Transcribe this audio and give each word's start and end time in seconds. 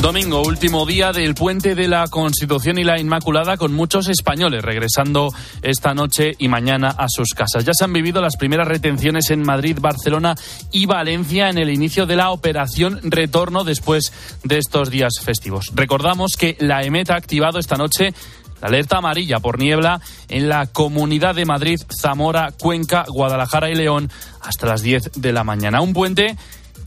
Domingo, 0.00 0.42
último 0.42 0.86
día 0.86 1.12
del 1.12 1.34
puente 1.34 1.74
de 1.74 1.88
la 1.88 2.06
Constitución 2.06 2.78
y 2.78 2.84
la 2.84 3.00
Inmaculada, 3.00 3.56
con 3.56 3.74
muchos 3.74 4.08
españoles 4.08 4.62
regresando 4.62 5.32
esta 5.60 5.92
noche 5.92 6.34
y 6.38 6.46
mañana 6.46 6.88
a 6.96 7.08
sus 7.08 7.30
casas. 7.34 7.64
Ya 7.64 7.72
se 7.74 7.84
han 7.84 7.92
vivido 7.92 8.22
las 8.22 8.36
primeras 8.36 8.68
retenciones 8.68 9.30
en 9.30 9.42
Madrid, 9.42 9.78
Barcelona 9.80 10.36
y 10.70 10.86
Valencia 10.86 11.50
en 11.50 11.58
el 11.58 11.68
inicio 11.68 12.06
de 12.06 12.16
la 12.16 12.30
operación 12.30 13.00
Retorno 13.02 13.64
después 13.64 14.12
de 14.44 14.58
estos 14.58 14.90
días 14.90 15.14
festivos. 15.22 15.72
Recordamos 15.74 16.36
que 16.36 16.56
la 16.60 16.84
EMET 16.84 17.10
ha 17.10 17.16
activado 17.16 17.58
esta 17.58 17.76
noche 17.76 18.14
la 18.60 18.68
alerta 18.68 18.98
amarilla 18.98 19.40
por 19.40 19.58
niebla 19.58 20.00
en 20.28 20.48
la 20.48 20.66
Comunidad 20.66 21.34
de 21.34 21.44
Madrid, 21.44 21.80
Zamora, 22.00 22.52
Cuenca, 22.58 23.04
Guadalajara 23.08 23.70
y 23.70 23.74
León 23.74 24.10
hasta 24.40 24.66
las 24.66 24.82
10 24.82 25.12
de 25.16 25.32
la 25.32 25.44
mañana. 25.44 25.80
Un 25.80 25.92
puente 25.92 26.36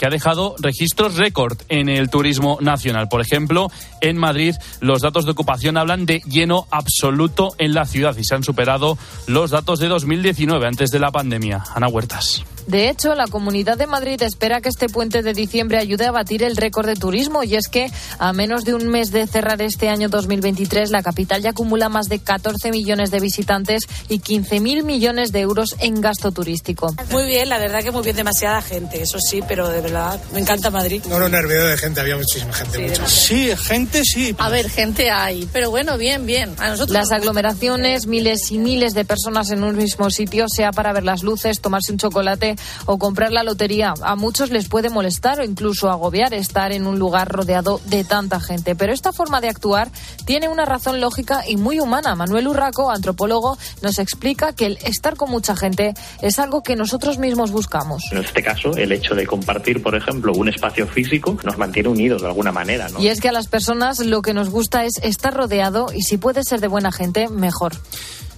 que 0.01 0.07
ha 0.07 0.09
dejado 0.09 0.55
registros 0.59 1.15
récord 1.15 1.59
en 1.69 1.87
el 1.87 2.09
turismo 2.09 2.57
nacional. 2.59 3.07
Por 3.07 3.21
ejemplo, 3.21 3.67
en 4.01 4.17
Madrid 4.17 4.55
los 4.79 5.03
datos 5.03 5.25
de 5.25 5.31
ocupación 5.33 5.77
hablan 5.77 6.07
de 6.07 6.21
lleno 6.25 6.65
absoluto 6.71 7.53
en 7.59 7.75
la 7.75 7.85
ciudad 7.85 8.17
y 8.17 8.23
se 8.23 8.33
han 8.33 8.43
superado 8.43 8.97
los 9.27 9.51
datos 9.51 9.77
de 9.77 9.89
2019 9.89 10.65
antes 10.65 10.89
de 10.89 10.97
la 10.97 11.11
pandemia. 11.11 11.63
Ana 11.75 11.87
Huertas. 11.87 12.43
De 12.67 12.89
hecho, 12.89 13.15
la 13.15 13.27
Comunidad 13.27 13.77
de 13.77 13.87
Madrid 13.87 14.21
espera 14.21 14.61
que 14.61 14.69
este 14.69 14.87
puente 14.87 15.21
de 15.21 15.33
diciembre 15.33 15.77
ayude 15.77 16.05
a 16.05 16.11
batir 16.11 16.43
el 16.43 16.55
récord 16.55 16.85
de 16.85 16.95
turismo 16.95 17.43
y 17.43 17.55
es 17.55 17.67
que 17.67 17.91
a 18.19 18.33
menos 18.33 18.63
de 18.63 18.73
un 18.73 18.87
mes 18.87 19.11
de 19.11 19.27
cerrar 19.27 19.61
este 19.61 19.89
año 19.89 20.09
2023, 20.09 20.91
la 20.91 21.03
capital 21.03 21.41
ya 21.41 21.51
acumula 21.51 21.89
más 21.89 22.07
de 22.07 22.19
14 22.19 22.71
millones 22.71 23.11
de 23.11 23.19
visitantes 23.19 23.83
y 24.09 24.19
15.000 24.19 24.83
millones 24.83 25.31
de 25.31 25.39
euros 25.41 25.75
en 25.79 26.01
gasto 26.01 26.31
turístico. 26.31 26.95
Muy 27.11 27.25
bien, 27.25 27.49
la 27.49 27.57
verdad 27.57 27.83
que 27.83 27.91
muy 27.91 28.03
bien, 28.03 28.15
demasiada 28.15 28.61
gente, 28.61 29.01
eso 29.01 29.19
sí, 29.19 29.41
pero 29.47 29.69
de 29.69 29.81
verdad 29.81 30.19
me 30.33 30.39
encanta 30.39 30.69
Madrid. 30.69 31.03
No, 31.07 31.19
no, 31.19 31.29
nervioso 31.29 31.67
de 31.67 31.77
gente, 31.77 32.01
había 32.01 32.17
muchísima 32.17 32.53
gente. 32.53 32.95
Sí, 33.05 33.49
sí, 33.49 33.55
gente 33.57 34.01
sí. 34.03 34.35
A 34.37 34.49
ver, 34.49 34.69
gente 34.69 35.09
hay, 35.09 35.47
pero 35.51 35.69
bueno, 35.69 35.97
bien, 35.97 36.25
bien. 36.25 36.53
A 36.57 36.69
nosotros 36.69 36.91
Las 36.91 37.11
aglomeraciones, 37.11 38.07
miles 38.07 38.51
y 38.51 38.57
miles 38.57 38.93
de 38.93 39.05
personas 39.05 39.49
en 39.51 39.63
un 39.63 39.75
mismo 39.75 40.09
sitio, 40.09 40.45
sea 40.47 40.71
para 40.71 40.93
ver 40.93 41.03
las 41.03 41.23
luces, 41.23 41.61
tomarse 41.61 41.91
un 41.91 41.97
chocolate 41.97 42.50
o 42.85 42.97
comprar 42.97 43.31
la 43.31 43.43
lotería. 43.43 43.93
A 44.01 44.15
muchos 44.15 44.49
les 44.49 44.67
puede 44.67 44.89
molestar 44.89 45.39
o 45.39 45.43
incluso 45.43 45.89
agobiar 45.89 46.33
estar 46.33 46.71
en 46.71 46.87
un 46.87 46.99
lugar 46.99 47.29
rodeado 47.29 47.81
de 47.85 48.03
tanta 48.03 48.39
gente. 48.39 48.75
Pero 48.75 48.93
esta 48.93 49.11
forma 49.11 49.41
de 49.41 49.49
actuar 49.49 49.89
tiene 50.25 50.49
una 50.49 50.65
razón 50.65 51.01
lógica 51.01 51.43
y 51.47 51.57
muy 51.57 51.79
humana. 51.79 52.15
Manuel 52.15 52.47
Urraco, 52.47 52.91
antropólogo, 52.91 53.57
nos 53.81 53.99
explica 53.99 54.53
que 54.53 54.65
el 54.65 54.77
estar 54.83 55.15
con 55.15 55.29
mucha 55.29 55.55
gente 55.55 55.93
es 56.21 56.39
algo 56.39 56.63
que 56.63 56.75
nosotros 56.75 57.17
mismos 57.17 57.51
buscamos. 57.51 58.03
En 58.11 58.19
este 58.19 58.43
caso, 58.43 58.75
el 58.75 58.91
hecho 58.91 59.15
de 59.15 59.25
compartir, 59.25 59.81
por 59.81 59.95
ejemplo, 59.95 60.33
un 60.33 60.49
espacio 60.49 60.87
físico 60.87 61.37
nos 61.43 61.57
mantiene 61.57 61.89
unidos 61.89 62.21
de 62.21 62.27
alguna 62.27 62.51
manera. 62.51 62.89
¿no? 62.89 62.99
Y 62.99 63.07
es 63.07 63.19
que 63.19 63.29
a 63.29 63.31
las 63.31 63.47
personas 63.47 63.99
lo 63.99 64.21
que 64.21 64.33
nos 64.33 64.49
gusta 64.49 64.85
es 64.85 64.99
estar 65.03 65.33
rodeado 65.33 65.87
y 65.93 66.01
si 66.03 66.17
puede 66.17 66.43
ser 66.43 66.59
de 66.59 66.67
buena 66.67 66.91
gente, 66.91 67.29
mejor. 67.29 67.73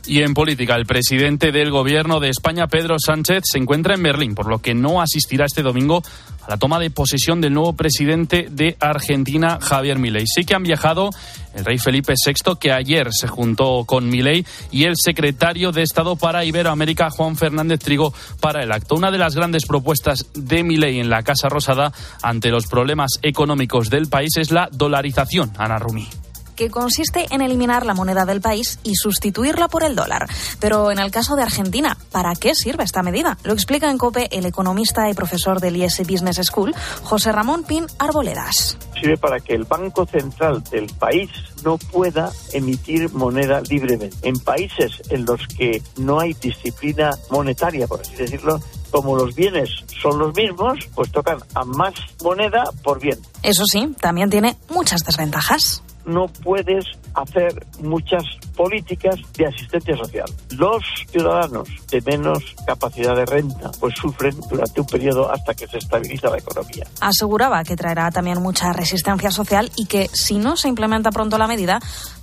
Y 0.06 0.22
en 0.22 0.34
política, 0.34 0.76
el 0.76 0.86
presidente 0.86 1.54
del 1.54 1.72
gobierno 1.72 2.20
de 2.20 2.30
España, 2.30 2.68
Pedro 2.68 2.98
Sánchez, 3.00 3.44
se 3.46 3.58
encuentra 3.58 3.96
en 3.96 4.04
Berlín, 4.04 4.36
por 4.36 4.48
lo 4.48 4.59
que 4.59 4.73
no 4.73 5.02
asistirá 5.02 5.46
este 5.46 5.62
domingo 5.62 6.04
a 6.46 6.50
la 6.50 6.58
toma 6.58 6.78
de 6.80 6.90
posesión 6.90 7.40
del 7.40 7.54
nuevo 7.54 7.73
presidente 7.73 8.48
de 8.52 8.76
Argentina, 8.81 9.59
Javier 9.62 10.00
Milei. 10.00 10.26
Sí 10.28 10.44
que 10.44 10.56
han 10.56 10.64
viajado 10.64 11.09
el 11.54 11.64
rey 11.64 11.78
Felipe 11.78 12.16
VI, 12.26 12.58
que 12.59 12.74
ayer 12.74 13.14
se 13.14 13.28
juntó 13.28 13.86
con 13.86 14.09
Milei, 14.09 14.46
y 14.72 14.84
el 14.84 14.96
secretario 14.98 15.72
de 15.72 15.84
Estado 15.84 16.18
para 16.18 16.44
Iberoamérica, 16.44 17.09
Juan 17.09 17.38
Fernández 17.38 17.80
Trigo, 17.80 18.14
para 18.42 18.62
el 18.62 18.74
acto. 18.74 18.96
Una 18.96 19.09
de 19.09 19.20
las 19.20 19.36
grandes 19.36 19.66
propuestas 19.66 20.26
de 20.34 20.64
Milei 20.64 21.00
en 21.00 21.09
la 21.09 21.24
Casa 21.24 21.48
Rosada 21.48 21.94
ante 22.22 22.50
los 22.50 22.68
problemas 22.68 23.12
económicos 23.22 23.90
del 23.90 24.08
país 24.08 24.36
es 24.36 24.52
la 24.52 24.68
dolarización. 24.69 25.53
Ana 25.58 25.80
Rumi 25.80 26.09
que 26.56 26.69
consiste 26.69 27.28
en 27.31 27.41
eliminar 27.41 27.86
la 27.86 27.94
moneda 27.94 28.25
del 28.25 28.41
país 28.41 28.80
y 28.84 28.96
sustituirla 28.96 29.68
por 29.68 29.84
el 29.84 29.96
dólar. 29.96 30.28
Pero 30.59 30.91
en 30.91 31.00
el 31.00 31.12
caso 31.12 31.36
de 31.36 31.44
Argentina, 31.44 31.97
¿para 32.12 32.34
qué 32.36 32.56
sirve 32.56 32.84
esta 32.84 33.03
medida? 33.03 33.38
Lo 33.44 33.53
explica 33.53 33.90
en 33.90 33.97
COPE 33.97 34.30
el 34.31 34.46
economista 34.46 35.09
y 35.09 35.13
profesor 35.13 35.59
del 35.59 35.78
IS 35.78 36.00
Business 36.08 36.40
School, 36.44 36.74
José 37.03 37.31
Ramón 37.31 37.63
Pin 37.63 37.86
Arboledas. 38.00 38.78
Sirve 39.00 39.18
para 39.18 39.40
que 39.40 39.53
el 39.53 39.63
Banco 39.63 40.06
Central 40.06 40.63
del 40.66 40.88
país 41.00 41.30
no 41.63 41.78
pueda 41.78 42.31
emitir 42.53 43.12
moneda 43.13 43.62
libremente. 43.69 44.16
En 44.22 44.40
países 44.40 45.02
en 45.09 45.25
los 45.25 45.47
que 45.47 45.81
no 45.97 46.19
hay 46.19 46.34
disciplina 46.34 47.12
monetaria, 47.30 47.88
por 47.88 48.02
así 48.02 48.16
decirlo, 48.16 48.59
como 48.92 49.16
los 49.16 49.34
bienes 49.34 49.69
son 50.02 50.19
los 50.19 50.36
mismos, 50.36 50.78
pues 50.94 51.12
tocan 51.12 51.40
a 51.56 51.66
más 51.66 51.94
moneda 52.24 52.63
por 52.84 53.00
bien. 53.00 53.18
Eso 53.42 53.63
sí, 53.66 53.90
también 54.00 54.30
tiene 54.30 54.56
muchas 54.69 55.03
desventajas 55.03 55.84
no 56.06 56.28
puedes 56.28 56.86
hacer 57.14 57.66
muchas 57.81 58.24
políticas 58.56 59.16
de 59.38 59.47
asistencia 59.47 59.96
social. 59.97 60.25
Los 60.52 60.84
ciudadanos 61.09 61.68
de 61.90 62.02
menos 62.02 62.56
capacidad 62.66 63.16
de 63.16 63.25
renta 63.25 63.72
pues 63.80 63.94
sufren 63.96 64.36
durante 64.50 64.81
un 64.81 64.88
periodo 64.88 65.31
hasta 65.31 65.53
que 65.53 65.68
se 65.68 65.78
estabiliza 65.78 66.30
la 66.30 66.38
economía. 66.38 66.86
Aseguraba 67.02 67.63
que 67.63 67.75
traerá 67.75 68.12
también 68.12 68.42
mucha 68.42 68.74
resistencia 68.74 69.31
social 69.31 69.72
y 69.75 69.86
que 69.86 70.08
si 70.13 70.38
no 70.38 70.56
se 70.56 70.68
implementa 70.68 71.12
pronto 71.12 71.38
la 71.38 71.47
medida 71.47 71.80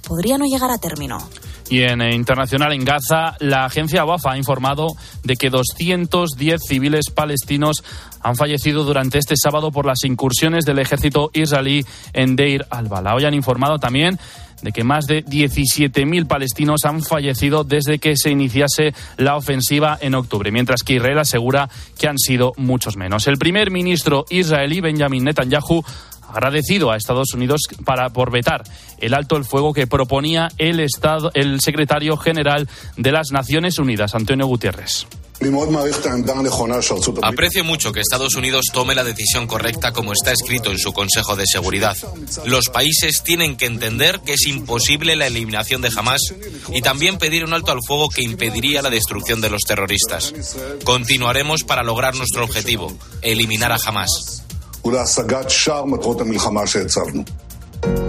podría 0.07 0.39
no 0.39 0.45
llegar 0.45 0.71
a 0.71 0.79
término. 0.79 1.19
Y 1.69 1.83
en 1.83 2.03
internacional, 2.03 2.73
en 2.73 2.85
Gaza, 2.85 3.37
la 3.39 3.65
agencia 3.65 4.05
WAFA 4.05 4.33
ha 4.33 4.37
informado 4.37 4.89
de 5.23 5.37
que 5.37 5.51
210 5.51 6.61
civiles 6.67 7.11
palestinos 7.11 7.85
han 8.21 8.35
fallecido 8.35 8.83
durante 8.83 9.19
este 9.19 9.37
sábado 9.37 9.71
por 9.71 9.87
las 9.87 10.03
incursiones 10.03 10.65
del 10.65 10.81
ejército 10.81 11.31
israelí 11.33 11.85
en 12.13 12.35
Deir 12.35 12.67
al-Bala. 12.71 13.15
Hoy 13.15 13.25
han 13.25 13.35
informado 13.35 13.79
también 13.79 14.19
de 14.62 14.72
que 14.72 14.84
más 14.84 15.06
de 15.06 15.25
17.000 15.25 16.26
palestinos 16.26 16.84
han 16.84 17.03
fallecido 17.03 17.65
desde 17.65 17.98
que 17.98 18.16
se 18.16 18.31
iniciase 18.31 18.94
la 19.16 19.37
ofensiva 19.37 19.98
en 20.00 20.15
octubre, 20.15 20.50
mientras 20.50 20.82
que 20.82 20.94
Israel 20.94 21.19
asegura 21.19 21.69
que 21.98 22.09
han 22.09 22.19
sido 22.19 22.53
muchos 22.56 22.97
menos. 22.97 23.26
El 23.26 23.38
primer 23.38 23.71
ministro 23.71 24.25
israelí, 24.31 24.81
Benjamin 24.81 25.25
Netanyahu, 25.25 25.84
agradecido 26.32 26.91
a 26.91 26.97
Estados 26.97 27.34
Unidos 27.34 27.62
para 27.84 28.10
por 28.10 28.31
vetar 28.31 28.62
el 28.98 29.15
alto 29.15 29.37
el 29.37 29.44
fuego 29.44 29.72
que 29.72 29.87
proponía 29.87 30.48
el 30.59 30.81
Estado, 30.81 31.31
el 31.34 31.60
secretario 31.60 32.16
general 32.16 32.69
de 32.97 33.12
las 33.12 33.32
Naciones 33.32 33.78
Unidas, 33.78 34.15
Antonio 34.15 34.47
Gutiérrez. 34.47 35.06
Aprecio 37.23 37.65
mucho 37.65 37.93
que 37.93 38.01
Estados 38.01 38.34
Unidos 38.34 38.67
tome 38.73 38.95
la 38.95 39.05
decisión 39.05 39.47
correcta 39.47 39.93
como 39.93 40.12
está 40.12 40.33
escrito 40.33 40.71
en 40.71 40.78
su 40.78 40.93
Consejo 40.93 41.34
de 41.34 41.45
Seguridad. 41.47 41.97
Los 42.45 42.69
países 42.69 43.23
tienen 43.23 43.56
que 43.56 43.65
entender 43.65 44.21
que 44.21 44.34
es 44.34 44.47
imposible 44.47 45.17
la 45.17 45.27
eliminación 45.27 45.81
de 45.81 45.91
Hamas 45.97 46.21
y 46.73 46.83
también 46.83 47.17
pedir 47.19 47.45
un 47.45 47.55
alto 47.55 47.73
al 47.73 47.81
fuego 47.87 48.11
que 48.11 48.23
impediría 48.23 48.83
la 48.83 48.91
destrucción 48.91 49.41
de 49.41 49.49
los 49.49 49.62
terroristas. 49.62 50.34
Continuaremos 50.84 51.65
para 51.65 51.83
lograr 51.83 52.15
nuestro 52.15 52.45
objetivo, 52.45 52.93
eliminar 53.22 53.72
a 53.72 53.78
Hamas. 53.83 54.45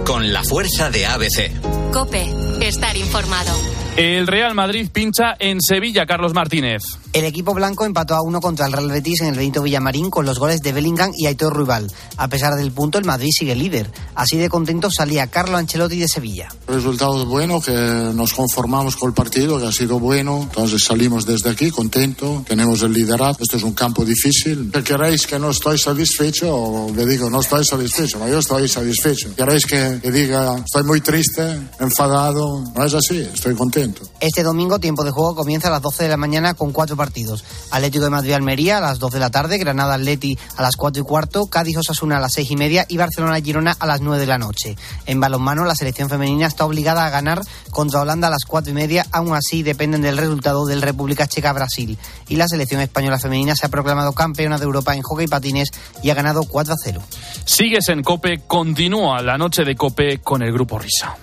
Con 0.04 0.32
la 0.32 0.44
fuerza 0.44 0.90
de 0.90 1.06
ABC. 1.06 1.92
Cope, 1.92 2.26
estar 2.60 2.96
informado. 2.96 3.71
El 3.96 4.26
Real 4.26 4.54
Madrid 4.54 4.88
pincha 4.90 5.36
en 5.38 5.60
Sevilla, 5.60 6.06
Carlos 6.06 6.32
Martínez. 6.32 6.80
El 7.12 7.26
equipo 7.26 7.52
blanco 7.52 7.84
empató 7.84 8.14
a 8.14 8.22
uno 8.22 8.40
contra 8.40 8.64
el 8.64 8.72
Real 8.72 8.88
Betis 8.88 9.20
en 9.20 9.26
el 9.26 9.34
Benito 9.34 9.62
Villamarín 9.62 10.08
con 10.08 10.24
los 10.24 10.38
goles 10.38 10.62
de 10.62 10.72
Bellingham 10.72 11.12
y 11.14 11.26
Aitor 11.26 11.52
Ruibal. 11.52 11.92
A 12.16 12.28
pesar 12.28 12.54
del 12.54 12.72
punto, 12.72 12.96
el 12.96 13.04
Madrid 13.04 13.28
sigue 13.30 13.54
líder. 13.54 13.90
Así 14.14 14.38
de 14.38 14.48
contento 14.48 14.90
salía 14.90 15.26
Carlo 15.26 15.58
Ancelotti 15.58 15.98
de 15.98 16.08
Sevilla. 16.08 16.48
Resultado 16.66 17.26
bueno, 17.26 17.60
que 17.60 17.70
nos 17.70 18.32
conformamos 18.32 18.96
con 18.96 19.10
el 19.10 19.14
partido, 19.14 19.60
que 19.60 19.66
ha 19.66 19.72
sido 19.72 19.98
bueno. 19.98 20.40
Entonces 20.44 20.82
salimos 20.84 21.26
desde 21.26 21.50
aquí 21.50 21.70
contento, 21.70 22.46
tenemos 22.48 22.80
el 22.80 22.94
liderazgo. 22.94 23.42
Esto 23.42 23.58
es 23.58 23.62
un 23.62 23.74
campo 23.74 24.06
difícil. 24.06 24.70
Si 24.74 24.82
queréis 24.82 25.26
que 25.26 25.38
no 25.38 25.50
estoy 25.50 25.76
satisfecho, 25.76 26.86
le 26.96 27.04
digo 27.04 27.28
no 27.28 27.42
estoy 27.42 27.62
satisfecho, 27.62 28.26
yo 28.26 28.38
estoy 28.38 28.66
satisfecho. 28.68 29.34
Queréis 29.36 29.66
que, 29.66 29.98
que 30.00 30.10
diga 30.10 30.56
estoy 30.64 30.84
muy 30.84 31.02
triste, 31.02 31.60
enfadado, 31.78 32.64
no 32.74 32.84
es 32.86 32.94
así, 32.94 33.18
estoy 33.20 33.54
contento. 33.54 33.81
Este 34.20 34.42
domingo, 34.42 34.78
tiempo 34.78 35.04
de 35.04 35.10
juego 35.10 35.34
comienza 35.34 35.68
a 35.68 35.70
las 35.70 35.82
12 35.82 36.04
de 36.04 36.08
la 36.08 36.16
mañana 36.16 36.54
con 36.54 36.72
cuatro 36.72 36.96
partidos. 36.96 37.44
Atlético 37.70 38.04
de 38.04 38.10
Madrid-Almería 38.10 38.78
a 38.78 38.80
las 38.80 38.98
2 38.98 39.12
de 39.12 39.18
la 39.18 39.30
tarde, 39.30 39.58
Granada-Atleti 39.58 40.38
a 40.56 40.62
las 40.62 40.76
4 40.76 41.02
y 41.02 41.04
cuarto, 41.04 41.46
Cádiz-Osasuna 41.46 42.18
a 42.18 42.20
las 42.20 42.32
6 42.34 42.50
y 42.50 42.56
media 42.56 42.86
y 42.88 42.96
Barcelona-Girona 42.96 43.76
a 43.78 43.86
las 43.86 44.00
9 44.00 44.20
de 44.20 44.26
la 44.26 44.38
noche. 44.38 44.76
En 45.06 45.20
balonmano, 45.20 45.64
la 45.64 45.74
selección 45.74 46.08
femenina 46.08 46.46
está 46.46 46.64
obligada 46.64 47.06
a 47.06 47.10
ganar 47.10 47.42
contra 47.70 48.00
Holanda 48.00 48.28
a 48.28 48.30
las 48.30 48.44
4 48.46 48.70
y 48.70 48.74
media, 48.74 49.06
aún 49.10 49.34
así 49.34 49.62
dependen 49.62 50.02
del 50.02 50.16
resultado 50.16 50.64
del 50.66 50.82
República 50.82 51.26
Checa-Brasil. 51.26 51.98
Y 52.28 52.36
la 52.36 52.48
selección 52.48 52.80
española 52.80 53.18
femenina 53.18 53.54
se 53.56 53.66
ha 53.66 53.70
proclamado 53.70 54.12
campeona 54.12 54.58
de 54.58 54.64
Europa 54.64 54.94
en 54.94 55.02
hockey 55.02 55.26
patines 55.26 55.70
y 56.02 56.10
ha 56.10 56.14
ganado 56.14 56.44
4 56.44 56.74
a 56.74 56.76
0. 56.82 57.02
Sigues 57.44 57.88
en 57.88 58.02
Cope, 58.02 58.42
continúa 58.46 59.22
la 59.22 59.38
noche 59.38 59.64
de 59.64 59.74
Cope 59.74 60.18
con 60.18 60.42
el 60.42 60.52
Grupo 60.52 60.78
Risa. 60.78 61.16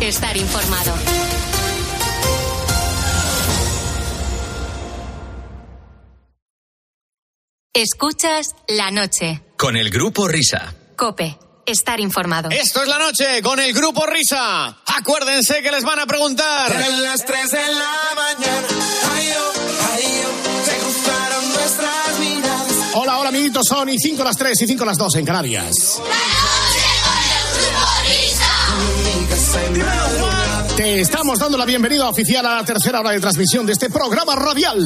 Estar 0.00 0.34
informado. 0.34 0.94
Escuchas 7.74 8.54
la 8.68 8.90
noche. 8.90 9.42
Con 9.58 9.76
el 9.76 9.90
grupo 9.90 10.26
Risa. 10.26 10.74
Cope. 10.96 11.38
Estar 11.66 12.00
informado. 12.00 12.48
Esto 12.50 12.82
es 12.82 12.88
la 12.88 12.98
noche 12.98 13.42
con 13.42 13.60
el 13.60 13.74
grupo 13.74 14.06
Risa. 14.06 14.78
Acuérdense 14.86 15.60
que 15.62 15.70
les 15.70 15.84
van 15.84 15.98
a 15.98 16.06
preguntar. 16.06 16.72
En 16.72 17.02
las 17.02 17.24
3 17.26 17.50
de 17.50 17.58
la 17.58 18.14
mañana. 18.16 18.68
Ay, 19.14 19.28
oh, 19.36 19.52
ay, 19.92 20.22
oh, 20.24 20.64
se 20.64 20.78
cruzaron 20.78 21.48
nuestras 21.52 22.20
vidas. 22.20 22.94
Hola, 22.94 23.18
hola, 23.18 23.28
amiguitos. 23.28 23.66
Son 23.66 23.86
y 23.90 23.98
5 23.98 24.24
las 24.24 24.36
3 24.38 24.62
y 24.62 24.66
5 24.66 24.84
las 24.86 24.96
2 24.96 25.14
en 25.16 25.24
Canarias. 25.26 26.00
¡Bravo! 26.02 26.69
Te 30.76 31.00
estamos 31.00 31.38
dando 31.38 31.58
la 31.58 31.64
bienvenida 31.64 32.08
oficial 32.08 32.46
a 32.46 32.56
la 32.56 32.64
tercera 32.64 33.00
hora 33.00 33.10
de 33.10 33.20
transmisión 33.20 33.66
de 33.66 33.72
este 33.72 33.90
programa 33.90 34.34
radial. 34.34 34.78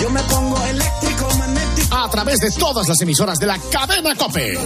Yo 0.00 0.10
me 0.10 0.22
pongo 0.22 0.64
eléctrico, 0.64 1.28
magnético. 1.38 1.96
A 1.96 2.10
través 2.10 2.38
de 2.38 2.50
todas 2.52 2.88
las 2.88 3.00
emisoras 3.00 3.38
de 3.38 3.46
la 3.46 3.58
cadena 3.58 4.14
Cope. 4.14 4.58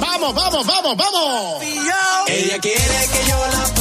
¡Vamos, 0.00 0.34
vamos, 0.34 0.66
vamos, 0.66 0.96
vamos! 0.96 1.62
Ella 2.28 2.58
quiere 2.60 3.08
que 3.12 3.28
yo 3.28 3.46
la 3.52 3.75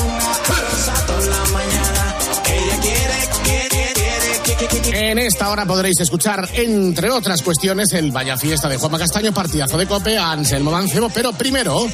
En 4.93 5.19
esta 5.19 5.49
hora 5.49 5.65
podréis 5.65 5.99
escuchar, 5.99 6.47
entre 6.53 7.09
otras 7.09 7.41
cuestiones, 7.41 7.91
el 7.93 8.11
Vaya 8.11 8.37
Fiesta 8.37 8.69
de 8.69 8.77
Juanma 8.77 8.97
Castaño, 8.97 9.33
partidazo 9.33 9.77
de 9.77 9.87
Cope, 9.87 10.17
Anselmo 10.17 10.71
Mancebo, 10.71 11.09
pero 11.09 11.33
primero, 11.33 11.87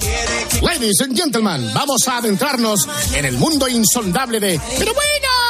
ladies 0.61 1.01
and 1.01 1.17
gentlemen, 1.17 1.71
vamos 1.73 2.07
a 2.07 2.17
adentrarnos 2.17 2.87
en 3.13 3.25
el 3.25 3.37
mundo 3.37 3.67
insondable 3.67 4.39
de... 4.39 4.59
¡Pero 4.77 4.93
bueno! 4.93 5.40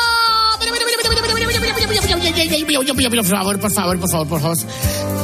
Por 1.92 3.26
favor, 3.26 3.60
por 3.60 3.72
favor, 3.72 4.00
por 4.00 4.10
favor, 4.10 4.28
por 4.28 4.42
favor. 4.42 4.58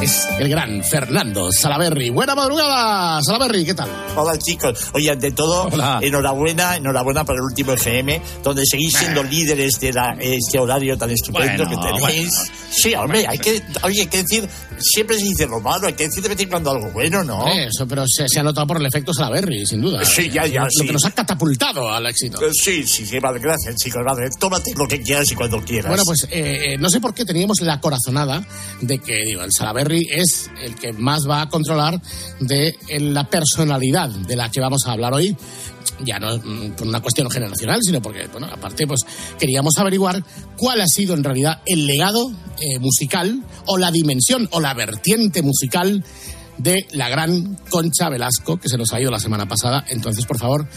Es 0.01 0.27
el 0.37 0.49
gran 0.49 0.83
Fernando 0.83 1.49
Salaberry. 1.51 2.09
Buena 2.09 2.35
madrugada, 2.35 3.21
Salaberry, 3.23 3.65
¿qué 3.65 3.73
tal? 3.73 3.89
Hola 4.15 4.37
chicos, 4.37 4.89
oye, 4.93 5.09
ante 5.09 5.31
todo, 5.31 5.69
Hola. 5.71 5.99
enhorabuena, 6.01 6.75
enhorabuena 6.75 7.23
por 7.23 7.35
el 7.35 7.41
último 7.41 7.71
FM, 7.71 8.21
donde 8.43 8.63
seguís 8.69 8.93
siendo 8.97 9.23
líderes 9.23 9.79
de 9.79 9.93
la- 9.93 10.17
este 10.19 10.59
horario 10.59 10.97
tan 10.97 11.09
estupendo 11.11 11.65
Bueno, 11.65 11.81
que 11.81 12.01
tenéis. 12.07 12.29
Sí, 12.69 12.93
hombre, 12.95 13.25
hay 13.27 13.37
que, 13.39 13.61
oye, 13.83 14.01
hay 14.01 14.07
que 14.07 14.23
decir, 14.23 14.47
siempre 14.79 15.18
se 15.18 15.25
dice 15.25 15.47
lo 15.47 15.59
malo, 15.59 15.88
hay 15.88 15.94
que 15.94 16.03
decir 16.03 16.21
de 16.24 16.29
vez 16.29 16.39
en 16.39 16.50
cuando 16.50 16.71
algo 16.71 16.91
bueno, 16.91 17.24
¿no? 17.24 17.47
Eso, 17.47 17.88
pero 17.88 18.06
se, 18.07 18.27
se 18.27 18.39
ha 18.39 18.44
notado 18.44 18.68
por 18.68 18.77
el 18.77 18.85
efecto 18.85 19.13
Salaberry, 19.13 19.65
sin 19.65 19.81
duda. 19.81 20.03
Sí, 20.06 20.29
ya, 20.29 20.45
ya, 20.45 20.63
Lo 20.63 20.69
sí. 20.69 20.85
que 20.88 20.94
nos 20.94 21.06
ha 21.06 21.12
catapultado 21.12 21.89
al 21.89 22.06
éxito. 22.07 22.41
Eh, 22.45 22.50
Sí, 22.53 22.85
sí, 22.85 23.06
sí, 23.06 23.19
vale, 23.19 23.39
gracias 23.39 23.75
chicos, 23.75 24.01
vale, 24.06 24.29
tómate 24.39 24.74
lo 24.75 24.88
que 24.88 25.01
quieras 25.01 25.31
y 25.31 25.35
cuando 25.35 25.62
quieras. 25.62 25.88
Bueno, 25.89 26.03
pues 26.06 26.24
eh, 26.31 26.74
eh, 26.74 26.77
no 26.77 26.89
sé 26.89 27.00
por 27.00 27.13
qué 27.13 27.25
teníamos 27.25 27.62
la 27.62 27.79
corazonada 27.79 28.45
de 28.81 29.00
que 29.00 29.24
digo, 29.25 29.44
el 29.44 29.51
Salaberry 29.51 30.07
es 30.12 30.50
el 30.62 30.75
que 30.75 30.94
más 30.94 31.27
va 31.29 31.41
a 31.44 31.50
controlar 31.50 32.01
de 32.39 32.75
la 33.00 33.29
personalidad 33.29 34.09
de 34.09 34.35
la 34.35 34.50
que 34.50 34.59
vamos 34.59 34.81
a 34.85 34.91
hablar 34.91 35.13
hoy. 35.13 35.35
Ya 36.03 36.19
no 36.19 36.38
mm, 36.38 36.71
por 36.77 36.88
una 36.88 37.01
cuestión 37.01 37.29
generacional, 37.29 37.79
sino 37.81 38.01
porque, 38.01 38.27
bueno, 38.27 38.47
aparte, 38.51 38.85
pues 38.85 39.01
queríamos 39.39 39.77
averiguar 39.77 40.23
cuál 40.55 40.81
ha 40.81 40.88
sido 40.88 41.13
en 41.15 41.23
realidad 41.23 41.61
el 41.65 41.85
legado 41.85 42.29
eh, 42.59 42.79
musical 42.79 43.44
o 43.65 43.77
la 43.77 43.91
dimensión 43.91 44.47
o 44.51 44.59
la 44.59 44.73
vertiente 44.73 45.41
musical 45.41 46.03
de 46.57 46.88
la 46.91 47.07
gran 47.09 47.55
Concha 47.69 48.09
Velasco, 48.09 48.57
que 48.57 48.67
se 48.69 48.77
nos 48.77 48.91
ha 48.94 48.99
ido 48.99 49.11
la 49.11 49.19
semana 49.19 49.47
pasada. 49.47 49.85
Entonces, 49.89 50.25
por 50.25 50.39
favor, 50.39 50.67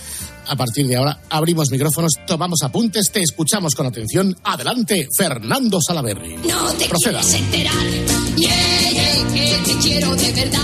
a 0.46 0.56
partir 0.56 0.86
de 0.86 0.96
ahora 0.96 1.20
abrimos 1.30 1.70
micrófonos, 1.70 2.12
tomamos 2.26 2.60
apuntes, 2.62 3.10
te 3.10 3.22
escuchamos 3.22 3.74
con 3.74 3.86
atención. 3.86 4.36
Adelante, 4.44 5.08
Fernando 5.16 5.78
Salaberry. 5.80 6.36
No 6.36 6.66
te 6.74 6.86
Proceda. 6.86 7.20
quieres 7.20 7.34
enterar. 7.34 7.74
Yeah, 8.36 8.50
yeah, 8.90 8.99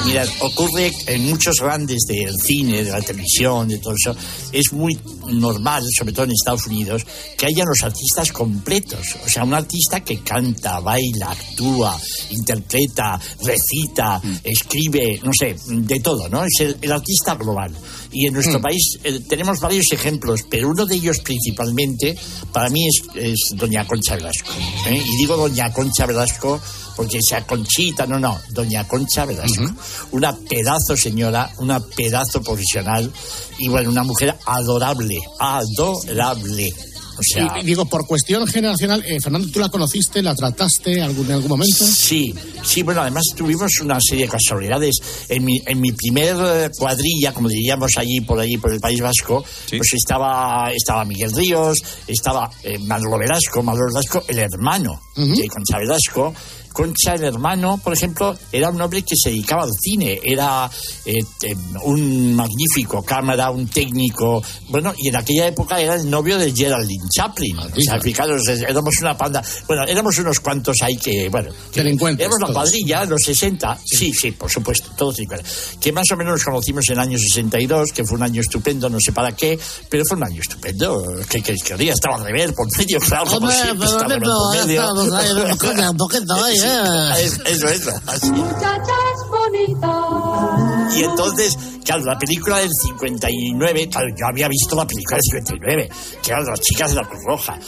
Mira, 0.05 0.25
ocurre 0.41 0.93
en 1.07 1.27
muchos 1.27 1.57
grandes 1.61 2.03
del 2.07 2.35
cine, 2.41 2.85
de 2.85 2.91
la 2.91 3.01
televisión, 3.01 3.69
de 3.69 3.79
todo 3.79 3.95
eso. 3.95 4.17
Es 4.53 4.73
muy 4.73 4.99
normal, 5.29 5.83
sobre 5.99 6.13
todo 6.13 6.25
en 6.25 6.33
Estados 6.33 6.67
Unidos, 6.67 7.05
que 7.37 7.47
haya 7.47 7.65
los 7.65 7.83
artistas 7.83 8.31
completos. 8.33 9.17
O 9.25 9.29
sea, 9.29 9.45
un 9.45 9.55
artista 9.55 10.01
que 10.01 10.21
canta, 10.21 10.81
baila, 10.81 11.33
actúa, 11.33 11.99
interpreta, 12.31 13.21
recita, 13.43 14.21
escribe, 14.45 15.21
no 15.23 15.33
sé, 15.39 15.57
de 15.69 16.01
todo, 16.01 16.29
¿no? 16.29 16.45
Es 16.45 16.61
el, 16.61 16.77
el 16.81 16.93
artista 16.93 17.35
global. 17.35 17.73
Y 18.19 18.27
en 18.27 18.33
nuestro 18.33 18.63
país 18.63 18.99
eh, 19.05 19.21
tenemos 19.29 19.61
varios 19.61 19.85
ejemplos, 19.93 20.41
pero 20.49 20.71
uno 20.71 20.87
de 20.87 20.95
ellos 20.95 21.19
principalmente, 21.19 22.17
para 22.51 22.71
mí, 22.71 22.87
es, 22.89 23.03
es 23.15 23.41
Doña 23.55 23.87
Concha 23.87 24.17
Velasco. 24.17 24.53
¿eh? 24.89 25.03
Y 25.05 25.19
digo 25.19 25.37
Doña 25.37 25.71
Concha 25.71 26.07
Velasco 26.07 26.59
porque 26.97 27.19
sea 27.21 27.47
Conchita, 27.47 28.07
no, 28.07 28.19
no, 28.19 28.41
Doña 28.53 28.89
Concha 28.89 29.27
Velasco. 29.27 29.71
Una 30.13 30.35
pedazo 30.35 30.97
señora, 30.97 31.53
una 31.59 31.79
pedazo 31.79 32.41
profesional 32.43 33.13
y 33.59 33.69
bueno, 33.69 33.91
una 33.91 34.03
mujer 34.03 34.35
adorable, 34.47 35.19
adorable. 35.39 36.73
O 37.19 37.23
sea, 37.23 37.59
Y, 37.61 37.65
digo, 37.65 37.87
por 37.87 38.07
cuestión 38.07 38.47
generacional, 38.47 39.03
eh, 39.07 39.19
Fernando, 39.23 39.49
¿tú 39.51 39.61
la 39.61 39.69
conociste, 39.69 40.23
la 40.23 40.35
trataste 40.35 41.01
algún, 41.01 41.27
en 41.27 41.33
algún 41.33 41.49
momento? 41.49 41.85
Sí, 41.87 42.35
sí, 42.63 42.83
bueno, 42.83 43.01
además 43.03 43.25
tuvimos 43.37 43.71
una 43.81 43.99
serie 44.01 44.25
de 44.25 44.31
casualidades. 44.31 44.97
En 45.29 45.45
mi, 45.45 45.61
en 45.65 45.81
mi 45.81 45.93
primer 45.93 46.37
eh, 46.39 46.71
cuadrilla, 46.77 47.33
como 47.33 47.49
diríamos 47.49 47.91
allí 47.97 48.21
por 48.21 48.39
allí 48.39 48.59
por 48.59 48.73
el 48.73 48.81
País 48.81 49.01
Vasco, 49.01 49.45
pues 49.71 49.95
estaba, 49.95 50.71
estaba 50.73 51.05
Miguel 51.05 51.33
Ríos, 51.35 51.79
estaba 52.07 52.51
eh, 52.63 52.79
Manolo 52.79 53.19
Velasco, 53.19 53.63
Manolo 53.63 53.87
Velasco, 53.93 54.25
el 54.29 54.39
hermano 54.39 55.01
de 55.17 55.49
Concha 55.49 55.79
Velasco. 55.79 56.35
Concha, 56.77 57.15
el 57.15 57.25
hermano, 57.25 57.81
por 57.83 57.95
ejemplo, 57.95 58.37
era 58.53 58.69
un 58.69 58.79
hombre 58.83 59.01
que 59.01 59.15
se 59.17 59.31
dedicaba 59.31 59.63
al 59.63 59.71
cine, 59.81 60.21
era 60.23 60.71
eh, 61.07 61.15
eh, 61.43 61.57
un 61.85 62.35
magnífico 62.35 63.03
cámara, 63.03 63.51
un 63.51 63.67
técnico, 63.67 64.43
bueno, 64.69 64.93
y 64.99 65.09
en 65.09 65.17
aquella 65.17 65.47
época 65.47 65.81
era 65.81 65.95
el 65.95 66.11
novio 66.11 66.37
de 66.37 66.53
Geraldine 66.55 67.09
Chaplin. 67.09 67.59
O 67.59 67.81
sea, 67.81 67.99
fijaros, 67.99 68.47
éramos 68.49 68.93
una 69.01 69.17
panda, 69.17 69.43
bueno, 69.67 69.85
éramos 69.85 70.19
unos 70.19 70.39
cuantos 70.41 70.77
ahí 70.83 70.99
que, 70.99 71.31
bueno, 71.31 71.51
que 71.73 71.83
Delincuentes, 71.83 72.27
éramos 72.27 72.41
la 72.41 72.47
todos. 72.49 72.69
cuadrilla, 72.71 73.05
los 73.07 73.23
60, 73.23 73.79
sí, 73.83 74.13
sí, 74.13 74.33
por 74.33 74.51
supuesto, 74.51 74.91
todos 74.99 75.19
iguales. 75.19 75.47
Que 75.81 75.93
más 75.93 76.05
o 76.13 76.17
menos 76.19 76.35
nos 76.35 76.45
conocimos 76.45 76.87
en 76.89 76.97
el 76.97 77.01
año 77.01 77.19
62, 77.19 77.89
que 77.95 78.05
fue 78.05 78.19
un 78.19 78.23
año 78.23 78.43
estupendo, 78.43 78.91
no 78.91 78.99
sé 79.01 79.13
para 79.13 79.33
qué, 79.33 79.59
pero 79.89 80.05
fue 80.07 80.19
un 80.19 80.25
año 80.25 80.43
estupendo. 80.43 81.03
¿Qué 81.27 81.41
queréis 81.41 81.63
que 81.63 81.73
os 81.73 81.79
diga? 81.79 81.95
Estaba 81.95 82.23
de 82.23 82.33
ver 82.35 82.53
por 82.53 82.67
medio, 82.77 83.01
claro, 83.01 83.25
como 83.25 83.51
siempre, 83.51 83.89
no, 83.89 83.99
por 83.99 84.67
medio. 84.67 84.85
Sí, 86.67 87.23
¿eh? 87.23 87.25
es- 87.25 87.41
Eso 87.47 87.69
es, 87.69 87.89
así. 88.07 88.31
Muchachas 88.31 89.17
bonitas. 89.31 90.95
Y 90.97 91.05
entonces, 91.05 91.59
claro, 91.85 92.05
la 92.05 92.19
película 92.19 92.59
del 92.59 92.71
59, 92.73 93.89
claro, 93.89 94.07
yo 94.17 94.27
había 94.27 94.49
visto 94.49 94.77
la 94.77 94.87
película 94.87 95.17
del 95.17 95.23
59, 95.43 95.89
que 96.23 96.31
eran 96.31 96.45
las 96.47 96.61
chicas 96.61 96.91
de 96.91 96.97
la 96.97 97.09
Cruz 97.09 97.23
Roja. 97.27 97.59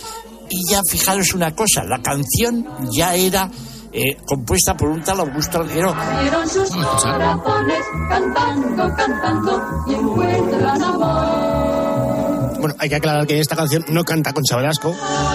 Y 0.50 0.70
ya 0.70 0.80
fijaros 0.90 1.34
una 1.34 1.54
cosa, 1.54 1.84
la 1.84 2.00
canción 2.00 2.66
ya 2.96 3.14
era 3.14 3.50
eh, 3.92 4.16
compuesta 4.26 4.74
por 4.76 4.88
un 4.88 5.02
tal 5.02 5.20
Augusto 5.20 5.58
Alguero. 5.60 5.94
Sus 6.48 6.70
corazones 6.70 7.84
cantando, 8.08 8.94
cantando 8.94 9.62
y 9.88 9.94
encuentran 9.94 10.82
amor. 10.82 11.77
Bueno, 12.58 12.74
hay 12.78 12.88
que 12.88 12.96
aclarar 12.96 13.26
que 13.26 13.38
esta 13.38 13.56
canción 13.56 13.84
no 13.88 14.04
canta 14.04 14.32
Concha 14.32 14.56
Velasco. 14.56 14.94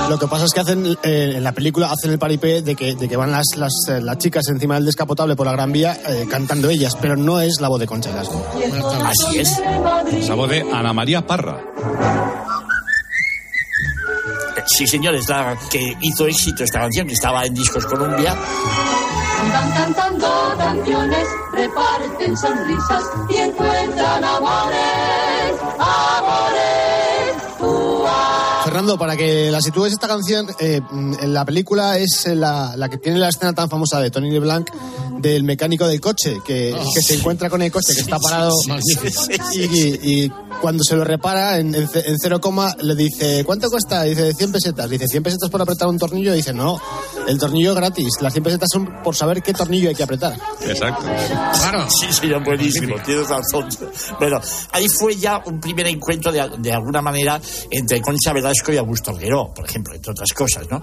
Lo 0.10 0.20
que 0.20 0.27
pasa 0.27 0.46
es 0.46 0.53
que 0.53 0.60
hacen 0.60 0.98
eh, 1.03 1.34
en 1.36 1.44
la 1.44 1.51
película 1.53 1.92
hacen 1.92 2.12
el 2.12 2.20
paripé 2.20 2.62
de 2.62 2.75
que, 2.75 2.96
de 2.96 3.08
que 3.08 3.15
van 3.15 3.32
las, 3.32 3.46
las, 3.56 3.74
eh, 3.89 4.01
las 4.01 4.18
chicas 4.18 4.44
encima 4.50 4.75
del 4.75 4.86
descapotable 4.86 5.36
por 5.36 5.46
la 5.46 5.53
Gran 5.53 5.72
Vía 5.72 5.98
eh, 6.08 6.25
cantando 6.30 6.70
ellas, 6.70 6.98
pero 7.00 7.15
no 7.15 7.39
es 7.39 7.62
la 7.62 7.70
voz 7.70 7.80
de 7.80 7.88
Concha 7.88 8.10
Velasco. 8.10 8.46
Así 9.06 9.39
es. 9.39 9.60
La 10.27 10.36
voz 10.36 10.50
de 10.50 10.62
Ana 10.72 10.94
María 10.94 11.25
Parra. 11.25 11.62
Sí, 14.65 14.88
señores, 14.88 15.27
la 15.27 15.58
que 15.70 15.98
hizo 16.01 16.25
éxito 16.25 16.63
esta 16.63 16.80
canción, 16.80 17.08
que 17.08 17.13
estaba 17.13 17.46
en 17.46 17.53
Discos 17.53 17.86
Columbia. 17.86 18.36
Van 19.51 19.72
cantando 19.72 20.56
canciones, 20.58 21.27
reparten 21.51 22.38
sonrisas 22.38 23.03
y 23.30 23.36
encuentran 23.38 24.24
amores, 24.24 25.53
amores. 25.77 26.73
Fernando, 28.74 28.98
para 28.98 29.15
que 29.15 29.51
la 29.51 29.62
sitúes 29.62 29.94
esta 29.94 30.08
canción, 30.08 30.48
eh, 30.60 30.82
en 31.22 31.32
la 31.32 31.46
película 31.46 32.00
es 32.00 32.25
eh, 32.25 32.34
la, 32.36 32.75
la 32.75 32.89
que 32.89 32.98
tiene 32.98 33.20
la 33.20 33.30
escena 33.30 33.53
tan 33.53 33.70
famosa 33.70 34.00
de 34.00 34.10
Tony 34.10 34.32
LeBlanc 34.32 34.68
del 35.20 35.44
mecánico 35.44 35.86
del 35.88 36.01
coche, 36.01 36.38
que, 36.44 36.75
que 36.96 37.01
se 37.03 37.13
encuentra 37.15 37.51
con 37.51 37.62
el 37.62 37.72
coche 37.72 37.94
que 37.94 38.01
está 38.01 38.18
parado 38.20 38.51
y, 39.53 39.62
y- 39.62 40.24
y 40.24 40.32
cuando 40.63 40.82
se 40.82 40.96
lo 40.96 41.03
repara 41.03 41.58
en, 41.60 41.75
en 41.75 41.89
ce- 41.89 42.08
en 42.10 42.17
cero 42.17 42.39
coma, 42.39 42.74
le 42.79 42.96
dice, 42.96 43.43
¿cuánto 43.46 43.70
cuesta? 43.70 44.03
Dice, 44.03 44.34
100 44.34 44.51
pesetas. 44.53 44.89
Dice, 44.89 45.08
¿100 45.08 45.22
pesetas 45.22 45.50
por 45.50 45.62
apretar 45.62 45.89
un 45.89 45.98
tornillo? 46.00 46.32
Dice, 46.32 46.53
no, 46.53 46.79
el 47.27 47.38
tornillo 47.38 47.72
es 47.72 47.75
gratis. 47.75 48.08
Las 48.22 48.32
100 48.32 48.43
pesetas 48.46 48.70
son 48.72 49.01
por 49.03 49.13
saber 49.13 49.43
qué 49.43 49.53
tornillo 49.53 49.89
hay 49.89 49.96
que 49.96 50.03
apretar. 50.03 50.38
Exacto. 50.65 51.03
Claro. 51.03 51.86
Sí, 51.89 52.13
señor, 52.13 52.46
buenísimo, 52.46 52.96
tienes 53.05 53.27
razón. 53.27 53.67
Bueno, 54.20 54.39
ahí 54.72 54.88
fue 54.88 55.17
ya 55.17 55.41
un 55.46 55.60
primer 55.60 55.88
encuentro 55.88 56.32
de, 56.32 56.50
de 56.60 56.72
alguna 56.72 57.01
manera 57.01 57.41
entre 57.70 58.01
Concha 58.01 58.32
Velasco 58.32 58.72
y 58.72 58.77
Augusto 58.77 59.12
Alguero, 59.12 59.53
por 59.53 59.65
ejemplo, 59.65 59.93
entre 59.93 60.13
otras 60.13 60.29
cosas, 60.32 60.65
¿no? 60.72 60.82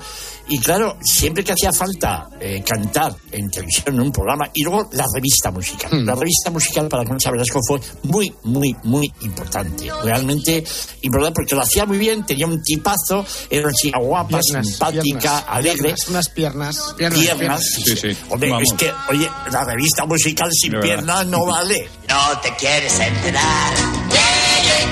Y 0.48 0.58
claro, 0.58 0.98
siempre 1.02 1.42
que 1.42 1.52
hacía 1.52 1.72
falta 1.72 2.28
eh, 2.38 2.62
cantar 2.66 3.14
en 3.32 3.48
televisión, 3.50 3.94
en 3.94 4.00
un 4.02 4.12
programa, 4.12 4.50
y 4.52 4.62
luego 4.62 4.90
la 4.92 5.06
revista 5.14 5.50
musical. 5.50 6.04
La 6.04 6.14
revista 6.14 6.50
musical 6.50 6.86
para 6.88 7.04
Concha 7.04 7.30
Velasco 7.30 7.60
fue 7.66 7.80
muy, 8.02 8.30
muy, 8.42 8.76
muy 8.84 9.10
importante. 9.22 9.69
Realmente 10.02 10.64
importante 11.02 11.34
porque 11.36 11.54
lo 11.54 11.62
hacía 11.62 11.86
muy 11.86 11.98
bien, 11.98 12.24
tenía 12.26 12.46
un 12.46 12.62
tipazo, 12.62 13.24
era 13.48 13.64
una 13.66 13.72
chica 13.74 13.98
guapa, 13.98 14.38
Piernas, 14.40 14.66
simpática, 14.66 15.02
piernas, 15.02 15.44
alegre. 15.48 15.82
piernas, 15.82 16.08
unas 16.08 16.28
piernas. 16.28 16.76
Piernas, 16.96 17.60
Sí, 17.84 17.96
sí. 17.96 18.16
Hombre, 18.28 18.50
Vamos. 18.50 18.64
es 18.72 18.78
que, 18.78 18.92
oye, 19.10 19.30
la 19.50 19.64
revista 19.64 20.04
musical 20.06 20.48
sin 20.52 20.78
piernas 20.80 21.26
no 21.26 21.44
vale. 21.46 21.88
No 22.08 22.38
te 22.40 22.54
quieres 22.56 22.98
enterar. 22.98 23.74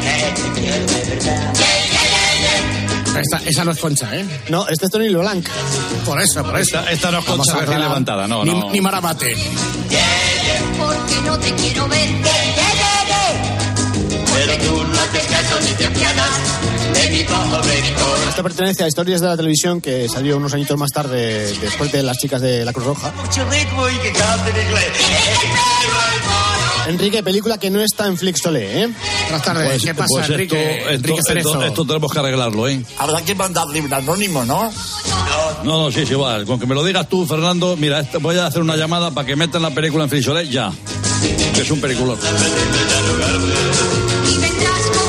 Que 0.03 0.43
te 0.43 0.61
quiero 0.61 0.87
de 0.87 1.05
verdad. 1.17 1.55
Esta- 3.21 3.41
esa 3.49 3.65
no 3.65 3.73
es 3.73 3.79
concha, 3.79 4.15
¿eh? 4.15 4.25
No, 4.49 4.69
este 4.69 4.85
es 4.87 4.91
Tony 4.93 5.09
Leblanc. 5.09 5.45
Por 6.07 6.21
eso, 6.21 6.43
por 6.45 6.57
eso. 6.59 6.79
Esta, 6.79 6.93
esta 6.93 7.11
no 7.11 7.19
es 7.19 7.27
Vamos 7.27 7.47
concha 7.49 7.61
recién 7.61 7.81
levantada, 7.81 8.29
no, 8.29 8.45
ni, 8.45 8.53
no. 8.53 8.71
Ni 8.71 8.81
Marabate. 8.81 9.35
Porque 10.79 11.21
no 11.25 11.37
te 11.39 11.53
quiero 11.55 11.89
ver. 11.89 12.09
Pero 14.47 14.57
tú 14.59 14.85
no 14.85 14.99
haces 15.01 15.25
caso 15.27 15.61
ni 15.61 15.71
te 15.73 15.87
apiadas 15.87 16.31
de 16.95 17.11
mi 17.11 17.25
pobre 17.25 17.81
corazón. 17.95 18.29
Esto 18.29 18.43
pertenece 18.43 18.85
a 18.85 18.89
Historias 18.89 19.21
de 19.21 19.27
la 19.27 19.37
Televisión 19.37 19.81
que 19.81 20.09
salió 20.09 20.37
unos 20.37 20.55
añitos 20.55 20.79
más 20.79 20.91
tarde 20.91 21.53
después 21.61 21.91
de 21.93 22.03
las 22.03 22.19
chicas 22.19 22.41
de 22.41 22.65
la 22.65 22.73
Cruz 22.73 22.87
Roja. 22.87 23.13
Mucho 23.17 23.45
ritmo 23.51 23.89
y 23.89 23.97
que 23.99 24.13
cante 24.13 24.51
en 24.51 24.67
inglés. 24.67 24.87
Enrique, 26.87 27.23
película 27.23 27.59
que 27.59 27.69
no 27.69 27.81
está 27.83 28.07
en 28.07 28.17
Flixolé, 28.17 28.83
¿eh? 28.85 28.89
Buenas 29.25 29.43
tardes. 29.43 29.69
Pues, 29.69 29.83
¿Qué 29.85 29.95
pasa, 29.95 30.07
pues 30.09 30.31
Enrique? 30.31 30.79
esto, 30.79 30.91
Enrique 30.91 31.19
esto, 31.21 31.33
esto, 31.39 31.63
esto 31.65 31.85
tenemos 31.87 32.11
que 32.11 32.19
arreglarlo, 32.19 32.67
¿eh? 32.69 32.83
Habrá 32.97 33.21
que 33.23 33.35
mandarle 33.35 33.83
un 33.83 33.93
anónimo, 33.93 34.45
¿no? 34.47 34.73
No, 35.65 35.83
no, 35.85 35.93
sí, 35.93 36.07
sí, 36.07 36.15
va. 36.15 36.43
Con 36.47 36.59
que 36.59 36.67
me 36.67 36.75
lo 36.75 36.83
digas 36.83 37.07
tú, 37.09 37.27
Fernando, 37.27 37.77
mira, 37.77 38.01
este- 38.01 38.17
voy 38.19 38.39
a 38.39 38.47
hacer 38.47 38.63
una 38.63 38.77
llamada 38.77 39.11
para 39.11 39.27
que 39.27 39.37
metan 39.37 39.61
la 39.61 39.71
película 39.71 40.05
en 40.05 40.11
Frisolet 40.11 40.49
ya. 40.49 40.73
Que 41.55 41.61
es 41.61 41.71
un 41.71 41.81
peliculón. 41.81 42.19
Y 44.61 45.08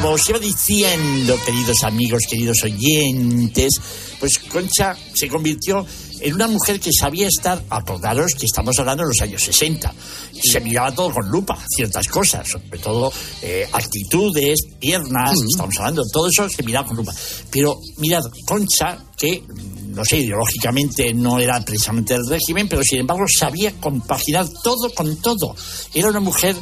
Como 0.00 0.14
os 0.14 0.28
iba 0.28 0.38
diciendo, 0.38 1.36
queridos 1.44 1.82
amigos, 1.82 2.22
queridos 2.30 2.58
oyentes, 2.62 3.72
pues 4.20 4.38
Concha 4.38 4.96
se 5.12 5.26
convirtió 5.26 5.84
en 6.20 6.34
una 6.34 6.46
mujer 6.46 6.78
que 6.78 6.90
sabía 6.92 7.26
estar, 7.26 7.60
acordaros 7.68 8.32
que 8.38 8.46
estamos 8.46 8.78
hablando 8.78 9.02
de 9.02 9.08
los 9.08 9.20
años 9.20 9.42
60, 9.42 9.92
se 10.40 10.60
miraba 10.60 10.94
todo 10.94 11.12
con 11.12 11.28
lupa, 11.28 11.58
ciertas 11.68 12.06
cosas, 12.06 12.48
sobre 12.48 12.78
todo 12.78 13.12
eh, 13.42 13.68
actitudes, 13.72 14.60
piernas, 14.78 15.36
estamos 15.50 15.76
hablando, 15.78 16.04
todo 16.12 16.28
eso 16.28 16.48
se 16.48 16.62
miraba 16.62 16.86
con 16.86 16.98
lupa. 16.98 17.12
Pero 17.50 17.76
mirad, 17.96 18.22
Concha, 18.46 18.98
que 19.16 19.42
no 19.88 20.04
sé, 20.04 20.18
ideológicamente 20.18 21.12
no 21.12 21.40
era 21.40 21.60
precisamente 21.64 22.14
del 22.14 22.28
régimen, 22.28 22.68
pero 22.68 22.82
sin 22.84 23.00
embargo 23.00 23.24
sabía 23.26 23.72
compaginar 23.80 24.46
todo 24.62 24.94
con 24.94 25.16
todo. 25.16 25.56
Era 25.92 26.08
una 26.08 26.20
mujer 26.20 26.54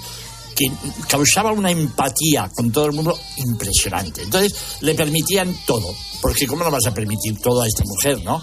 que 0.56 0.72
causaba 1.08 1.52
una 1.52 1.70
empatía 1.70 2.50
con 2.54 2.72
todo 2.72 2.86
el 2.86 2.92
mundo 2.92 3.16
impresionante. 3.36 4.22
Entonces 4.22 4.78
le 4.80 4.94
permitían 4.94 5.54
todo, 5.66 5.94
porque 6.22 6.46
¿cómo 6.46 6.64
no 6.64 6.70
vas 6.70 6.86
a 6.86 6.94
permitir 6.94 7.38
todo 7.38 7.60
a 7.62 7.66
esta 7.66 7.84
mujer, 7.84 8.24
no? 8.24 8.42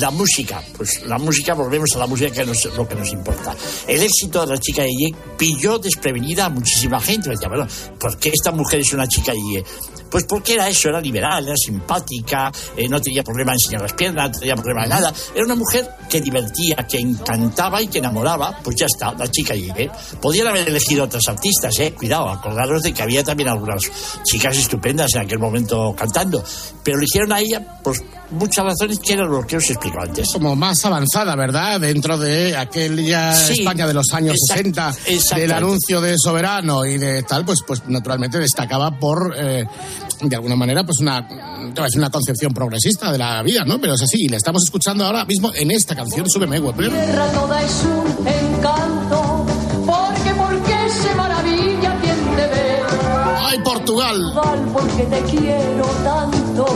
La 0.00 0.10
música, 0.10 0.62
pues 0.76 1.04
la 1.06 1.18
música, 1.18 1.54
volvemos 1.54 1.94
a 1.94 1.98
la 1.98 2.06
música 2.06 2.30
que 2.30 2.50
es 2.50 2.64
lo 2.74 2.88
que 2.88 2.94
nos 2.94 3.12
importa. 3.12 3.54
El 3.86 4.02
éxito 4.02 4.40
de 4.40 4.54
la 4.54 4.58
chica 4.58 4.82
de 4.82 4.88
Ye 4.88 5.14
pilló 5.36 5.78
desprevenida 5.78 6.46
a 6.46 6.48
muchísima 6.48 6.98
gente. 7.00 7.28
Decía, 7.28 7.48
bueno, 7.48 7.66
¿por 8.00 8.18
qué 8.18 8.30
esta 8.30 8.50
mujer 8.50 8.80
es 8.80 8.92
una 8.94 9.06
chica 9.06 9.32
de? 9.32 9.62
Pues 10.10 10.24
porque 10.24 10.54
era 10.54 10.68
eso, 10.68 10.88
era 10.88 11.00
liberal, 11.00 11.44
era 11.46 11.56
simpática, 11.56 12.52
eh, 12.76 12.88
no 12.88 13.00
tenía 13.00 13.22
problema 13.22 13.52
en 13.52 13.56
enseñar 13.56 13.82
las 13.82 13.92
piernas, 13.94 14.30
no 14.30 14.38
tenía 14.38 14.54
problema 14.54 14.82
de 14.84 14.88
nada. 14.88 15.12
Era 15.34 15.44
una 15.44 15.54
mujer 15.56 15.88
que 16.08 16.20
divertía, 16.20 16.76
que 16.88 16.98
encantaba 17.00 17.82
y 17.82 17.88
que 17.88 17.98
enamoraba. 17.98 18.58
Pues 18.62 18.76
ya 18.76 18.86
está, 18.86 19.12
la 19.14 19.28
chica 19.28 19.54
Ye. 19.54 19.90
Podían 20.20 20.46
haber 20.46 20.68
elegido 20.68 21.04
otras 21.04 21.26
artistas, 21.28 21.76
eh. 21.80 21.92
Cuidado, 21.94 22.28
acordaros 22.28 22.82
de 22.82 22.92
que 22.92 23.02
había 23.02 23.24
también 23.24 23.48
algunas 23.48 23.82
chicas 24.22 24.56
estupendas 24.56 25.12
en 25.14 25.22
aquel 25.22 25.38
momento 25.38 25.94
cantando. 25.98 26.44
Pero 26.82 26.98
eligieron 26.98 27.32
a 27.32 27.40
ella, 27.40 27.80
pues 27.82 28.00
muchas 28.30 28.64
razones 28.64 28.98
que 28.98 29.12
eran 29.14 29.30
lo 29.30 29.46
que 29.46 29.56
os 29.56 29.68
explico 29.70 30.00
antes. 30.00 30.28
Como 30.32 30.54
más 30.56 30.84
avanzada, 30.84 31.34
¿verdad? 31.36 31.80
Dentro 31.80 32.18
de 32.18 32.56
aquella 32.56 33.32
Sí, 33.34 33.60
España 33.60 33.86
de 33.86 33.94
los 33.94 34.06
años 34.12 34.36
exact- 34.36 34.56
60, 34.58 34.88
exactamente. 35.06 35.40
del 35.40 35.52
anuncio 35.52 36.00
de 36.00 36.14
Soberano 36.18 36.84
y 36.84 36.98
de 36.98 37.22
tal, 37.24 37.44
pues, 37.44 37.60
pues 37.66 37.82
naturalmente 37.88 38.38
destacaba 38.38 38.98
por, 38.98 39.34
eh, 39.36 39.64
de 40.20 40.36
alguna 40.36 40.56
manera, 40.56 40.84
pues 40.84 40.98
una, 41.00 41.26
una 41.96 42.10
concepción 42.10 42.52
progresista 42.52 43.12
de 43.12 43.18
la 43.18 43.42
vida, 43.42 43.64
¿no? 43.64 43.80
Pero 43.80 43.94
es 43.94 44.02
así, 44.02 44.24
y 44.24 44.28
la 44.28 44.36
estamos 44.36 44.62
escuchando 44.64 45.04
ahora 45.04 45.24
mismo 45.24 45.52
en 45.54 45.70
esta 45.70 45.94
canción, 45.94 46.28
Súbeme, 46.28 46.60
Weber. 46.60 46.90
tierra 46.90 47.26
toda 47.32 47.62
es 47.62 47.82
un 47.84 48.26
encanto, 48.26 49.46
porque 49.86 50.34
porque 50.36 50.90
se 51.02 51.14
maravilla 51.14 52.00
quien 52.00 52.36
te 52.36 52.46
ve. 52.46 52.82
¡Ay, 53.38 53.58
Portugal! 53.64 54.20
Portugal, 54.34 54.68
porque 54.72 55.02
te 55.04 55.20
quiero 55.22 55.86
tanto. 56.04 56.66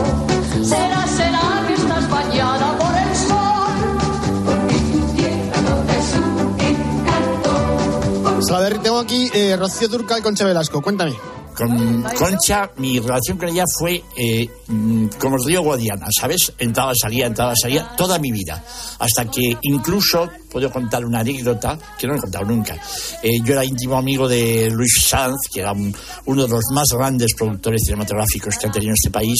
Será, 0.63 1.07
será 1.07 1.63
que 1.67 1.73
estás 1.73 2.09
bañada 2.09 2.77
por 2.77 2.95
el 2.95 3.15
sol, 3.15 3.97
porque 4.45 4.75
tu 4.75 5.15
tierra 5.15 5.61
toda 5.61 5.97
es 5.97 6.13
un 6.15 6.59
encanto. 6.59 8.41
Salaberry, 8.41 8.79
tengo 8.79 8.99
aquí 8.99 9.29
eh, 9.33 9.55
Rocío 9.57 9.87
Durcal 9.87 10.19
y 10.19 10.21
Concha 10.21 10.45
Velasco. 10.45 10.81
Cuéntame. 10.81 11.15
Con 11.59 12.03
Concha, 12.17 12.71
mi 12.77 12.99
relación 12.99 13.37
con 13.37 13.49
ella 13.49 13.65
fue 13.77 14.01
eh, 14.15 14.49
mm, 14.69 15.07
como 15.19 15.35
el 15.35 15.43
río 15.45 15.61
Guadiana, 15.63 16.07
¿sabes? 16.17 16.53
Entraba, 16.57 16.93
salía, 16.99 17.27
entraba, 17.27 17.53
salía, 17.61 17.89
toda 17.97 18.17
mi 18.19 18.31
vida. 18.31 18.63
Hasta 18.99 19.25
que 19.25 19.57
incluso, 19.63 20.29
puedo 20.49 20.71
contar 20.71 21.05
una 21.05 21.19
anécdota 21.19 21.77
que 21.97 22.07
no 22.07 22.15
he 22.15 22.19
contado 22.19 22.45
nunca. 22.45 22.75
Eh, 23.21 23.39
yo 23.43 23.53
era 23.53 23.63
íntimo 23.65 23.97
amigo 23.97 24.27
de 24.27 24.69
Luis 24.71 24.93
Sanz, 25.01 25.35
que 25.53 25.59
era 25.59 25.71
un- 25.73 25.93
uno 26.25 26.43
de 26.43 26.49
los 26.49 26.63
más 26.73 26.87
grandes 26.91 27.33
productores 27.37 27.81
cinematográficos 27.85 28.55
que 28.57 28.67
ha 28.67 28.71
tenido 28.71 28.93
este 28.93 29.11
país, 29.11 29.37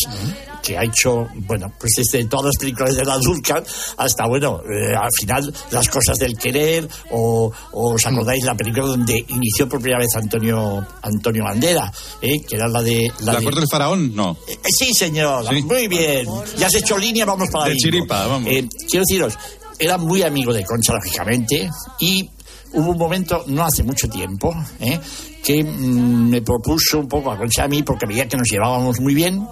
que 0.61 0.77
ha 0.77 0.83
hecho, 0.83 1.27
bueno, 1.47 1.71
pues 1.79 1.93
desde 1.97 2.25
todas 2.25 2.47
las 2.47 2.57
películas 2.59 2.95
de 2.95 3.05
la 3.05 3.17
Durcal 3.17 3.63
hasta, 3.97 4.27
bueno, 4.27 4.59
eh, 4.69 4.93
al 4.95 5.09
final, 5.19 5.53
Las 5.71 5.87
cosas 5.89 6.17
del 6.17 6.37
querer, 6.37 6.87
o, 7.11 7.51
o 7.71 7.93
os 7.93 8.05
acordáis 8.05 8.43
la 8.43 8.55
película 8.55 8.85
donde 8.87 9.23
inició 9.29 9.67
por 9.69 9.79
primera 9.81 9.99
vez 9.99 10.15
Antonio, 10.15 10.85
Antonio 11.01 11.43
Bandera, 11.43 11.91
eh, 12.21 12.41
que 12.47 12.55
era 12.55 12.67
la 12.67 12.81
de... 12.81 13.11
¿La 13.21 13.35
de- 13.35 13.43
corte 13.43 13.59
del 13.59 13.69
faraón? 13.69 14.15
No. 14.15 14.37
eh, 14.47 14.57
sí, 14.77 14.93
señor. 14.93 15.18
Sí. 15.49 15.61
Muy 15.63 15.87
bien. 15.87 16.25
Ya 16.57 16.67
has 16.67 16.75
hecho 16.75 16.97
línea, 16.97 17.25
vamos 17.25 17.49
para 17.49 17.65
De 17.65 17.71
bingo. 17.71 17.81
chiripa, 17.83 18.27
vamos. 18.27 18.49
Eh, 18.51 18.67
quiero 18.89 19.03
deciros, 19.07 19.37
era 19.77 19.97
muy 19.97 20.23
amigo 20.23 20.53
de 20.53 20.63
Concha, 20.63 20.93
lógicamente, 20.93 21.69
y 21.99 22.29
hubo 22.73 22.91
un 22.91 22.97
momento, 22.97 23.43
no 23.47 23.63
hace 23.65 23.83
mucho 23.83 24.07
tiempo, 24.09 24.53
eh, 24.79 24.99
que 25.43 25.63
mm, 25.63 26.29
me 26.29 26.41
propuso 26.41 26.99
un 26.99 27.07
poco 27.07 27.31
a 27.31 27.37
Concha 27.37 27.63
a 27.63 27.67
mí, 27.67 27.83
porque 27.83 28.05
veía 28.05 28.27
que 28.27 28.37
nos 28.37 28.47
llevábamos 28.49 28.99
muy 28.99 29.13
bien, 29.13 29.47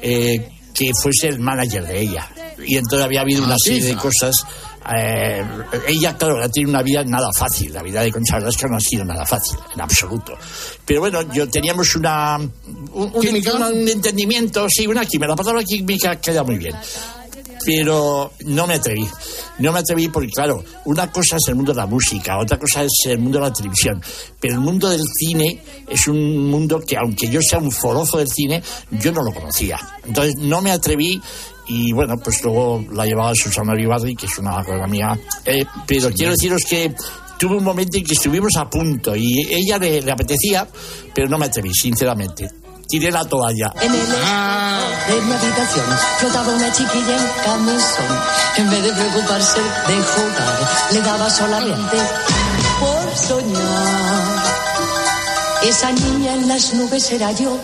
eh, 0.00 0.48
que 0.72 0.90
fuese 1.00 1.28
el 1.28 1.38
manager 1.40 1.86
de 1.86 2.00
ella. 2.00 2.28
Y 2.66 2.76
entonces 2.76 3.04
había 3.04 3.20
habido 3.22 3.44
una 3.44 3.54
Ah, 3.54 3.58
serie 3.62 3.82
sí. 3.82 3.88
de 3.88 3.96
cosas. 3.96 4.34
Eh, 4.94 5.44
ella, 5.86 6.16
claro, 6.16 6.42
ha 6.42 6.48
tenido 6.48 6.70
una 6.70 6.82
vida 6.82 7.04
nada 7.04 7.28
fácil. 7.36 7.72
La 7.72 7.82
vida 7.82 8.00
de 8.02 8.10
Concha 8.10 8.38
Velasco 8.38 8.66
no 8.68 8.76
ha 8.76 8.80
sido 8.80 9.04
nada 9.04 9.24
fácil, 9.26 9.58
en 9.74 9.80
absoluto. 9.80 10.34
Pero 10.84 11.00
bueno, 11.00 11.22
yo 11.32 11.48
teníamos 11.48 11.94
una, 11.96 12.38
un, 12.38 12.50
un- 12.94 13.20
¿Química? 13.20 13.54
un 13.54 13.88
entendimiento, 13.88 14.66
sí, 14.68 14.86
una 14.86 15.04
química. 15.04 15.28
La 15.28 15.36
palabra 15.36 15.62
química 15.64 16.20
queda 16.20 16.42
muy 16.42 16.56
bien 16.58 16.74
pero 17.64 18.32
no 18.46 18.66
me 18.66 18.74
atreví. 18.74 19.06
No 19.60 19.70
me 19.70 19.78
atreví 19.78 20.08
porque, 20.08 20.28
claro, 20.30 20.64
una 20.86 21.12
cosa 21.12 21.36
es 21.36 21.42
el 21.48 21.54
mundo 21.54 21.72
de 21.72 21.76
la 21.78 21.86
música, 21.86 22.36
otra 22.38 22.58
cosa 22.58 22.82
es 22.82 22.90
el 23.06 23.18
mundo 23.20 23.38
de 23.38 23.44
la 23.48 23.52
televisión, 23.52 24.02
pero 24.40 24.54
el 24.54 24.60
mundo 24.60 24.88
del 24.88 25.02
cine 25.14 25.62
es 25.88 26.08
un 26.08 26.50
mundo 26.50 26.80
que, 26.80 26.96
aunque 26.96 27.28
yo 27.28 27.40
sea 27.40 27.60
un 27.60 27.70
forofo 27.70 28.18
del 28.18 28.28
cine, 28.28 28.60
yo 28.90 29.12
no 29.12 29.22
lo 29.22 29.32
conocía. 29.32 29.78
Entonces 30.04 30.34
no 30.38 30.60
me 30.60 30.72
atreví 30.72 31.20
y, 31.66 31.92
bueno, 31.92 32.16
pues 32.18 32.42
luego 32.42 32.84
la 32.92 33.06
llevaba 33.06 33.34
Susana 33.34 33.74
Vivarri, 33.74 34.14
que 34.16 34.26
es 34.26 34.38
una 34.38 34.62
colega 34.64 34.86
mía. 34.86 35.18
Eh, 35.44 35.64
pero 35.86 36.10
quiero 36.10 36.32
deciros 36.32 36.62
que 36.68 36.94
tuve 37.38 37.56
un 37.56 37.64
momento 37.64 37.96
en 37.98 38.04
que 38.04 38.14
estuvimos 38.14 38.52
a 38.56 38.68
punto 38.68 39.14
y 39.16 39.46
ella 39.50 39.78
le, 39.78 40.00
le 40.02 40.12
apetecía, 40.12 40.66
pero 41.14 41.28
no 41.28 41.38
me 41.38 41.46
atreví, 41.46 41.72
sinceramente. 41.72 42.48
tiré 42.88 43.10
la 43.10 43.24
toalla. 43.24 43.72
En 43.80 43.90
el 43.90 44.06
de 45.08 45.20
mi 45.22 45.32
habitación 45.32 45.86
flotaba 46.18 46.52
una 46.54 46.72
chiquilla 46.72 47.16
en 47.16 47.44
camisón. 47.44 48.18
En 48.58 48.70
vez 48.70 48.82
de 48.82 48.92
preocuparse 48.92 49.60
de 49.60 50.02
jugar, 50.02 50.70
le 50.92 51.00
daba 51.00 51.30
solamente 51.30 51.96
por 52.78 53.16
soñar. 53.16 54.42
Esa 55.62 55.90
niña 55.92 56.34
en 56.34 56.48
las 56.48 56.74
nubes 56.74 57.10
era 57.12 57.32
yo 57.32 57.58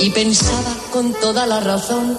y 0.00 0.10
pensaba 0.10 0.74
con 0.92 1.12
toda 1.14 1.46
la 1.46 1.60
razón 1.60 2.18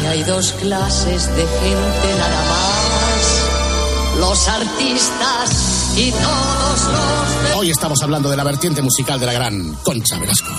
que 0.00 0.06
hay 0.08 0.22
dos 0.24 0.52
clases 0.52 1.26
de 1.34 1.42
gente 1.42 2.18
nada 2.18 2.42
más. 2.50 4.18
Los 4.18 4.48
artistas 4.48 5.50
y 5.96 6.10
todos 6.10 6.80
los... 6.92 7.56
Hoy 7.56 7.70
estamos 7.70 8.00
hablando 8.02 8.28
de 8.30 8.36
la 8.36 8.44
vertiente 8.44 8.82
musical 8.82 9.18
de 9.20 9.26
la 9.26 9.32
gran 9.32 9.74
Concha 9.84 10.18
Velasco. 10.18 10.50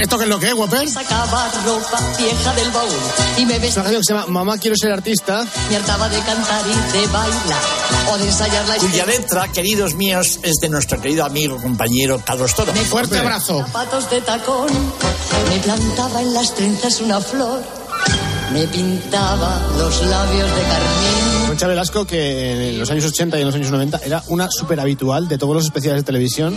¿Esto 0.00 0.18
qué 0.18 0.24
es 0.24 0.30
lo 0.30 0.38
que 0.38 0.48
es, 0.48 0.54
Whopper? 0.54 0.88
Sacaba 0.90 1.50
ropa 1.64 1.98
vieja 2.18 2.52
del 2.54 2.70
baúl 2.70 2.90
y 3.38 3.46
me 3.46 3.56
Es 3.56 3.62
besaba. 3.62 3.88
una 3.88 3.96
canción 3.96 4.00
que 4.00 4.04
se 4.06 4.12
llama 4.14 4.26
Mamá 4.44 4.58
quiero 4.58 4.76
ser 4.76 4.92
artista. 4.92 5.44
Me 5.70 5.76
hartaba 5.76 6.08
de 6.08 6.18
cantar 6.20 6.62
y 6.66 6.92
de 6.98 7.06
bailar 7.06 7.62
o 8.12 8.18
de 8.18 8.26
ensayar 8.26 8.66
la 8.68 8.76
Cuya 8.76 9.06
letra, 9.06 9.48
queridos 9.52 9.94
míos, 9.94 10.38
es 10.42 10.56
de 10.60 10.68
nuestro 10.68 11.00
querido 11.00 11.24
amigo, 11.24 11.56
compañero 11.60 12.20
Carlos 12.24 12.54
Toro. 12.54 12.72
Fuerte 12.72 13.18
abrazo. 13.18 13.64
zapatos 13.64 14.10
de 14.10 14.20
tacón. 14.20 14.68
Me 15.48 15.58
plantaba 15.60 16.22
en 16.22 16.34
las 16.34 16.54
trenzas 16.54 17.00
una 17.00 17.20
flor. 17.20 17.62
Me 18.52 18.66
pintaba 18.68 19.60
los 19.78 20.02
labios 20.06 20.50
de 20.50 20.62
carmín. 20.62 21.46
Concha 21.48 21.66
Velasco, 21.66 22.04
que 22.06 22.70
en 22.70 22.78
los 22.78 22.90
años 22.90 23.04
80 23.04 23.38
y 23.38 23.40
en 23.40 23.46
los 23.46 23.54
años 23.54 23.70
90 23.70 24.00
era 24.04 24.22
una 24.28 24.48
súper 24.50 24.80
habitual 24.80 25.28
de 25.28 25.38
todos 25.38 25.54
los 25.54 25.64
especiales 25.64 26.02
de 26.02 26.06
televisión. 26.06 26.56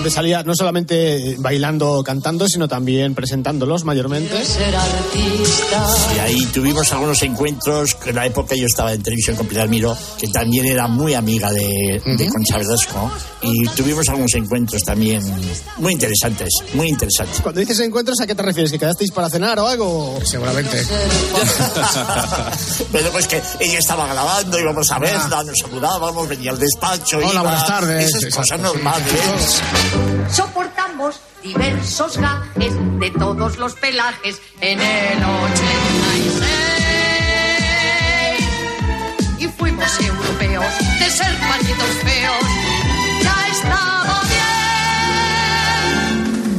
Donde 0.00 0.12
salía 0.12 0.42
no 0.42 0.54
solamente 0.54 1.36
bailando 1.40 1.92
o 1.92 2.02
cantando, 2.02 2.48
sino 2.48 2.66
también 2.66 3.14
presentándolos 3.14 3.84
mayormente. 3.84 4.42
Ser 4.46 4.74
artista. 4.74 5.86
Y 6.16 6.18
ahí 6.20 6.46
tuvimos 6.46 6.90
algunos 6.94 7.20
encuentros. 7.20 7.98
En 8.06 8.16
la 8.16 8.24
época 8.24 8.54
yo 8.56 8.64
estaba 8.64 8.94
en 8.94 9.02
televisión 9.02 9.36
con 9.36 9.46
Pilar 9.46 9.68
Miro, 9.68 9.94
que 10.18 10.28
también 10.28 10.64
era 10.64 10.86
muy 10.86 11.12
amiga 11.12 11.52
de, 11.52 12.00
de 12.02 12.28
Concha 12.30 12.56
Velasco. 12.56 13.12
Y 13.42 13.68
tuvimos 13.76 14.08
algunos 14.08 14.32
encuentros 14.32 14.80
también 14.82 15.22
muy 15.76 15.92
interesantes, 15.92 16.48
muy 16.72 16.88
interesantes. 16.88 17.38
Cuando 17.42 17.60
dices 17.60 17.78
encuentros, 17.80 18.18
¿a 18.22 18.26
qué 18.26 18.34
te 18.34 18.42
refieres? 18.42 18.72
¿Que 18.72 18.78
quedasteis 18.78 19.10
para 19.10 19.28
cenar 19.28 19.58
o 19.58 19.66
algo? 19.66 20.18
Seguramente. 20.24 20.82
Pero 22.90 23.10
pues 23.12 23.26
que 23.26 23.42
ella 23.60 23.78
estaba 23.78 24.06
grabando, 24.06 24.58
íbamos 24.58 24.90
a 24.92 24.98
verla, 24.98 25.44
nos 25.44 25.58
saludábamos, 25.62 26.26
venía 26.26 26.52
al 26.52 26.58
despacho. 26.58 27.18
Hola, 27.18 27.32
iba, 27.32 27.42
buenas 27.42 27.66
tardes. 27.66 28.14
Esas 28.14 28.34
cosas 28.34 28.60
normales. 28.60 29.60
Soportamos 30.32 31.20
diversos 31.42 32.16
gajes 32.18 32.72
de 33.00 33.10
todos 33.10 33.58
los 33.58 33.74
pelajes 33.74 34.40
en 34.60 34.80
el 34.80 35.24
86. 35.24 36.42
Y 39.38 39.48
fuimos 39.48 40.00
europeos 40.00 40.64
de 40.98 41.10
ser 41.10 41.36
pañitos 41.38 41.90
feos. 42.04 42.44
Ya 43.22 43.46
estaba 43.50 44.20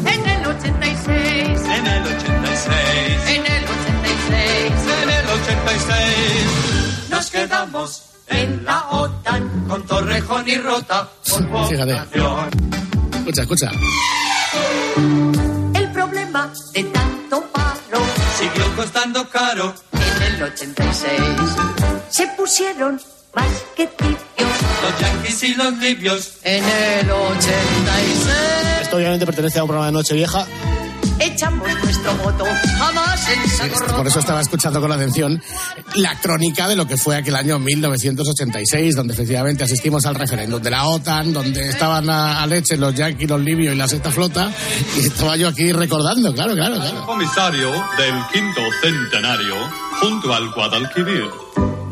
bien. 0.03 0.07
En 0.07 0.29
el 0.29 0.45
86. 0.47 1.61
En 1.61 1.87
el 1.87 2.03
86, 2.03 3.21
En 3.27 3.45
el 3.45 3.63
86. 3.63 4.73
en 5.03 5.09
el 5.09 5.29
86, 5.29 7.09
nos 7.09 7.29
quedamos 7.31 8.03
en 8.27 8.65
la 8.65 8.89
OTAN 8.89 9.65
con 9.67 9.85
Torrejón 9.85 10.47
y 10.49 10.57
Rota 10.57 11.09
por 11.51 11.67
Fíjate. 11.69 12.01
Escucha, 13.21 13.41
escucha. 13.43 13.71
El 15.75 15.91
problema 15.91 16.51
de 16.73 16.83
tanto 16.85 17.41
paro 17.51 17.99
Siguió 18.39 18.75
costando 18.75 19.29
caro, 19.29 19.73
en 19.93 20.33
el 20.33 20.43
86 20.43 21.11
se 22.09 22.27
pusieron 22.35 22.99
más 23.35 23.47
que 23.75 23.87
tibios 23.87 24.17
los 24.37 24.99
yanquis 24.99 25.43
y 25.43 25.53
los 25.55 25.77
libios. 25.77 26.31
en 26.43 26.63
el 26.63 27.09
86 27.11 28.27
Esto 28.81 28.97
obviamente 28.97 29.25
pertenece 29.25 29.59
a 29.59 29.63
un 29.63 29.67
programa 29.69 29.85
de 29.87 29.91
Nochevieja. 29.93 30.45
echamos 31.19 31.67
nuestro 31.83 32.13
voto 32.15 32.45
jamás 32.79 33.10
Por 33.95 34.07
eso 34.07 34.19
estaba 34.19 34.41
escuchando 34.41 34.81
con 34.81 34.91
atención 34.91 35.41
la 35.95 36.19
crónica 36.19 36.67
de 36.67 36.75
lo 36.75 36.87
que 36.87 36.97
fue 36.97 37.15
aquel 37.15 37.35
año 37.35 37.59
1986, 37.59 38.95
donde 38.95 39.13
efectivamente 39.13 39.63
asistimos 39.63 40.05
al 40.05 40.15
referéndum 40.15 40.61
de 40.61 40.69
la 40.71 40.87
OTAN, 40.87 41.33
donde 41.33 41.69
estaban 41.69 42.09
a, 42.09 42.41
a 42.41 42.47
leche 42.47 42.77
los 42.77 42.93
yanquis, 42.93 43.29
los 43.29 43.41
libios 43.41 43.73
y 43.73 43.77
la 43.77 43.87
sexta 43.87 44.11
flota, 44.11 44.51
y 44.97 45.01
estaba 45.07 45.35
yo 45.35 45.47
aquí 45.47 45.71
recordando, 45.71 46.33
claro, 46.33 46.53
claro, 46.53 46.75
claro. 46.75 47.05
Comisario 47.05 47.71
del 47.71 48.15
quinto 48.31 48.61
centenario 48.81 49.55
junto 49.99 50.33
al 50.33 50.51
Guadalquivir. 50.51 51.29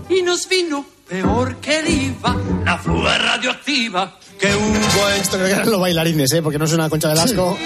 Y 0.10 0.22
nos 0.24 0.48
vino 0.50 0.86
peor 1.08 1.58
que 1.58 1.80
el 1.80 1.90
IVA, 1.90 2.36
la 2.66 2.78
fuga 2.78 3.18
radioactiva 3.18 4.20
que 4.40 4.56
hubo 4.56 5.10
en 5.10 5.22
Esto 5.22 5.38
creo 5.38 5.48
que 5.48 5.54
eran 5.54 5.70
los 5.70 5.82
bailarines, 5.82 6.32
¿eh? 6.32 6.42
Porque 6.42 6.58
no 6.58 6.66
es 6.66 6.74
una 6.74 6.90
Concha 6.90 7.10
Velasco. 7.10 7.58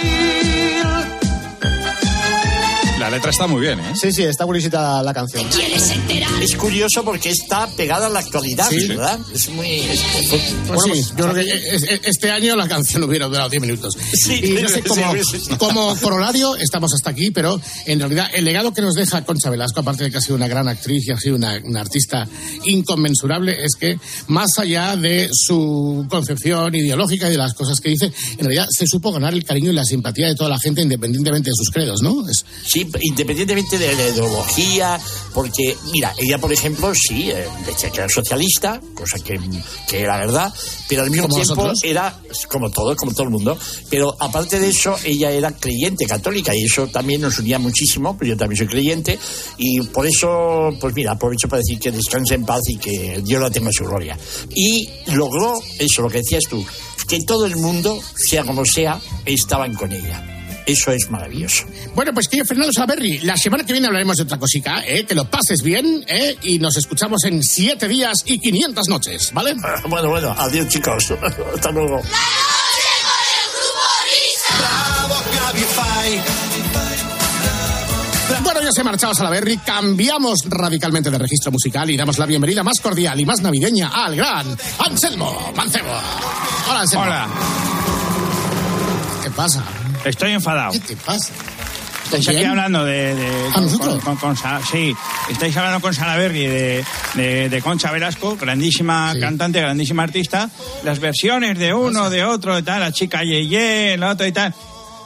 La 3.04 3.10
letra 3.10 3.32
está 3.32 3.48
muy 3.48 3.60
bien, 3.60 3.80
¿eh? 3.82 3.94
Sí, 4.00 4.14
sí, 4.14 4.24
está 4.24 4.46
buenísima 4.46 5.04
la 5.04 5.14
canción. 5.14 5.46
Es 6.42 6.56
curioso 6.56 7.04
porque 7.04 7.32
está 7.32 7.68
pegada 7.76 8.06
a 8.08 8.10
la 8.10 8.20
actualidad, 8.20 8.70
Sí. 8.70 8.88
¿verdad? 8.88 9.20
Es 9.34 9.50
muy... 9.50 9.68
es- 9.82 10.02
Pues 10.68 10.82
sí, 10.84 11.04
yo 11.18 11.30
creo 11.30 11.34
que 11.34 11.42
es- 11.52 11.84
es- 11.84 12.02
este 12.06 12.32
año 12.32 12.56
la 12.56 12.66
canción 12.68 13.04
hubiera 13.10 13.26
durado 13.28 13.50
10 13.50 13.62
minutos. 13.62 13.98
Sí, 14.14 14.40
y 14.42 14.50
no 14.62 14.70
sé, 14.70 14.76
sí, 14.82 14.82
como, 14.88 15.58
como 15.58 15.96
corolario 15.98 16.56
estamos 16.56 16.94
hasta 16.94 17.10
aquí, 17.10 17.32
pero 17.32 17.60
en 17.86 18.00
realidad 18.00 18.28
el 18.34 18.46
legado 18.46 18.74
que 18.74 18.82
nos 18.82 18.96
deja 18.96 19.24
Concha 19.26 19.50
Velasco, 19.50 19.82
aparte 19.82 20.06
de 20.06 20.12
que 20.12 20.18
ha 20.18 20.22
sido 20.22 20.36
una 20.36 20.48
gran 20.48 20.70
actriz 20.70 21.06
y 21.08 21.12
ha 21.12 21.18
sido 21.18 21.36
una, 21.36 21.60
una 21.64 21.82
artista 21.82 22.26
inconmensurable, 22.66 23.64
es 23.64 23.76
que 23.80 23.98
más 24.28 24.58
allá 24.60 24.96
de 24.96 25.30
su 25.32 26.06
concepción 26.10 26.74
ideológica 26.74 27.28
y 27.28 27.32
de 27.32 27.38
las 27.38 27.54
cosas 27.54 27.80
que 27.80 27.90
dice, 27.90 28.12
en 28.38 28.40
realidad 28.40 28.68
se 28.70 28.88
supo 28.88 29.12
ganar 29.12 29.34
el 29.34 29.44
cariño 29.44 29.72
y 29.72 29.76
la 29.76 29.84
simpatía 29.86 30.28
de 30.28 30.36
toda 30.36 30.50
la 30.50 30.60
gente 30.60 30.82
independientemente 30.82 31.50
de 31.50 31.56
sus 31.56 31.70
credos, 31.70 32.02
¿no? 32.02 32.28
Es, 32.30 32.46
Sí, 32.66 32.86
independientemente 33.02 33.78
de 33.78 33.96
la 33.96 34.10
ideología, 34.10 35.00
porque, 35.34 35.76
mira, 35.92 36.14
ella, 36.18 36.38
por 36.38 36.54
ejemplo, 36.54 36.92
sí, 36.94 37.32
eh, 37.32 37.46
decía 37.66 37.90
que 37.90 37.98
era 37.98 38.10
socialista, 38.10 38.80
cosa 38.94 39.18
que, 39.20 39.40
que 39.88 40.02
era 40.02 40.18
verdad, 40.18 40.54
pero 40.88 41.04
al 41.04 41.10
mismo 41.10 41.28
tiempo 41.28 41.72
era, 41.84 42.20
como 42.48 42.70
todo, 42.70 42.96
como 42.96 43.12
todo 43.12 43.24
el 43.24 43.30
mundo, 43.30 43.58
pero 43.90 44.16
aparte 44.20 44.60
de 44.60 44.70
eso, 44.70 44.96
ella 45.04 45.32
era 45.32 45.52
creyente 45.52 46.06
católica 46.06 46.56
y 46.56 46.64
eso 46.64 46.88
también 46.88 47.22
nos 47.22 47.40
unía 47.40 47.60
muchísimo, 47.60 48.16
pero 48.18 48.30
yo 48.30 48.38
también 48.38 48.58
soy 48.58 48.68
creyente, 48.68 49.18
y 49.58 49.82
por 49.82 50.06
eso, 50.06 50.70
pues 50.80 50.94
mira, 50.94 51.14
aprovecho 51.14 51.48
para 51.48 51.60
decir 51.60 51.80
que 51.80 51.92
descanse 51.92 52.36
en 52.36 52.46
paz 52.46 52.62
y 52.68 52.78
que 52.78 53.22
Dios 53.24 53.42
la 53.42 53.50
tenga 53.50 53.68
en 53.68 53.74
su 53.74 53.86
gloria. 53.86 54.18
Y 54.56 54.88
logró 55.08 55.60
eso, 55.80 56.02
lo 56.02 56.10
que 56.10 56.20
decías 56.20 56.44
tú, 56.50 56.64
que 57.08 57.22
todo 57.22 57.46
el 57.46 57.56
mundo, 57.58 58.00
sea 58.16 58.44
como 58.44 58.64
sea, 58.66 59.00
estaban 59.26 59.74
con 59.74 59.92
ella. 59.92 60.33
Eso 60.66 60.92
es 60.92 61.10
maravilloso. 61.10 61.66
Bueno, 61.96 62.14
pues 62.14 62.28
querido 62.28 62.46
Fernando 62.46 62.72
Salaberry, 62.72 63.20
la 63.20 63.36
semana 63.38 63.66
que 63.66 63.74
viene 63.74 63.88
hablaremos 63.88 64.18
de 64.18 64.24
otra 64.24 64.38
cosica, 64.38 64.84
¿eh? 64.86 65.06
Que 65.06 65.16
lo 65.16 65.30
pases 65.30 65.62
bien, 65.62 66.06
¿eh? 66.08 66.38
Y 66.44 66.60
nos 66.60 66.78
escuchamos 66.78 67.24
en 67.26 67.44
siete 67.44 67.88
días 67.88 68.24
y 68.26 68.40
500 68.40 68.88
noches, 68.88 69.32
¿vale? 69.34 69.56
Bueno, 69.88 70.10
bueno, 70.10 70.36
adiós 70.38 70.68
chicos. 70.70 71.14
Hasta 71.56 71.72
luego. 71.72 72.02
Bueno, 78.42 78.62
ya 78.62 78.72
se 78.72 78.82
ha 78.82 78.84
marchado 78.84 79.14
Salaberry, 79.14 79.58
cambiamos 79.58 80.40
radicalmente 80.46 81.10
de 81.10 81.18
registro 81.18 81.52
musical 81.52 81.90
y 81.90 81.98
damos 81.98 82.18
la 82.18 82.26
bienvenida 82.26 82.64
más 82.64 82.80
cordial 82.82 83.20
y 83.20 83.26
más 83.26 83.42
navideña 83.42 83.90
al 83.90 84.16
gran 84.16 84.58
Anselmo 84.80 85.52
Mancebo. 85.56 85.90
Hola, 86.70 86.82
Anselmo. 86.82 87.06
Hola. 87.06 87.28
¿Qué 89.24 89.30
pasa? 89.32 89.64
Estoy 90.06 90.32
enfadado. 90.32 90.72
¿Qué 90.74 90.80
te 90.80 90.96
pasa? 90.98 91.32
Estáis 92.06 92.28
aquí 92.30 92.44
hablando 92.44 92.84
de. 92.86 93.16
de- 93.16 93.48
¿A 93.50 93.54
con- 93.54 93.64
nosotros? 93.66 94.04
con- 94.04 94.16
con 94.18 94.36
sí, 94.72 94.94
estáis 95.32 95.56
hablando 95.58 95.80
con 95.80 95.94
Salaberry 95.94 96.46
de, 96.48 96.86
de, 97.16 97.50
de 97.50 97.62
Concha 97.62 97.92
Velasco, 97.92 98.36
grandísima 98.36 99.14
cantante, 99.20 99.62
grandísima 99.62 100.04
artista. 100.04 100.50
Las 100.84 101.00
versiones 101.00 101.58
de 101.58 101.74
uno, 101.74 102.10
de 102.10 102.24
otro, 102.24 102.56
de 102.56 102.62
tal, 102.64 102.82
la 102.82 102.92
chica 102.92 103.24
Yeye, 103.24 103.94
el 103.94 104.04
otro 104.04 104.28
y 104.28 104.32
tal. 104.32 104.54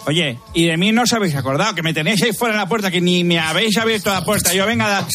Oye, 0.08 0.40
y 0.54 0.66
de 0.66 0.78
mí 0.78 0.92
no 0.92 1.04
os 1.04 1.14
habéis 1.14 1.36
acordado, 1.36 1.76
que 1.76 1.84
me 1.84 1.94
tenéis 1.94 2.22
ahí 2.24 2.32
fuera 2.34 2.56
de 2.56 2.62
la 2.62 2.68
puerta, 2.68 2.90
que 2.90 3.00
ni 3.02 3.24
me 3.24 3.40
habéis 3.40 3.78
abierto 3.78 4.12
la 4.12 4.24
puerta. 4.26 4.54
Yo 4.54 4.66
venga, 4.66 5.06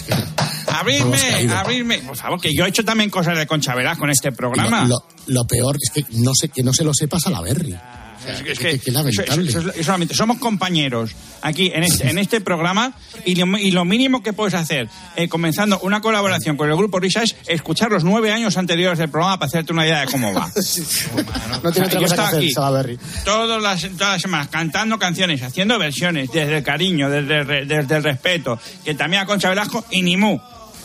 abridme, 0.68 1.18
caído. 1.18 1.56
abridme. 1.56 1.98
Por 1.98 2.16
favor, 2.16 2.40
que 2.40 2.54
yo 2.54 2.64
he 2.64 2.68
hecho 2.68 2.84
también 2.84 3.10
cosas 3.10 3.36
de 3.38 3.46
Concha 3.46 3.74
Velasco 3.74 4.04
en 4.04 4.10
este 4.10 4.32
programa. 4.32 4.84
Lo, 4.84 5.02
lo 5.26 5.44
peor 5.46 5.76
es 5.80 5.90
que 5.90 6.04
no 6.18 6.32
sé 6.34 6.48
que 6.50 6.62
no 6.62 6.72
se 6.72 6.84
lo 6.84 6.94
sepa 6.94 7.18
Salaberry. 7.18 7.72
Es, 7.72 7.78
que- 7.78 8.01
es 8.28 8.58
que 8.58 8.90
lamentable. 8.90 9.48
eso- 9.50 9.60
eso 9.70 9.82
solamente 9.82 10.14
somos 10.14 10.38
compañeros 10.38 11.10
aquí 11.42 11.72
en 11.74 11.82
este, 11.84 12.08
en 12.08 12.18
este 12.18 12.40
programa 12.40 12.94
y 13.24 13.34
lo, 13.34 13.58
y 13.58 13.70
lo 13.72 13.84
mínimo 13.84 14.22
que 14.22 14.32
puedes 14.32 14.54
hacer, 14.54 14.88
eh, 15.16 15.28
comenzando 15.28 15.78
una 15.80 16.00
colaboración 16.00 16.56
con 16.56 16.68
el 16.70 16.76
grupo 16.76 17.00
Risa, 17.00 17.22
es 17.22 17.34
escuchar 17.46 17.90
los 17.90 18.04
nueve 18.04 18.30
años 18.32 18.56
anteriores 18.56 18.98
del 18.98 19.08
programa 19.10 19.38
para 19.38 19.48
hacerte 19.48 19.72
una 19.72 19.84
idea 19.86 20.00
de 20.00 20.06
cómo 20.06 20.32
va. 20.32 20.50
No 21.62 21.70
tiene 21.72 21.86
otra 21.88 22.00
yo 22.00 22.00
cosa 22.00 22.00
que 22.00 22.04
estaba 22.06 22.28
hacer, 22.28 22.38
aquí. 22.40 22.50
Salaberry. 22.52 22.98
Todas 23.24 23.62
las, 23.62 23.80
todas 23.96 24.12
las 24.14 24.22
semanas 24.22 24.48
cantando 24.48 24.98
canciones, 24.98 25.42
haciendo 25.42 25.78
versiones, 25.78 26.30
desde 26.32 26.58
el 26.58 26.62
cariño, 26.64 27.08
desde, 27.10 27.38
el 27.40 27.46
re- 27.46 27.66
desde 27.66 27.96
el 27.96 28.02
respeto, 28.02 28.58
que 28.84 28.94
también 28.94 29.22
a 29.22 29.26
Concha 29.26 29.48
Velasco 29.48 29.84
y 29.90 30.02
ni 30.02 30.16
mu. 30.16 30.38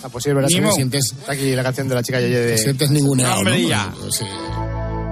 Ah, 0.03 0.09
pues 0.11 0.23
sí, 0.23 0.29
es 0.29 0.35
verdad, 0.35 0.49
mo. 0.61 0.71
sientes 0.71 1.11
está 1.19 1.31
aquí 1.31 1.55
la 1.55 1.63
canción 1.63 1.87
de 1.89 1.95
la 1.95 2.03
chica 2.03 2.19
Yeye 2.19 2.37
de... 2.39 2.51
Te 2.51 2.57
sientes 2.59 2.89
ninguneado, 2.91 3.39
Hombre, 3.39 3.61
¿no? 3.63 3.69
ya. 3.69 3.91
Sí. 4.11 4.25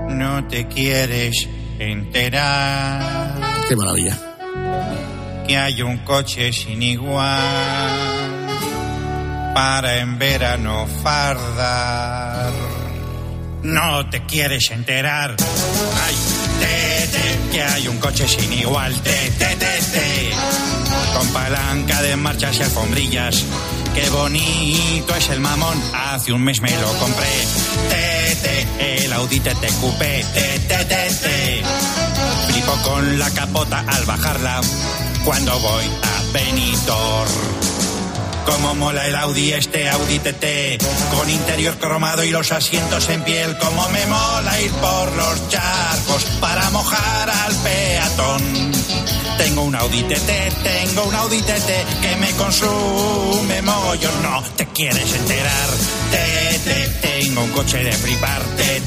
No 0.09 0.47
te 0.47 0.67
quieres 0.67 1.47
enterar 1.79 3.35
Qué 3.67 3.75
maravilla. 3.75 4.17
que 5.47 5.57
hay 5.57 5.81
un 5.81 5.97
coche 5.99 6.51
sin 6.53 6.81
igual 6.81 7.39
para 9.53 9.97
en 9.99 10.17
verano 10.19 10.85
fardar. 11.01 12.51
No 13.63 14.09
te 14.09 14.23
quieres 14.25 14.69
enterar. 14.71 15.35
Ay, 16.05 16.15
te, 16.59 17.07
te, 17.07 17.51
que 17.51 17.63
hay 17.63 17.87
un 17.87 17.97
coche 17.97 18.27
sin 18.27 18.51
igual. 18.53 18.93
Te, 19.01 19.31
te, 19.31 19.45
te, 19.55 19.55
te. 19.55 20.29
Con 21.17 21.27
palanca 21.29 22.01
de 22.01 22.15
marchas 22.17 22.59
y 22.59 22.63
alfombrillas. 22.63 23.43
Qué 23.95 24.09
bonito 24.09 25.15
es 25.15 25.29
el 25.29 25.39
mamón. 25.39 25.81
Hace 25.93 26.33
un 26.33 26.43
mes 26.43 26.59
me 26.61 26.69
lo 26.71 26.93
compré. 26.99 27.25
Te, 27.89 28.35
te, 28.35 28.94
el 28.94 28.94
Audi 29.15 29.39
TT 29.39 29.71
Coupé. 29.79 30.25
Te. 30.33 31.63
Flipo 32.47 32.71
con 32.83 33.17
la 33.17 33.29
capota 33.31 33.83
al 33.87 34.03
bajarla 34.05 34.61
cuando 35.23 35.57
voy 35.59 35.85
a 35.85 36.31
Benidorm. 36.33 37.31
Como 38.45 38.75
mola 38.75 39.07
el 39.07 39.15
Audi, 39.15 39.53
este 39.53 39.89
Audi 39.89 40.19
TT, 40.19 40.83
con 41.15 41.29
interior 41.29 41.77
cromado 41.79 42.23
y 42.23 42.29
los 42.29 42.51
asientos 42.51 43.09
en 43.09 43.23
piel. 43.23 43.57
Como 43.57 43.89
me 43.89 44.05
mola 44.05 44.61
ir 44.61 44.71
por 44.71 45.11
los 45.13 45.49
charcos 45.49 46.23
para 46.39 46.69
mojar 46.71 47.29
al 47.29 47.55
peatón. 47.55 48.71
Tengo 49.37 49.63
un 49.63 49.75
Audi 49.75 50.03
TT, 50.03 50.63
tengo 50.63 51.05
un 51.05 51.15
Audi 51.15 51.41
TT 51.41 52.01
que 52.01 52.15
me 52.17 52.31
consume 52.31 53.61
mogollón. 53.61 54.23
No 54.23 54.43
te 54.55 54.67
quieres 54.67 55.13
enterar, 55.13 55.69
te, 56.11 56.59
te, 56.59 57.04
tengo 57.19 57.43
un 57.43 57.49
coche 57.51 57.77
de 57.77 57.93
flipar, 57.93 58.41
te. 58.57 58.81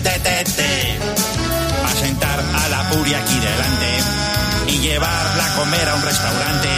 A 1.85 1.93
sentar 2.01 2.41
a 2.41 2.69
la 2.69 2.91
puria 2.91 3.19
aquí 3.19 3.35
delante 3.35 4.73
y 4.73 4.79
llevarla 4.81 5.47
a 5.47 5.57
comer 5.57 5.89
a 5.89 5.95
un 5.95 6.03
restaurante. 6.03 6.69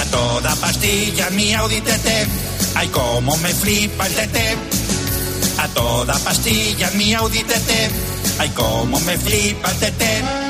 A 0.00 0.04
toda 0.10 0.54
pastilla 0.56 1.30
mi 1.30 1.52
Audi 1.54 1.80
TT. 1.80 2.08
Ay, 2.76 2.88
cómo 2.88 3.36
me 3.38 3.48
flipa 3.48 4.06
el 4.06 4.14
TT. 4.14 4.38
A 5.58 5.68
toda 5.68 6.14
pastilla 6.20 6.90
mi 6.92 7.14
Audi 7.14 7.42
TT. 7.42 7.70
Ay, 8.38 8.50
cómo 8.50 9.00
me 9.00 9.18
flipa 9.18 9.70
el. 9.70 9.78
TT. 9.80 10.43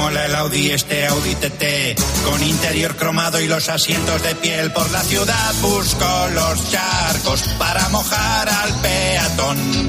Mola 0.00 0.24
el 0.24 0.34
Audi, 0.34 0.70
este 0.70 1.06
Audi 1.06 1.34
TT, 1.34 2.00
con 2.24 2.42
interior 2.42 2.96
cromado 2.96 3.38
y 3.38 3.46
los 3.46 3.68
asientos 3.68 4.22
de 4.22 4.34
piel. 4.34 4.72
Por 4.72 4.90
la 4.90 5.02
ciudad 5.02 5.54
busco 5.60 6.28
los 6.32 6.70
charcos 6.70 7.42
para 7.58 7.86
mojar 7.90 8.48
al 8.48 8.74
peatón. 8.80 9.88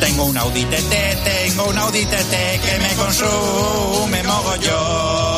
Tengo 0.00 0.24
un 0.24 0.38
Audi 0.38 0.64
TT, 0.64 0.94
tengo 1.24 1.64
un 1.64 1.78
Audi 1.78 2.06
TT 2.06 2.34
que 2.64 2.78
me 2.80 2.94
consume 2.94 4.22
mogollón. 4.22 5.33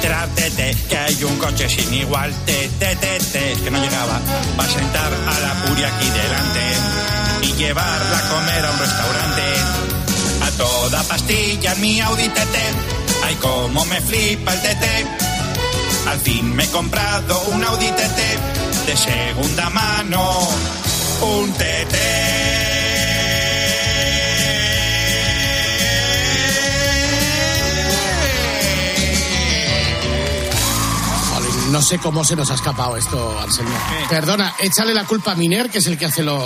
Te 0.00 0.50
tete, 0.50 0.76
que 0.88 0.98
hay 0.98 1.24
un 1.24 1.36
coche 1.38 1.68
sin 1.68 1.92
igual, 1.94 2.32
tete, 2.44 2.96
tete, 2.96 3.52
es 3.52 3.60
que 3.60 3.70
no 3.70 3.78
llegaba. 3.78 4.20
Va 4.58 4.64
a 4.64 4.68
sentar 4.68 5.12
a 5.12 5.40
la 5.40 5.64
puria 5.64 5.88
aquí 5.88 6.08
delante 6.10 7.46
y 7.46 7.52
llevarla 7.54 8.18
a 8.18 8.28
comer 8.28 8.64
a 8.64 8.70
un 8.70 8.78
restaurante. 8.78 9.42
A 10.42 10.50
toda 10.58 11.02
pastilla 11.04 11.72
en 11.72 11.80
mi 11.80 12.00
Audi. 12.00 12.30
Ay, 13.24 13.36
cómo 13.40 13.84
me 13.86 14.00
flipa 14.00 14.52
el 14.52 14.60
TT. 14.60 14.84
Al 16.08 16.20
fin 16.20 16.54
me 16.54 16.64
he 16.64 16.70
comprado 16.70 17.40
un 17.52 17.64
Audi 17.64 17.90
de 18.86 18.96
segunda 18.96 19.70
mano. 19.70 20.48
Un 21.20 21.52
TT. 21.52 22.45
No 31.76 31.82
sé 31.82 31.98
cómo 31.98 32.24
se 32.24 32.34
nos 32.34 32.50
ha 32.50 32.54
escapado 32.54 32.96
esto, 32.96 33.38
Anselmo. 33.38 33.76
Perdona, 34.08 34.54
échale 34.62 34.94
la 34.94 35.04
culpa 35.04 35.32
a 35.32 35.34
Miner, 35.34 35.68
que 35.68 35.76
es 35.76 35.86
el 35.86 35.98
que 35.98 36.06
hace 36.06 36.22
los... 36.22 36.42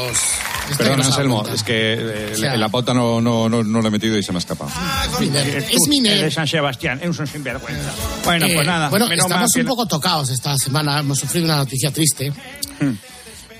este 0.68 0.96
nos 0.96 1.06
Anselmo, 1.06 1.46
es 1.46 1.62
que 1.62 1.92
eh, 1.94 2.32
O 2.34 2.36
sea- 2.36 2.56
la 2.56 2.68
pota 2.68 2.92
no, 2.92 3.20
no, 3.20 3.48
no, 3.48 3.62
no 3.62 3.80
lo 3.80 3.86
he 3.86 3.90
metido 3.92 4.18
y 4.18 4.24
se 4.24 4.32
me 4.32 4.38
ha 4.38 4.40
escapado. 4.40 4.72
Miner. 5.20 5.46
Es 5.58 5.70
Es 5.70 5.88
Miner. 5.88 6.20
de 6.24 6.30
San 6.32 6.48
Sebastián, 6.48 6.98
es 7.00 7.16
un 7.16 7.28
sinvergüenza. 7.28 7.92
Bueno, 8.24 8.46
Eh, 8.46 8.54
pues 8.56 8.66
nada. 8.66 8.88
Bueno, 8.88 9.06
estamos 9.08 9.54
un 9.54 9.66
poco 9.66 9.86
tocados 9.86 10.30
esta 10.30 10.56
semana. 10.58 10.98
Hemos 10.98 11.20
sufrido 11.20 11.44
una 11.46 11.58
noticia 11.58 11.92
triste. 11.92 12.32
Hmm. 12.80 12.94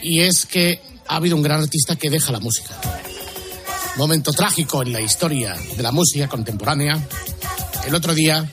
Y 0.02 0.22
es 0.22 0.46
que 0.46 0.82
ha 1.06 1.14
habido 1.16 1.36
un 1.36 1.42
gran 1.42 1.60
artista 1.60 1.94
que 1.94 2.10
deja 2.10 2.32
la 2.32 2.40
música. 2.40 2.74
Momento 3.96 4.32
trágico 4.32 4.82
en 4.82 4.92
la 4.92 5.00
historia 5.00 5.54
de 5.76 5.82
la 5.84 5.92
música 5.92 6.26
contemporánea. 6.26 6.98
El 7.86 7.94
otro 7.94 8.12
día, 8.12 8.50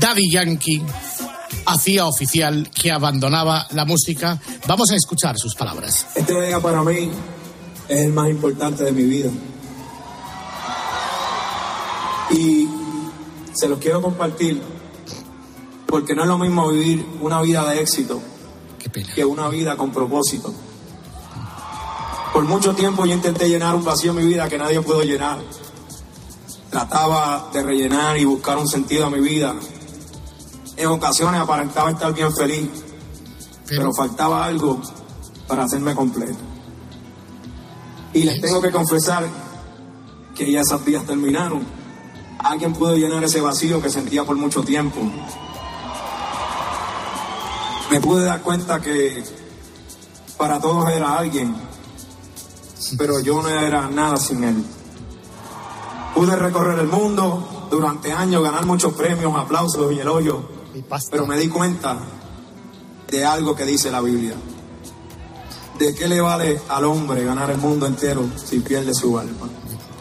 Daddy 0.00 0.32
Yankee 0.32 0.82
hacía 1.66 2.06
oficial 2.06 2.70
que 2.70 2.90
abandonaba 2.90 3.66
la 3.70 3.84
música. 3.84 4.40
Vamos 4.66 4.90
a 4.90 4.96
escuchar 4.96 5.36
sus 5.38 5.54
palabras. 5.54 6.06
Este 6.14 6.40
día 6.46 6.60
para 6.60 6.82
mí 6.82 7.10
es 7.88 8.00
el 8.00 8.12
más 8.12 8.30
importante 8.30 8.84
de 8.84 8.92
mi 8.92 9.02
vida. 9.02 9.30
Y 12.30 12.68
se 13.54 13.68
los 13.68 13.78
quiero 13.78 14.02
compartir 14.02 14.60
porque 15.86 16.14
no 16.14 16.22
es 16.22 16.28
lo 16.28 16.38
mismo 16.38 16.68
vivir 16.68 17.06
una 17.20 17.40
vida 17.40 17.68
de 17.70 17.80
éxito 17.80 18.20
que 19.14 19.24
una 19.24 19.48
vida 19.48 19.76
con 19.76 19.92
propósito. 19.92 20.52
Por 22.32 22.44
mucho 22.44 22.74
tiempo 22.74 23.04
yo 23.04 23.12
intenté 23.12 23.48
llenar 23.48 23.74
un 23.74 23.84
vacío 23.84 24.12
en 24.12 24.18
mi 24.18 24.26
vida 24.26 24.48
que 24.48 24.58
nadie 24.58 24.80
pudo 24.80 25.02
llenar. 25.02 25.38
Trataba 26.70 27.50
de 27.52 27.62
rellenar 27.62 28.18
y 28.18 28.24
buscar 28.24 28.58
un 28.58 28.68
sentido 28.68 29.06
a 29.06 29.10
mi 29.10 29.20
vida. 29.20 29.54
En 30.76 30.86
ocasiones 30.88 31.40
aparentaba 31.40 31.90
estar 31.90 32.12
bien 32.12 32.34
feliz, 32.34 32.68
pero 33.66 33.92
faltaba 33.94 34.44
algo 34.44 34.80
para 35.48 35.64
hacerme 35.64 35.94
completo. 35.94 36.38
Y 38.12 38.24
les 38.24 38.40
tengo 38.40 38.60
que 38.60 38.70
confesar 38.70 39.26
que 40.34 40.50
ya 40.50 40.60
esos 40.60 40.84
días 40.84 41.04
terminaron. 41.04 41.62
Alguien 42.38 42.74
pudo 42.74 42.94
llenar 42.94 43.24
ese 43.24 43.40
vacío 43.40 43.80
que 43.80 43.88
sentía 43.88 44.24
por 44.24 44.36
mucho 44.36 44.62
tiempo. 44.62 45.00
Me 47.90 48.00
pude 48.00 48.24
dar 48.24 48.42
cuenta 48.42 48.80
que 48.80 49.24
para 50.36 50.60
todos 50.60 50.90
era 50.90 51.18
alguien, 51.18 51.56
pero 52.98 53.20
yo 53.20 53.42
no 53.42 53.48
era 53.48 53.88
nada 53.88 54.16
sin 54.18 54.44
él. 54.44 54.64
Pude 56.14 56.36
recorrer 56.36 56.78
el 56.80 56.88
mundo 56.88 57.68
durante 57.70 58.12
años, 58.12 58.42
ganar 58.42 58.66
muchos 58.66 58.92
premios, 58.94 59.34
aplausos 59.36 59.92
y 59.92 60.00
elogios, 60.00 60.36
pero 61.10 61.26
me 61.26 61.38
di 61.38 61.48
cuenta 61.48 61.98
de 63.10 63.24
algo 63.24 63.54
que 63.54 63.64
dice 63.64 63.90
la 63.90 64.00
Biblia. 64.00 64.34
¿De 65.78 65.94
qué 65.94 66.08
le 66.08 66.20
vale 66.20 66.60
al 66.68 66.84
hombre 66.84 67.24
ganar 67.24 67.50
el 67.50 67.58
mundo 67.58 67.86
entero 67.86 68.24
si 68.42 68.60
pierde 68.60 68.94
su 68.94 69.18
alma? 69.18 69.48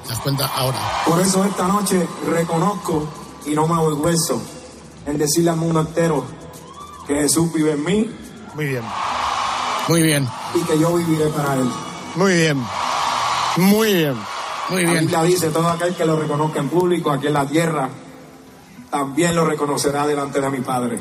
¿Te 0.03 0.09
das 0.09 0.19
cuenta 0.19 0.45
ahora? 0.47 0.77
Por 1.05 1.19
eso 1.19 1.43
esta 1.43 1.67
noche 1.67 2.07
reconozco 2.27 3.07
y 3.45 3.51
no 3.51 3.67
me 3.67 3.75
avergüenzo 3.75 4.41
en 5.05 5.17
decirle 5.17 5.49
al 5.51 5.57
mundo 5.57 5.81
entero 5.81 6.23
que 7.05 7.15
Jesús 7.15 7.51
vive 7.53 7.73
en 7.73 7.83
mí. 7.83 8.15
Muy 8.55 8.65
bien. 8.65 8.83
Muy 9.87 10.01
bien. 10.01 10.27
Y 10.55 10.59
que 10.61 10.79
yo 10.79 10.95
viviré 10.95 11.27
para 11.27 11.55
él. 11.55 11.69
Muy 12.15 12.33
bien. 12.33 12.63
Muy 13.57 13.93
bien. 13.93 14.15
Muy 14.69 14.85
La 14.85 14.93
Biblia 14.93 15.23
dice, 15.23 15.49
todo 15.49 15.67
aquel 15.69 15.93
que 15.93 16.05
lo 16.05 16.19
reconozca 16.19 16.59
en 16.59 16.69
público 16.69 17.11
aquí 17.11 17.27
en 17.27 17.33
la 17.33 17.45
tierra, 17.45 17.89
también 18.97 19.35
lo 19.35 19.43
reconocerá 19.45 20.07
delante 20.07 20.39
de 20.39 20.49
mi 20.49 20.59
Padre. 20.61 20.97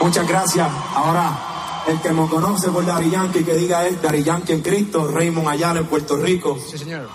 Muchas 0.00 0.26
gracias. 0.26 0.66
Ahora 0.94 1.38
El 1.86 2.00
que 2.00 2.10
me 2.12 2.26
conoce 2.28 2.70
por 2.70 2.86
Dari 2.86 3.10
Yankee, 3.10 3.44
que 3.44 3.52
diga 3.54 3.86
es 3.86 4.00
Dari 4.00 4.22
Yankee 4.24 4.54
en 4.54 4.62
Cristo, 4.62 5.06
Raymond 5.06 5.46
Ayala 5.48 5.80
en 5.80 5.86
Puerto 5.86 6.16
Rico. 6.16 6.58
Sí, 6.70 6.78
señor. 6.78 7.06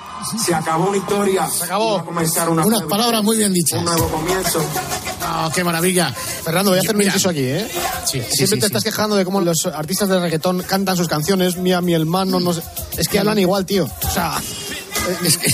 Se 0.46 0.54
acabó 0.54 0.90
una 0.90 0.98
historia. 0.98 1.48
Se 1.48 1.64
acabó. 1.64 1.96
Va 1.96 2.02
a 2.02 2.06
comenzar 2.06 2.48
una 2.50 2.64
Unas 2.64 2.84
palabras 2.84 3.24
muy 3.24 3.36
bien 3.38 3.52
dichas. 3.52 3.80
un 3.80 3.86
nuevo 3.86 4.08
comienzo. 4.10 4.62
Ah, 5.24 5.50
qué 5.56 5.64
maravilla. 5.64 6.14
Fernando, 6.14 6.70
voy 6.70 6.78
a 6.78 6.82
hacer 6.84 6.96
un 6.96 7.02
inciso 7.02 7.30
aquí, 7.30 7.42
¿eh? 7.46 7.68
Sí, 8.06 8.22
sí, 8.22 8.46
Siempre 8.46 8.46
sí, 8.46 8.54
te 8.56 8.60
sí. 8.60 8.66
estás 8.68 8.84
quejando 8.84 9.16
de 9.16 9.26
cómo 9.26 9.42
los 9.42 9.66
artistas 9.66 10.08
de 10.08 10.20
reggaetón 10.20 10.62
cantan 10.62 10.96
sus 10.98 11.08
canciones, 11.08 11.58
mía, 11.58 11.82
mi 11.82 11.96
hermano, 11.96 12.40
no 12.40 12.54
sé. 12.54 12.62
Es 12.96 13.08
que 13.08 13.18
hablan 13.18 13.40
igual, 13.40 13.66
tío. 13.66 13.86
O 13.86 14.10
sea, 14.12 14.34
Es 15.24 15.38
que, 15.38 15.48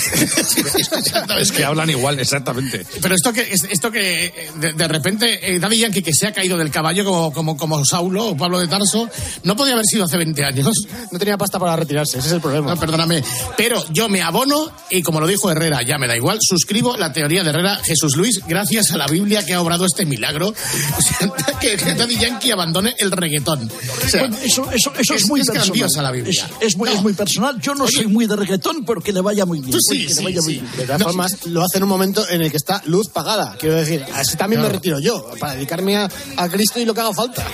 Es 1.40 1.52
que 1.52 1.64
hablan 1.66 1.90
igual, 1.90 2.20
exactamente. 2.20 2.86
Pero 3.02 3.16
esto 3.16 3.34
que, 3.34 3.42
es- 3.42 3.64
esto 3.70 3.92
que 3.92 4.50
de, 4.56 4.74
de 4.74 4.88
repente 4.88 5.56
eh, 5.56 5.60
Daddy 5.60 5.78
Yankee 5.80 6.02
que 6.02 6.14
se 6.14 6.28
ha 6.28 6.34
caído 6.34 6.58
del 6.58 6.72
caballo 6.72 7.04
como, 7.06 7.32
como, 7.34 7.58
como 7.58 7.84
Saulo 7.86 8.28
o 8.30 8.38
Pablo 8.38 8.60
de 8.60 8.68
Tarso, 8.68 9.10
no 9.44 9.56
podía 9.56 9.74
haber 9.74 9.86
sido 9.86 10.06
hace 10.06 10.18
20 10.18 10.44
años. 10.44 10.72
no 11.12 11.20
tenía 11.20 11.38
pasta 11.38 11.60
para 11.60 11.76
retirarse, 11.76 12.18
ese 12.20 12.28
es 12.28 12.34
el 12.34 12.42
problema. 12.42 12.74
No, 12.74 12.80
perdóname. 12.80 13.24
Pero 13.58 13.84
yo 13.92 14.10
me 14.10 14.22
abono 14.22 14.72
y 14.90 15.02
como 15.02 15.20
lo 15.20 15.28
dijo 15.28 15.50
Herrera, 15.52 15.82
ya 15.82 15.98
me 15.98 16.08
da 16.08 16.16
igual, 16.16 16.38
suscribo 16.42 16.98
la 16.98 17.12
teoría 17.14 17.44
de 17.44 17.50
Herrera 17.50 17.78
Jesús 17.84 18.16
Luis 18.16 18.42
gracias 18.48 18.92
a 18.92 18.98
la 18.98 19.08
Biblia 19.08 19.46
que 19.46 19.54
ha 19.54 19.62
obrado 19.62 19.86
este 19.86 20.06
milagro. 20.06 20.50
O 20.50 21.02
sea, 21.02 21.32
que, 21.60 21.76
que 21.78 21.94
Daddy 21.94 22.18
Yankee 22.18 22.52
abandone 22.52 22.96
el 23.00 23.12
reggaetón. 23.12 23.70
O 24.06 24.10
sea, 24.10 24.22
Bueno, 24.22 24.38
eso, 24.44 24.70
eso, 24.72 24.94
eso 24.98 25.14
es, 25.14 25.28
muy 25.28 25.42
personal. 25.44 26.04
la 26.04 26.12
Biblia. 26.12 26.50
Es, 26.60 26.68
es 26.68 26.78
muy, 26.78 26.90
es 26.90 27.02
muy 27.02 27.14
personal. 27.14 27.60
Yo 27.62 27.74
no 27.76 27.88
soy 27.88 28.08
muy 28.08 28.26
de 28.28 28.36
reggaetón, 28.36 28.86
pero 28.86 29.02
que 29.02 29.12
le 29.14 29.22
vaya 29.22 29.45
muy 29.46 29.60
bien. 29.60 29.72
Tú 29.72 29.78
sí, 29.82 30.00
que 30.00 30.08
le 30.08 30.14
sí, 30.16 30.24
vaya 30.24 30.42
muy 30.42 30.54
sí. 30.56 30.60
bien. 30.60 30.72
De 30.78 30.86
todas 30.86 31.04
formas, 31.04 31.46
lo 31.46 31.64
hace 31.64 31.78
en 31.78 31.84
un 31.84 31.90
momento 31.90 32.28
en 32.30 32.42
el 32.42 32.52
que 32.52 32.58
está 32.58 32.82
luz 32.86 33.08
pagada. 33.10 33.56
Quiero 33.60 33.76
decir, 33.76 34.04
así 34.14 34.36
también 34.38 34.62
me 34.62 34.66
Claro. 34.68 34.76
retiro 34.80 35.00
yo, 35.00 35.30
para 35.40 35.54
dedicarme 35.56 35.98
a, 35.98 36.10
a 36.38 36.50
Cristo 36.50 36.80
y 36.80 36.86
lo 36.86 36.94
que 36.94 37.02
haga 37.02 37.14
falta. 37.14 37.46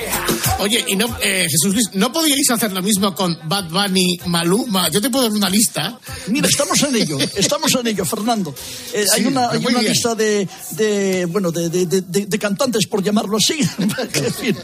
Oye, 0.60 0.84
y 0.88 0.95
no, 0.95 1.06
eh, 1.21 1.47
Jesús 1.49 1.73
Luis, 1.73 1.88
¿no 1.93 2.12
podíais 2.13 2.49
hacer 2.51 2.71
lo 2.71 2.82
mismo 2.82 3.13
con 3.15 3.38
Bad 3.45 3.69
Bunny, 3.69 4.19
Maluma? 4.27 4.89
Yo 4.89 5.01
te 5.01 5.10
puedo 5.10 5.25
dar 5.25 5.34
una 5.34 5.49
lista. 5.49 5.99
Mira, 6.27 6.47
estamos 6.47 6.82
en 6.84 6.95
ello, 6.95 7.17
estamos 7.36 7.73
en 7.75 7.88
ello, 7.88 8.06
Fernando. 8.06 8.54
Eh, 8.93 9.06
hay 9.13 9.21
Sí, 9.21 9.27
una, 9.27 9.49
hay 9.49 9.60
muy 9.60 9.71
una 9.71 9.80
bien. 9.82 9.91
lista 9.93 10.15
de, 10.15 10.47
de 10.71 11.25
bueno, 11.25 11.51
de, 11.51 11.69
de- 11.69 11.86
de- 11.86 12.01
de- 12.01 12.25
de 12.27 12.39
cantantes, 12.39 12.86
por 12.88 13.04
llamarlo 13.04 13.38
así. 13.38 13.60
En 14.21 14.34
fin, 14.34 14.58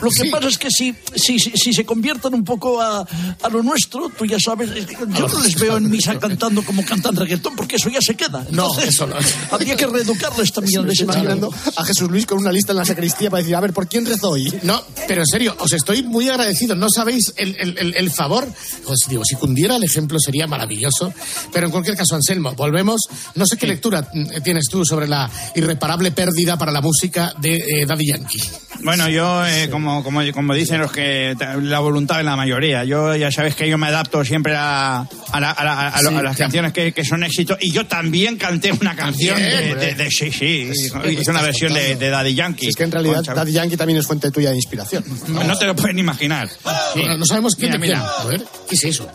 lo 0.00 0.10
que 0.10 0.30
pasa 0.30 0.48
es 0.48 0.58
que 0.58 0.70
si, 0.70 0.94
si, 1.14 1.38
si, 1.38 1.50
si 1.56 1.72
se 1.72 1.84
convierten 1.84 2.34
un 2.34 2.44
poco 2.44 2.80
a, 2.80 3.00
a 3.42 3.48
lo 3.48 3.62
nuestro, 3.62 4.08
tú 4.16 4.24
ya 4.26 4.38
sabes, 4.38 4.70
es 4.70 4.86
que 4.86 4.96
yo 5.16 5.28
no 5.28 5.40
les 5.42 5.54
veo 5.58 5.76
en 5.76 5.90
misa 5.90 6.18
cantando 6.20 6.53
como 6.62 6.84
cantan 6.84 7.16
reggaetón, 7.16 7.56
porque 7.56 7.76
eso 7.76 7.88
ya 7.88 8.00
se 8.00 8.14
queda. 8.14 8.44
No, 8.50 8.66
Entonces, 8.66 8.88
eso 8.90 9.06
no. 9.06 9.16
Habría 9.50 9.76
que 9.76 9.86
reeducarles 9.86 10.52
también 10.52 10.88
estoy 10.88 11.04
imaginando 11.04 11.52
a 11.76 11.84
Jesús 11.84 12.10
Luis 12.10 12.26
con 12.26 12.38
una 12.38 12.52
lista 12.52 12.72
en 12.72 12.78
la 12.78 12.84
sacristía 12.84 13.30
para 13.30 13.42
decir, 13.42 13.56
a 13.56 13.60
ver, 13.60 13.72
¿por 13.72 13.88
quién 13.88 14.04
rezo 14.06 14.30
hoy? 14.30 14.52
No, 14.62 14.82
pero 15.08 15.22
en 15.22 15.26
serio, 15.26 15.56
os 15.58 15.72
estoy 15.72 16.02
muy 16.02 16.28
agradecido. 16.28 16.74
No 16.74 16.88
sabéis 16.90 17.32
el, 17.36 17.56
el- 17.58 17.78
el- 17.78 17.94
el 17.96 18.10
favor. 18.10 18.46
Os 18.86 18.98
digo, 19.08 19.22
si 19.24 19.34
cundiera 19.36 19.76
el 19.76 19.84
ejemplo 19.84 20.18
sería 20.18 20.46
maravilloso. 20.46 21.12
Pero 21.52 21.66
en 21.66 21.72
cualquier 21.72 21.96
caso, 21.96 22.14
Anselmo, 22.14 22.52
volvemos. 22.54 23.00
No 23.34 23.46
sé 23.46 23.56
qué 23.56 23.66
lectura 23.66 24.08
mm, 24.12 24.42
tienes 24.42 24.64
tú 24.70 24.84
sobre 24.84 25.08
la 25.08 25.30
irreparable 25.54 26.10
pérdida 26.12 26.56
para 26.58 26.72
la 26.72 26.80
música 26.80 27.32
de 27.38 27.56
eh, 27.56 27.86
Daddy 27.86 28.06
Yankee. 28.08 28.42
Bueno, 28.82 29.08
yo, 29.08 29.46
eh, 29.46 29.68
como, 29.70 30.02
como, 30.02 30.20
como 30.32 30.52
dicen 30.52 30.80
los 30.80 30.90
que 30.92 31.34
la 31.62 31.78
voluntad 31.78 32.18
de 32.18 32.24
la 32.24 32.36
mayoría, 32.36 32.84
yo 32.84 33.14
ya 33.16 33.30
sabes 33.30 33.54
que 33.54 33.68
yo 33.68 33.78
me 33.78 33.86
adapto 33.86 34.24
siempre 34.24 34.54
a, 34.56 35.06
a, 35.32 35.40
la- 35.40 35.50
a 35.52 35.64
la- 35.64 35.88
a 35.88 35.98
Sí, 36.00 36.06
a 36.08 36.22
las 36.22 36.36
canciones 36.44 36.72
que, 36.72 36.92
que 36.92 37.04
son 37.04 37.24
éxito 37.24 37.56
y 37.60 37.70
yo 37.72 37.86
también 37.86 38.36
canté 38.36 38.72
una 38.72 38.94
canción 38.96 39.36
de, 39.38 39.74
de- 39.74 39.94
de- 39.94 40.10
sí, 40.10 40.30
sí, 40.30 40.70
hice 41.10 41.30
una 41.30 41.42
versión 41.42 41.72
de, 41.74 41.96
de 41.96 42.10
Daddy 42.10 42.34
Yankee. 42.34 42.68
Es 42.68 42.76
que 42.76 42.84
en 42.84 42.92
realidad 42.92 43.16
Concha. 43.16 43.34
Daddy 43.34 43.52
Yankee 43.52 43.76
también 43.76 43.98
es 43.98 44.06
fuente 44.06 44.30
tuya 44.30 44.50
de 44.50 44.56
inspiración. 44.56 45.04
no, 45.28 45.44
no 45.44 45.58
te 45.58 45.66
lo 45.66 45.74
puedes 45.76 45.94
ni 45.94 46.00
imaginar. 46.02 46.48
Bueno, 46.94 47.16
no 47.18 47.26
sabemos 47.26 47.54
quién 47.56 47.72
Mira, 47.72 47.84
quién. 47.84 47.98
mira. 47.98 48.10
A 48.18 48.24
ver, 48.26 48.44
¿qué 48.68 48.74
es 48.74 48.84
eso? 48.84 49.10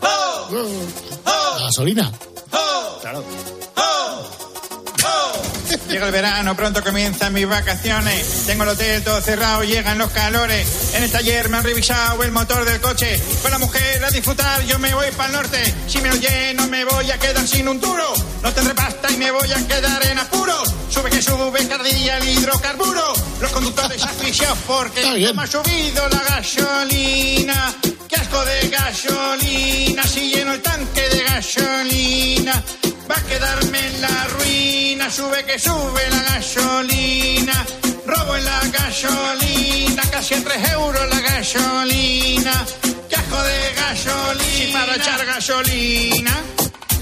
La 1.24 1.64
gasolina. 1.64 2.10
Claro. 3.00 3.24
Llega 5.90 6.06
el 6.06 6.12
verano, 6.12 6.54
pronto 6.54 6.84
comienzan 6.84 7.32
mis 7.32 7.48
vacaciones. 7.48 8.44
Tengo 8.46 8.62
el 8.62 8.68
hotel 8.68 9.02
todo 9.02 9.20
cerrado, 9.20 9.64
llegan 9.64 9.98
los 9.98 10.10
calores. 10.12 10.94
En 10.94 11.02
el 11.02 11.10
taller 11.10 11.48
me 11.48 11.56
han 11.56 11.64
revisado 11.64 12.22
el 12.22 12.30
motor 12.30 12.64
del 12.64 12.80
coche. 12.80 13.20
Con 13.42 13.50
la 13.50 13.58
mujer 13.58 14.04
a 14.04 14.10
disfrutar, 14.10 14.64
yo 14.66 14.78
me 14.78 14.94
voy 14.94 15.10
para 15.16 15.30
el 15.30 15.32
norte. 15.32 15.74
Si 15.88 16.00
me 16.00 16.08
lo 16.08 16.14
lleno, 16.14 16.68
me 16.68 16.84
voy 16.84 17.10
a 17.10 17.18
quedar 17.18 17.46
sin 17.46 17.66
un 17.66 17.80
duro. 17.80 18.14
No 18.40 18.52
tendré 18.52 18.72
pasta 18.72 19.10
y 19.10 19.16
me 19.16 19.32
voy 19.32 19.50
a 19.50 19.66
quedar 19.66 20.06
en 20.06 20.18
apuros. 20.20 20.72
Sube 20.88 21.10
que 21.10 21.20
sube 21.20 21.66
cada 21.66 21.82
día 21.82 22.18
el 22.18 22.28
hidrocarburo. 22.28 23.12
Los 23.40 23.50
conductores 23.50 24.00
asfixiados 24.04 24.58
porque 24.68 25.32
me 25.34 25.42
ha 25.42 25.46
subido 25.48 26.08
la 26.08 26.22
gasolina. 26.36 27.74
¡Qué 28.08 28.14
asco 28.14 28.44
de 28.44 28.68
gasolina! 28.68 30.04
Si 30.04 30.34
lleno 30.34 30.52
el 30.52 30.62
tanque 30.62 31.08
de 31.08 31.22
gasolina, 31.24 32.62
va 33.10 33.16
a 33.16 33.22
quedarme 33.24 33.86
en 33.86 34.00
la 34.00 34.24
ruina. 34.38 35.10
Sube 35.10 35.44
que 35.44 35.58
sube 35.58 36.02
la 36.10 36.22
gasolina. 36.34 37.66
Robo 38.06 38.36
en 38.36 38.44
la 38.44 38.60
gasolina, 38.78 40.02
casi 40.10 40.34
a 40.34 40.44
3 40.44 40.70
euros 40.72 41.08
la 41.10 41.20
gasolina. 41.20 42.54
¡Qué 43.08 43.16
asco 43.16 43.42
de 43.42 43.74
gasolina! 43.82 44.56
Si 44.56 44.72
para 44.72 44.96
echar 44.96 45.26
gasolina, 45.26 46.34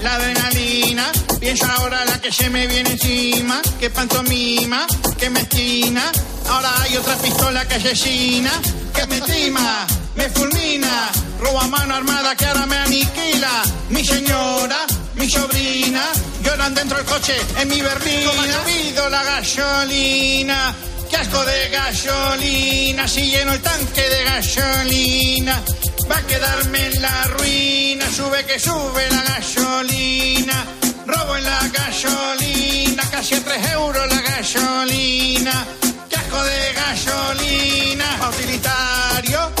la 0.01 0.15
adrenalina. 0.15 1.11
Pienso 1.39 1.65
ahora 1.77 2.03
la 2.05 2.19
que 2.19 2.31
se 2.31 2.49
me 2.49 2.67
viene 2.67 2.91
encima. 2.91 3.61
¡Qué 3.79 3.89
pantomima! 3.89 4.87
¡Qué 5.17 5.29
mezquina! 5.29 6.11
Ahora 6.49 6.71
hay 6.81 6.97
otra 6.97 7.15
pistola 7.17 7.67
que 7.67 7.75
asesina. 7.75 8.51
¡Que 8.93 9.05
me 9.05 9.21
tima! 9.21 9.87
me 10.19 10.29
fulmina, 10.29 11.09
roba 11.39 11.65
mano 11.67 11.95
armada 11.95 12.35
que 12.35 12.45
ahora 12.45 12.65
me 12.65 12.75
aniquila. 12.75 13.63
Mi 13.89 14.03
señora, 14.03 14.79
mi 15.19 15.29
sobrina, 15.29 16.03
lloran 16.43 16.73
dentro 16.73 16.97
del 16.97 17.05
coche 17.05 17.35
en 17.57 17.67
mi 17.67 17.81
berlina. 17.81 18.31
Ha 18.31 18.63
subido 18.63 19.09
la 19.09 19.23
gasolina, 19.23 20.75
qué 21.09 21.17
asco 21.17 21.43
de 21.43 21.69
gasolina. 21.69 23.07
Si 23.07 23.29
lleno 23.29 23.51
el 23.53 23.61
tanque 23.61 24.01
de 24.01 24.23
gasolina, 24.23 25.61
va 26.09 26.17
a 26.17 26.21
quedarme 26.25 26.85
en 26.85 27.01
la 27.01 27.23
ruina. 27.37 28.05
Sube 28.15 28.45
que 28.45 28.57
sube 28.59 29.09
la 29.11 29.21
gasolina, 29.23 30.65
robo 31.05 31.35
en 31.35 31.43
la 31.43 31.67
gasolina, 31.67 33.03
casi 33.11 33.35
a 33.35 33.43
3 33.43 33.71
euros 33.73 34.07
la 34.09 34.21
gasolina. 34.21 35.67
Qué 36.09 36.15
asco 36.15 36.43
de 36.43 36.73
gasolina, 36.73 38.05
utilitario 38.29 39.58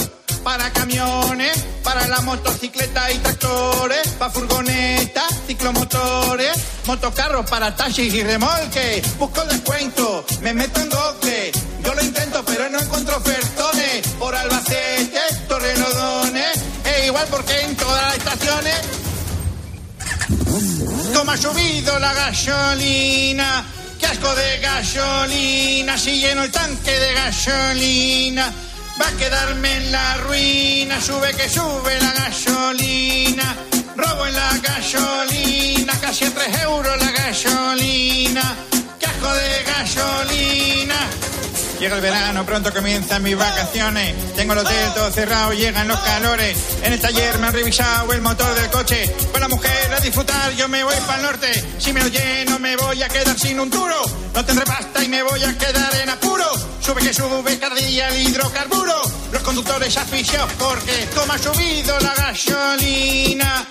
para 0.49 0.73
camiones, 0.73 1.63
para 1.83 2.07
la 2.07 2.21
motocicleta 2.21 3.11
y 3.11 3.19
tractores, 3.19 4.07
para 4.17 4.31
furgonetas, 4.31 5.25
ciclomotores, 5.45 6.57
motocarros 6.87 7.47
para 7.47 7.75
taxis 7.75 8.11
y 8.11 8.23
remolques. 8.23 9.15
Busco 9.19 9.45
descuento, 9.45 10.25
me 10.41 10.55
meto 10.55 10.79
en 10.79 10.89
Google, 10.89 11.51
yo 11.83 11.93
lo 11.93 12.03
intento 12.03 12.43
pero 12.47 12.67
no 12.67 12.79
encuentro 12.79 13.17
ofertones. 13.17 14.07
Por 14.17 14.33
Albacete, 14.33 15.19
Torrelodones, 15.47 16.57
e 16.83 17.05
igual 17.05 17.27
porque 17.29 17.61
en 17.61 17.75
todas 17.75 18.03
las 18.05 18.17
estaciones 18.17 18.75
como 21.13 21.31
ha 21.31 21.37
subido 21.37 21.99
la 21.99 22.11
gasolina. 22.11 23.65
¡Qué 23.99 24.07
asco 24.07 24.33
de 24.33 24.57
gasolina! 24.57 25.95
Si 25.95 26.19
lleno 26.19 26.43
el 26.43 26.51
tanque 26.51 26.91
de 26.91 27.13
gasolina, 27.13 28.51
va 28.99 29.07
a 29.07 29.11
quedarme 29.17 29.75
en 29.77 29.91
la 29.91 30.17
ruina. 30.17 31.01
Sube 31.01 31.33
que 31.33 31.47
sube 31.49 31.99
la 31.99 32.11
gasolina. 32.13 33.55
Robo 33.95 34.25
en 34.25 34.33
la 34.33 34.57
gasolina, 34.57 35.93
casi 35.99 36.25
a 36.25 36.33
3 36.33 36.61
euros 36.63 36.97
la 36.99 37.11
gasolina. 37.11 38.55
¡Qué 38.99 39.05
asco 39.05 39.33
de 39.33 39.63
gasolina! 39.63 41.28
Llega 41.79 41.95
el 41.95 42.01
verano, 42.01 42.45
pronto 42.45 42.73
comienzan 42.73 43.23
mis 43.23 43.37
vacaciones. 43.37 44.13
Tengo 44.35 44.51
el 44.51 44.59
hotel 44.59 44.93
todo 44.93 45.09
cerrado, 45.11 45.53
llegan 45.53 45.87
los 45.87 45.97
calores. 45.99 46.57
En 46.83 46.91
el 46.91 46.99
taller 46.99 47.37
me 47.39 47.47
han 47.47 47.53
revisado 47.53 48.11
el 48.11 48.21
motor 48.21 48.53
del 48.55 48.69
coche. 48.69 49.09
Con 49.31 49.39
la 49.39 49.47
mujer 49.47 49.93
a 49.93 49.99
disfrutar, 50.01 50.51
yo 50.55 50.67
me 50.67 50.83
voy 50.83 50.95
para 51.07 51.15
el 51.15 51.23
norte. 51.23 51.47
Si 51.77 51.93
me 51.93 52.01
lo 52.01 52.07
lleno, 52.09 52.59
me 52.59 52.75
voy 52.75 53.01
a 53.01 53.07
quedar 53.07 53.39
sin 53.39 53.61
un 53.61 53.69
duro. 53.69 53.95
No 54.33 54.43
tendré 54.43 54.65
pasta 54.65 55.01
y 55.01 55.07
me 55.07 55.23
voy 55.23 55.41
a 55.41 55.57
quedar 55.57 55.95
en 56.03 56.09
apuros. 56.09 56.65
Sube 56.81 57.01
que 57.01 57.13
sube 57.13 57.57
cada 57.57 57.79
el 57.79 58.27
hidrocarburo. 58.27 59.01
Los 59.31 59.41
conductores 59.43 59.95
asfixiados 59.95 60.51
porque 60.59 61.07
como 61.15 61.31
ha 61.31 61.37
subido 61.37 61.97
la 62.01 62.13
gasolina. 62.13 63.67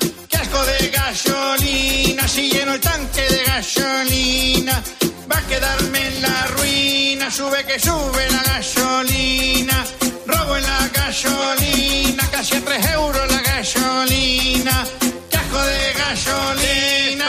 ¡Qué 0.48 0.56
asco 0.56 0.66
de 0.66 0.88
gasolina! 0.88 2.28
Si 2.28 2.50
lleno 2.50 2.74
el 2.74 2.80
tanque 2.80 3.22
de 3.22 3.42
gasolina, 3.44 4.82
va 5.30 5.38
a 5.38 5.46
quedarme 5.46 6.06
en 6.06 6.22
la 6.22 6.46
ruina. 6.56 7.30
Sube 7.30 7.64
que 7.64 7.78
sube 7.78 8.30
la 8.30 8.42
gasolina. 8.54 9.84
Robo 10.26 10.56
en 10.56 10.62
la 10.62 10.88
gasolina, 10.88 12.28
casi 12.30 12.56
a 12.56 12.64
3 12.64 12.86
euros 12.92 13.30
la 13.30 13.42
gasolina. 13.42 14.86
¡Qué 15.30 15.36
asco 15.36 15.62
de 15.62 15.92
gasolina! 15.92 17.26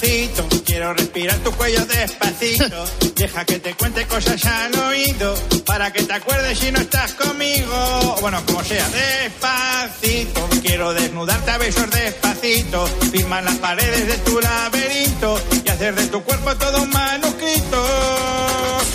Despacito, 0.00 0.48
quiero 0.80 0.94
respirar 0.94 1.36
tu 1.40 1.52
cuello 1.52 1.84
despacito. 1.84 2.84
Deja 3.14 3.44
que 3.44 3.58
te 3.58 3.74
cuente 3.74 4.06
cosas 4.06 4.42
al 4.46 4.74
oído. 4.78 5.34
Para 5.66 5.92
que 5.92 6.02
te 6.04 6.14
acuerdes 6.14 6.58
si 6.58 6.72
no 6.72 6.80
estás 6.80 7.12
conmigo. 7.12 8.16
Bueno, 8.22 8.40
como 8.46 8.64
sea, 8.64 8.88
despacito. 8.88 10.48
Quiero 10.62 10.94
desnudarte 10.94 11.50
a 11.50 11.58
besos 11.58 11.90
despacito. 11.90 12.86
Firmar 13.12 13.44
las 13.44 13.56
paredes 13.56 14.06
de 14.06 14.16
tu 14.18 14.40
laberinto. 14.40 15.38
Y 15.66 15.68
hacer 15.68 15.94
de 15.94 16.06
tu 16.06 16.22
cuerpo 16.22 16.56
todo 16.56 16.82
un 16.82 16.88
manuscrito. 16.88 17.86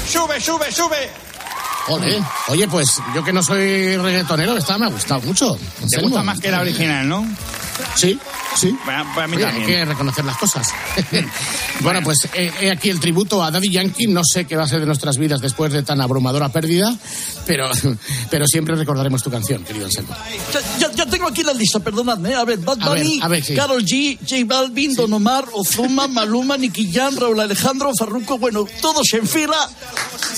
Sube, 0.08 0.42
sube, 0.42 0.72
sube. 0.72 1.10
Ole. 1.90 2.20
Oye, 2.48 2.68
pues 2.68 3.00
yo 3.14 3.24
que 3.24 3.32
no 3.32 3.44
soy 3.44 3.96
reggaetonero, 3.98 4.58
esta 4.58 4.80
me 4.80 4.88
ha 4.88 4.90
gustado 4.90 5.22
mucho. 5.22 5.56
Te 5.88 6.02
gusta 6.02 6.24
más 6.24 6.40
que 6.40 6.50
la 6.50 6.62
original, 6.62 7.08
¿no? 7.08 7.28
Sí, 7.96 8.20
sí. 8.58 8.76
Bueno, 8.86 9.06
pues 9.14 9.24
a 9.24 9.28
mí 9.28 9.36
Oye, 9.38 9.46
hay 9.46 9.66
que 9.66 9.86
reconocer 9.86 10.26
las 10.26 10.38
cosas. 10.38 10.70
bueno, 11.82 12.02
pues 12.04 12.18
eh, 12.34 12.52
he 12.62 12.72
aquí 12.72 12.90
el 12.90 13.00
tributo 13.00 13.44
a 13.44 13.52
Daddy 13.52 13.70
Yankee. 13.70 14.08
No 14.08 14.22
sé 14.24 14.46
qué 14.46 14.56
va 14.56 14.64
a 14.64 14.68
ser 14.68 14.80
de 14.80 14.86
nuestras 14.86 15.18
vidas 15.18 15.42
después 15.42 15.72
de 15.74 15.84
tan 15.84 16.02
abrumadora 16.02 16.50
pérdida, 16.50 16.96
pero, 17.46 17.70
pero 18.30 18.48
siempre 18.48 18.76
recordaremos 18.76 19.24
tu 19.24 19.30
canción, 19.30 19.64
querido 19.64 19.86
Anselmo. 19.86 20.16
Ya, 20.80 21.06
tengo 21.06 21.28
aquí 21.28 21.44
la 21.44 21.54
lista, 21.54 21.80
perdonadme. 21.80 22.34
A 22.36 22.44
ver, 22.46 22.60
Bad 22.60 22.82
A 22.82 22.90
ver, 22.90 23.04
Bunny, 23.04 23.20
a 23.22 23.28
ver, 23.28 23.44
sí. 23.44 23.56
Karol 23.56 23.84
G, 23.84 24.18
J 24.20 24.44
Balvin, 24.46 24.94
Don 24.94 25.12
Omar, 25.14 25.46
Ozuma, 25.54 26.08
Maluma, 26.10 26.58
Nicky 26.58 26.92
Jam, 26.92 27.16
Raúl 27.18 27.40
Alejandro, 27.40 27.92
Farruko, 27.98 28.38
bueno, 28.38 28.66
todos 28.82 29.06
en 29.14 29.28
fila 29.28 29.58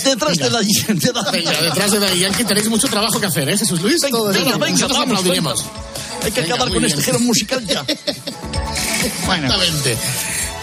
detrás 0.03 0.37
de 0.37 0.49
la, 0.49 0.59
de 0.59 1.13
la- 1.13 1.31
Venga, 1.31 1.61
detrás 1.61 1.91
de 1.91 1.99
Daddy 1.99 2.19
Yankee 2.19 2.43
tenéis 2.43 2.69
mucho 2.69 2.87
trabajo 2.87 3.19
que 3.19 3.25
hacer, 3.27 3.49
¿eh, 3.49 3.57
Jesús 3.57 3.81
Luis? 3.81 4.01
Venga, 4.01 4.17
Todo 4.17 4.31
venga, 4.31 4.57
venga, 4.57 4.87
vamos, 4.87 4.99
aplaudiremos. 5.17 5.65
Hay 6.23 6.31
que 6.31 6.41
Venga, 6.41 6.55
acabar 6.55 6.73
con 6.73 6.81
bien. 6.81 6.91
este 6.91 7.03
género 7.03 7.23
musical 7.23 7.65
ya. 7.65 7.85
Exactamente. 9.03 9.97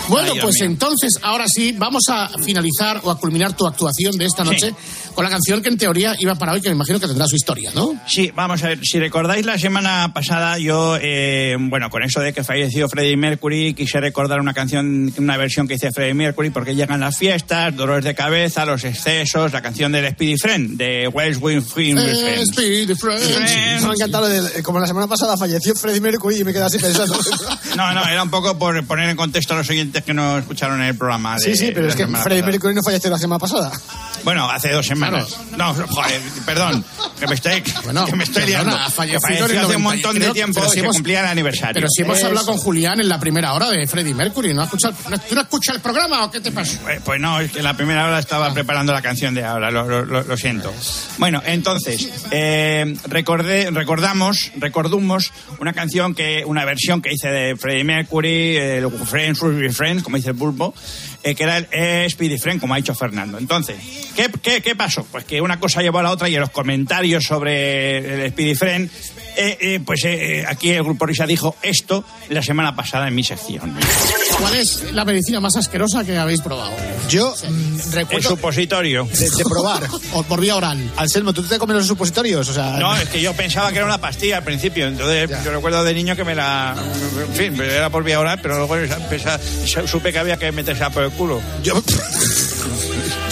Bueno, 0.09 0.33
Ay, 0.35 0.40
pues 0.43 0.61
entonces, 0.61 1.14
ahora 1.23 1.47
sí, 1.49 1.73
vamos 1.73 2.03
a 2.11 2.29
finalizar 2.45 3.01
o 3.05 3.11
a 3.11 3.19
culminar 3.19 3.57
tu 3.57 3.67
actuación 3.67 4.17
de 4.19 4.27
esta 4.27 4.45
noche 4.45 4.75
con 5.14 5.24
la 5.24 5.31
canción 5.31 5.62
que 5.62 5.68
en 5.68 5.79
teoría 5.79 6.14
iba 6.18 6.35
para 6.35 6.53
hoy, 6.53 6.61
que 6.61 6.68
me 6.68 6.74
imagino 6.74 6.98
que 7.00 7.07
tendrá 7.07 7.27
su 7.27 7.37
historia, 7.37 7.70
¿no? 7.74 7.94
Sí, 8.07 8.33
vamos 8.35 8.62
a 8.64 8.68
ver, 8.68 8.81
si 8.83 8.98
recordáis 8.98 9.46
la 9.46 9.59
semana 9.59 10.12
pasada, 10.12 10.59
yo, 10.59 10.96
eh, 11.00 11.57
bueno, 11.59 11.88
con 11.90 12.03
eso 12.03 12.20
de 12.20 12.33
que 12.33 12.42
falleció 12.44 12.88
Freddie 12.88 13.16
Mercury, 13.16 13.74
quise 13.74 14.00
recordar 14.00 14.40
una 14.40 14.55
canción, 14.55 15.12
una 15.18 15.37
versión 15.37 15.68
que 15.68 15.74
hice 15.74 15.87
de 15.87 15.92
Freddie 15.92 16.14
Mercury, 16.14 16.50
porque 16.50 16.74
llegan 16.74 17.00
las 17.00 17.16
fiestas, 17.16 17.74
dolores 17.77 18.05
de 18.05 18.14
cabeza, 18.14 18.64
los 18.64 18.85
excesos, 18.85 19.53
la 19.53 19.62
canción 19.62 19.92
del 19.92 20.11
Speedy 20.12 20.37
Friend, 20.37 20.77
de 20.77 21.09
West 21.09 21.40
Wing 21.42 21.62
Friend. 21.62 21.98
Eh, 21.98 22.42
Speedy 22.46 22.94
Friends. 22.94 23.38
Me 23.83 23.88
ha 23.88 23.92
encantado, 23.92 24.29
de- 24.29 24.62
como 24.62 24.81
la 24.81 24.87
semana 24.87 25.07
pasada 25.07 25.37
falleció 25.37 25.74
Freddie 25.74 26.00
Mercury 26.00 26.40
y 26.40 26.44
me 26.44 26.53
quedé 26.53 26.64
así 26.64 26.79
pensando. 26.79 27.18
No, 27.77 27.92
no, 27.92 28.05
era 28.09 28.22
un 28.22 28.31
poco 28.31 28.57
por 28.57 28.85
poner 28.87 29.09
en 29.09 29.16
contexto 29.16 29.55
a 29.55 29.57
los 29.57 29.68
oyentes 29.68 30.05
que 30.05 30.14
no 30.14 30.38
escucharon 30.38 30.81
el 30.81 30.96
programa. 30.96 31.35
de- 31.35 31.40
sí, 31.40 31.57
sí, 31.57 31.72
pero 31.74 31.88
es 31.88 31.96
que 31.96 32.07
Freddie. 32.07 32.42
Mercury 32.44 32.72
no 32.74 32.83
falleció 32.85 33.11
la 33.11 33.18
semana 33.18 33.38
pasada. 33.40 33.72
Bueno, 34.25 34.49
hace 34.51 34.71
dos 34.73 34.87
semanas. 34.87 35.37
No, 35.57 35.75
joder, 35.75 36.21
perdón, 36.47 36.85
que 37.21 37.27
me 37.27 37.35
estoy, 37.35 37.63
Bueno, 37.85 38.07
que 38.07 38.17
me 38.17 38.25
estoy 38.25 38.45
perdona, 38.45 38.63
liando. 38.63 38.77
ha 38.83 38.87
Que 38.87 38.93
falleció 39.21 39.45
en 39.45 39.51
el 39.51 39.59
hace 39.59 39.77
un 39.77 39.83
90, 39.83 40.09
montón 40.09 40.19
de 40.19 40.31
tiempo 40.31 40.61
pero 40.61 40.73
si 40.73 40.79
hemos- 40.81 40.97
cumplía 40.97 41.21
el 41.21 41.27
aniversario. 41.27 41.75
Pero 41.75 41.89
si 41.89 42.03
hemos 42.03 42.19
Eso. 42.19 42.27
hablado 42.29 42.47
con 42.47 42.57
Julián 42.57 43.01
en 43.01 43.09
la 43.09 43.21
primera 43.21 43.53
hora 43.53 43.71
de 43.71 43.87
Freddie 43.87 44.15
Mercury, 44.15 44.55
¿no 44.55 44.63
has 44.63 44.69
escuchado, 44.69 44.95
no- 45.11 45.19
¿tú 45.19 45.35
no 45.35 45.43
escuchas 45.43 45.75
el 45.77 45.81
programa 45.83 46.25
o 46.25 46.31
qué 46.31 46.41
te 46.41 46.51
pasa? 46.53 46.79
Eh, 46.91 47.01
Pues 47.05 47.21
no, 47.21 47.39
es 47.41 47.53
que 47.53 47.59
en 47.59 47.65
la 47.65 47.75
primera 47.77 48.07
hora 48.07 48.19
estaba 48.19 48.53
preparando 48.55 48.93
la 48.93 49.03
canción 49.03 49.35
de 49.35 49.45
ahora, 49.45 49.71
lo, 49.71 49.87
lo- 49.87 50.05
lo- 50.05 50.23
lo 50.23 50.37
siento. 50.37 50.73
Bueno, 51.19 51.43
entonces, 51.45 52.09
eh, 52.31 52.97
recordé, 53.07 53.71
recordamos, 53.71 54.51
recordumos 54.57 55.33
una 55.61 55.73
canción 55.75 56.15
que, 56.15 56.45
una 56.47 56.65
versión 56.65 57.03
que 57.03 57.13
hice 57.13 57.29
de 57.29 57.57
Freddie 57.57 57.85
Mercury, 57.85 58.57
el 58.57 58.91
Friends, 59.07 59.39
Ruby 59.41 59.69
Friends, 59.71 60.03
como 60.03 60.17
dice 60.17 60.31
el 60.31 60.35
Bulbo, 60.37 60.75
eh, 61.23 61.35
que 61.35 61.43
era 61.43 61.59
el 61.59 61.69
eh, 61.71 62.07
Speedy 62.11 62.39
Friend, 62.39 62.61
como 62.61 62.75
ha 62.75 62.77
dicho 62.77 62.95
Fernando. 62.95 63.39
Entonces, 63.39 63.77
¿qué, 64.16 64.31
qué, 64.42 64.61
qué 64.62 64.74
pasó? 64.77 65.05
Pues 65.11 65.24
que 65.24 65.40
una 65.40 65.59
cosa 65.61 65.83
llevó 65.83 65.98
a 65.98 66.03
la 66.03 66.11
otra 66.11 66.29
y 66.29 66.35
en 66.35 66.40
los 66.40 66.50
comentarios 66.50 67.24
sobre 67.24 68.24
el 68.24 68.31
Speedy 68.31 68.55
Friend, 68.55 68.90
eh, 69.37 69.59
eh, 69.61 69.81
pues 69.85 70.05
eh, 70.05 70.40
eh, 70.40 70.44
aquí 70.46 70.70
el 70.70 70.83
Grupo 70.85 71.07
Risa 71.07 71.27
dijo 71.27 71.57
esto 71.62 72.05
la 72.29 72.42
semana 72.42 72.74
pasada 72.77 73.09
en 73.09 73.14
mi 73.14 73.24
sección. 73.24 73.74
¿Cuál 74.38 74.55
es 74.57 74.92
la 74.92 75.05
medicina 75.05 75.40
más 75.40 75.57
asquerosa 75.57 76.05
que 76.05 76.16
habéis 76.16 76.40
probado? 76.40 76.72
Yo 77.09 77.35
mm, 77.48 77.81
El 77.87 77.92
recuerdo 77.92 78.29
supositorio. 78.31 79.05
de, 79.12 79.31
de 79.31 79.44
probar. 79.44 79.83
O 80.12 80.22
por 80.22 80.40
vía 80.40 80.55
oral. 80.57 80.79
Anselmo, 80.96 81.33
¿tú 81.33 81.42
te 81.42 81.59
comes 81.59 81.77
los 81.77 81.87
supositorios? 81.87 82.48
O 82.48 82.53
sea, 82.55 82.77
No, 82.79 82.94
es 82.96 83.09
que 83.09 83.20
yo 83.20 83.33
pensaba 83.35 83.70
que 83.70 83.79
era 83.79 83.87
una 83.87 83.98
pastilla 83.98 84.37
al 84.38 84.44
principio. 84.44 84.87
Entonces, 84.87 85.29
yo 85.44 85.50
recuerdo 85.53 85.83
de 85.83 85.92
niño 85.94 86.14
que 86.14 86.24
me 86.24 86.35
la. 86.37 86.74
En 87.29 87.35
fin, 87.35 87.61
era 87.61 87.90
por 87.90 88.05
vía 88.05 88.20
oral, 88.20 88.38
pero 88.40 88.59
luego 88.59 88.77
empecé- 88.77 89.87
supe 89.88 90.12
que 90.12 90.18
había 90.18 90.37
que 90.37 90.53
meterse 90.53 90.88
por 90.90 91.03
el 91.05 91.11
culo. 91.11 91.40
yo, 91.62 91.83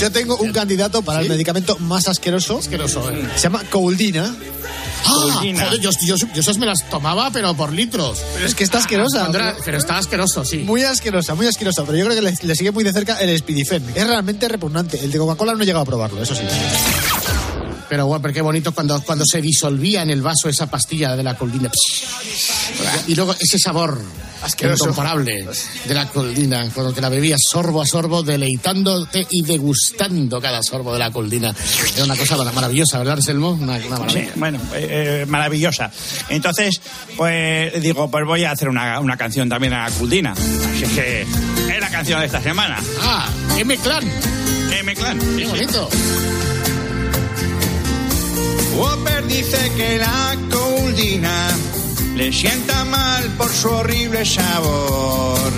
yo 0.02 0.12
tengo 0.12 0.36
un 0.36 0.52
candidato 0.52 1.02
para 1.02 1.20
el 1.20 1.28
medicamento 1.28 1.78
más 1.78 2.08
asqueroso. 2.08 2.58
Asqueroso, 2.58 3.10
¿eh? 3.10 3.28
Se 3.36 3.42
llama. 3.44 3.60
Ah, 3.62 3.68
Coldina. 3.70 4.34
joder, 5.66 5.80
yo, 5.80 5.90
yo, 6.04 6.16
yo 6.16 6.40
esas 6.40 6.58
me 6.58 6.66
las 6.66 6.88
tomaba, 6.88 7.30
pero 7.30 7.54
por 7.54 7.72
litros. 7.72 8.18
Pero 8.34 8.46
es 8.46 8.54
que 8.54 8.62
está 8.64 8.78
asquerosa. 8.78 9.20
Cuando 9.20 9.38
era- 9.38 9.56
pero 9.64 9.78
está 9.78 9.98
asqueroso, 9.98 10.44
sí. 10.44 10.58
Muy 10.58 10.82
asquerosa, 10.84 11.34
muy 11.34 11.46
asquerosa. 11.46 11.84
Pero 11.84 11.98
yo 11.98 12.04
creo 12.04 12.16
que 12.16 12.22
le, 12.22 12.34
le 12.40 12.54
sigue 12.54 12.70
muy 12.70 12.84
de 12.84 12.92
cerca 12.92 13.18
el 13.20 13.36
Spidifen. 13.36 13.84
Es 13.94 14.06
realmente 14.06 14.46
repugnante. 14.48 14.98
El 15.02 15.10
de 15.10 15.18
Coca-Cola 15.18 15.54
no 15.54 15.62
he 15.62 15.66
llegado 15.66 15.82
a 15.82 15.86
probarlo, 15.86 16.22
eso 16.22 16.34
sí. 16.34 16.42
Pero 17.88 18.06
bueno, 18.06 18.22
pero 18.22 18.32
qué 18.34 18.40
bonito 18.40 18.72
cuando, 18.72 19.02
cuando 19.02 19.24
se 19.26 19.40
disolvía 19.42 20.02
en 20.02 20.10
el 20.10 20.22
vaso 20.22 20.48
esa 20.48 20.66
pastilla 20.66 21.14
de 21.16 21.22
la 21.22 21.36
coldina. 21.36 21.70
Y 23.06 23.14
luego 23.14 23.34
ese 23.38 23.58
sabor 23.58 24.00
Asqueroso. 24.42 24.84
incomparable 24.84 25.46
de 25.86 25.94
la 25.94 26.06
coldina, 26.08 26.68
cuando 26.74 26.92
te 26.92 27.00
la 27.00 27.08
bebías 27.08 27.40
sorbo 27.50 27.80
a 27.82 27.86
sorbo, 27.86 28.22
deleitándote 28.22 29.26
y 29.30 29.42
degustando 29.42 30.40
cada 30.40 30.62
sorbo 30.62 30.92
de 30.92 30.98
la 30.98 31.10
coldina. 31.10 31.54
Era 31.94 32.04
una 32.04 32.16
cosa 32.16 32.36
mara- 32.36 32.52
maravillosa, 32.52 32.98
¿verdad, 32.98 33.14
Anselmo? 33.14 33.50
Una, 33.52 33.74
una 33.74 33.80
Sí, 33.82 33.88
maravilla. 33.90 34.32
bueno, 34.36 34.58
eh, 34.74 35.20
eh, 35.22 35.26
maravillosa. 35.26 35.90
Entonces, 36.28 36.80
pues 37.16 37.80
digo, 37.82 38.10
pues 38.10 38.24
voy 38.26 38.44
a 38.44 38.50
hacer 38.52 38.68
una, 38.68 38.98
una 39.00 39.16
canción 39.16 39.48
también 39.48 39.72
a 39.74 39.88
la 39.88 39.94
Culdina. 39.94 40.32
Así 40.32 40.84
es 40.84 40.90
que 40.90 41.22
es 41.22 41.80
la 41.80 41.90
canción 41.90 42.20
de 42.20 42.26
esta 42.26 42.40
semana. 42.42 42.78
Ah, 43.00 43.28
M-Clan. 43.58 44.04
M-Clan. 44.80 45.18
Qué 45.36 45.46
bonito. 45.46 45.88
Whopper 48.76 49.26
dice 49.26 49.70
que 49.76 49.98
la 49.98 50.36
Culdina 50.50 51.48
le 52.14 52.32
sienta 52.32 52.84
mal 52.84 53.24
por 53.38 53.50
su 53.50 53.68
horrible 53.68 54.24
sabor. 54.24 55.52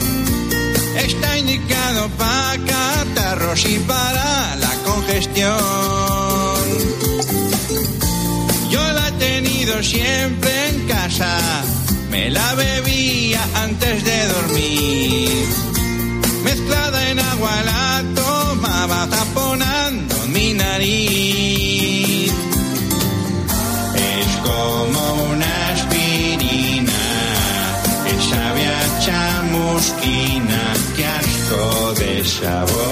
Está 0.96 1.38
indicado 1.38 2.08
para 2.10 2.58
catarros 2.64 3.64
y 3.66 3.78
para 3.80 4.56
la 4.56 4.70
congestión. 4.84 5.58
Yo 8.70 8.92
la 8.92 9.08
he 9.08 9.12
tenido 9.12 9.82
siempre 9.82 10.68
en 10.68 10.86
casa, 10.86 11.38
me 12.10 12.30
la 12.30 12.54
bebía 12.54 13.40
antes 13.56 14.04
de 14.04 14.26
dormir. 14.28 15.46
Mezclada 16.44 17.10
en 17.10 17.18
agua 17.18 17.62
la 17.64 18.04
tomaba 18.14 19.08
taponando 19.08 20.14
mi 20.28 20.54
nariz. 20.54 21.93
Chamusquina, 29.64 30.62
que 30.96 31.04
asco 31.04 31.94
de 31.94 32.24
sabor. 32.24 32.82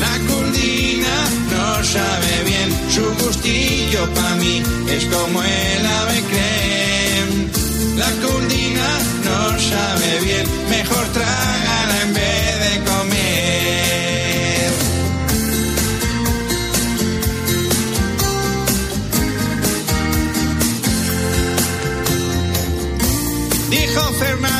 La 0.00 0.14
culdina 0.28 1.16
no 1.52 1.84
sabe 1.84 2.44
bien, 2.44 2.70
su 2.90 3.04
gustillo 3.24 4.02
pa' 4.14 4.34
mí 4.36 4.62
es 4.90 5.04
como 5.06 5.42
el 5.42 5.86
ave 5.86 6.22
creme. 6.30 7.48
La 7.96 8.10
culdina 8.26 8.88
no 9.24 9.58
sabe 9.58 10.20
bien, 10.24 10.46
mejor 10.68 11.04
trágala 11.12 11.53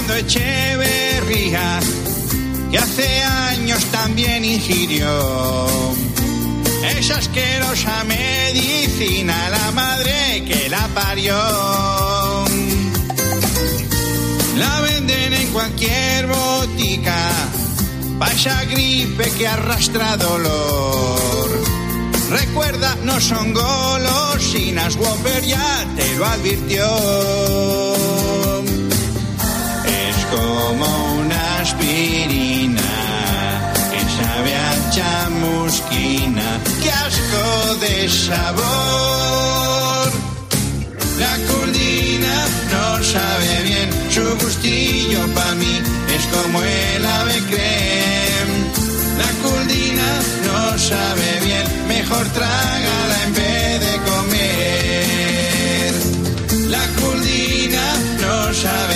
Fernando 0.07 0.17
Echeverría 0.17 1.81
que 2.71 2.79
hace 2.79 3.23
años 3.23 3.83
también 3.87 4.45
ingirió 4.45 5.09
esa 6.99 7.17
asquerosa 7.17 8.05
medicina, 8.05 9.49
la 9.49 9.71
madre 9.71 10.45
que 10.47 10.69
la 10.69 10.87
parió. 10.89 11.35
La 14.59 14.81
venden 14.83 15.33
en 15.33 15.49
cualquier 15.53 16.27
botica, 16.27 17.31
pa' 18.19 18.33
esa 18.33 18.65
gripe 18.65 19.31
que 19.39 19.49
arrastra 19.49 20.17
dolor. 20.19 21.51
Recuerda, 22.31 22.97
no 23.05 23.21
son 23.21 23.55
golosinas, 23.55 24.97
Whopper 24.97 25.43
ya 25.45 25.87
te 25.97 26.15
lo 26.17 26.27
advirtió 26.27 27.94
como 30.67 30.87
una 31.21 31.43
aspirina 31.61 32.91
que 33.91 34.01
sabe 34.19 34.53
a 34.69 34.73
chamusquina. 34.95 36.47
¡Qué 36.83 36.91
asco 36.91 37.45
de 37.85 37.95
sabor! 38.09 40.07
La 41.25 41.35
curdina 41.49 42.37
no 42.73 42.87
sabe 43.15 43.51
bien, 43.69 43.89
su 44.15 44.27
gustillo 44.43 45.23
pa' 45.37 45.55
mí 45.61 45.75
es 46.17 46.25
como 46.35 46.57
el 46.63 47.03
ave 47.19 47.39
creme. 47.51 48.57
La 49.23 49.31
curdina 49.43 50.09
no 50.49 50.61
sabe 50.91 51.29
bien, 51.47 51.67
mejor 51.89 52.25
trágala 52.39 53.17
en 53.27 53.33
vez 53.41 53.75
de 53.87 53.95
comer. 54.11 55.93
La 56.75 56.85
curdina 57.01 57.87
no 58.23 58.37
sabe 58.65 58.94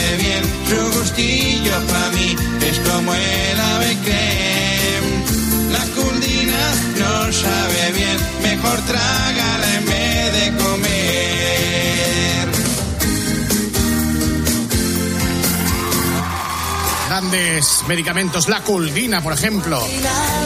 su 0.69 0.99
gustillo 0.99 1.73
pa' 1.87 2.11
mí 2.15 2.37
es 2.69 2.79
como 2.81 3.15
el 3.15 3.61
ave 3.61 3.97
creme. 4.05 5.25
La 5.73 5.85
curdina 5.95 6.75
no 6.99 7.33
sabe 7.33 7.93
bien, 7.95 8.17
mejor 8.43 8.79
trágala 8.83 9.75
en 9.77 9.85
vez 9.87 10.33
de 10.33 10.65
comer. 10.65 10.89
Grandes 17.09 17.83
medicamentos, 17.89 18.49
la 18.49 18.61
culdina, 18.61 19.23
por 19.23 19.33
ejemplo. 19.33 19.83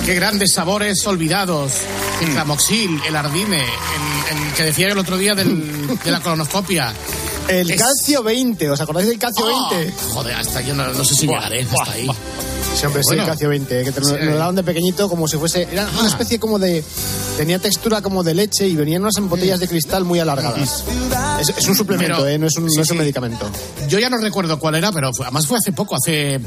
Qué 0.06 0.14
grandes 0.14 0.52
sabores 0.52 1.04
olvidados. 1.06 1.72
El 2.20 2.30
clamoxil, 2.30 3.00
el 3.06 3.16
ardine, 3.16 3.58
el, 3.60 4.36
el 4.38 4.52
que 4.54 4.62
decía 4.64 4.88
el 4.88 4.98
otro 4.98 5.16
día 5.18 5.34
del- 5.34 5.98
de 5.98 6.10
la 6.10 6.20
colonoscopia. 6.20 6.92
El 7.49 7.70
Es- 7.70 7.80
calcio 7.80 8.22
20, 8.22 8.70
¿os 8.70 8.80
acordáis 8.80 9.09
del 9.09 9.18
calcio 9.18 9.45
Oh, 9.45 9.70
20? 9.70 9.93
Joder, 10.12 10.34
hasta 10.34 10.61
yo 10.62 10.74
no, 10.74 10.86
no 10.93 11.05
sé 11.05 11.14
si 11.14 11.26
llegaré 11.26 11.62
hasta 11.62 11.93
ahí. 11.93 12.07
Sí, 12.78 12.86
hombre, 12.86 13.03
sí, 13.03 13.09
Bueno. 13.09 13.22
el 13.24 13.28
calcio 13.28 13.49
20, 13.51 13.84
que 13.84 13.93
te 13.93 14.01
lo, 14.01 14.07
Sí. 14.09 14.14
lo 14.20 14.36
daban 14.36 14.55
de 14.55 14.62
pequeñito 14.62 15.09
como 15.09 15.28
si 15.28 15.36
fuese... 15.36 15.68
Era 15.70 15.86
una 15.99 16.09
especie 16.09 16.38
como 16.38 16.59
de... 16.59 16.82
Tenía 17.36 17.59
textura 17.59 18.01
como 18.03 18.22
de 18.22 18.34
leche 18.34 18.66
y 18.68 18.76
venían 18.76 19.03
unas 19.03 19.14
botellas 19.28 19.59
de 19.61 19.66
cristal 19.68 20.05
muy 20.05 20.18
alargadas. 20.20 20.84
Es, 21.40 21.49
es 21.57 21.66
un 21.68 21.74
suplemento, 21.74 22.16
Pero- 22.18 22.28
¿eh? 22.28 22.38
no 22.38 22.47
es 22.47 22.57
un, 22.57 22.70
sí, 22.70 22.76
no 22.76 22.82
es 22.82 22.90
un 22.90 22.97
sí. 22.97 23.01
medicamento. 23.01 23.51
Yo 23.88 23.99
ya 23.99 24.09
no 24.09 24.16
recuerdo 24.18 24.59
cuál 24.59 24.74
era, 24.76 24.93
pero 24.93 25.12
fue- 25.12 25.26
además 25.26 25.47
fue 25.47 25.59
hace 25.59 25.72
poco, 25.72 25.97
hace 25.97 26.34
eh, 26.36 26.40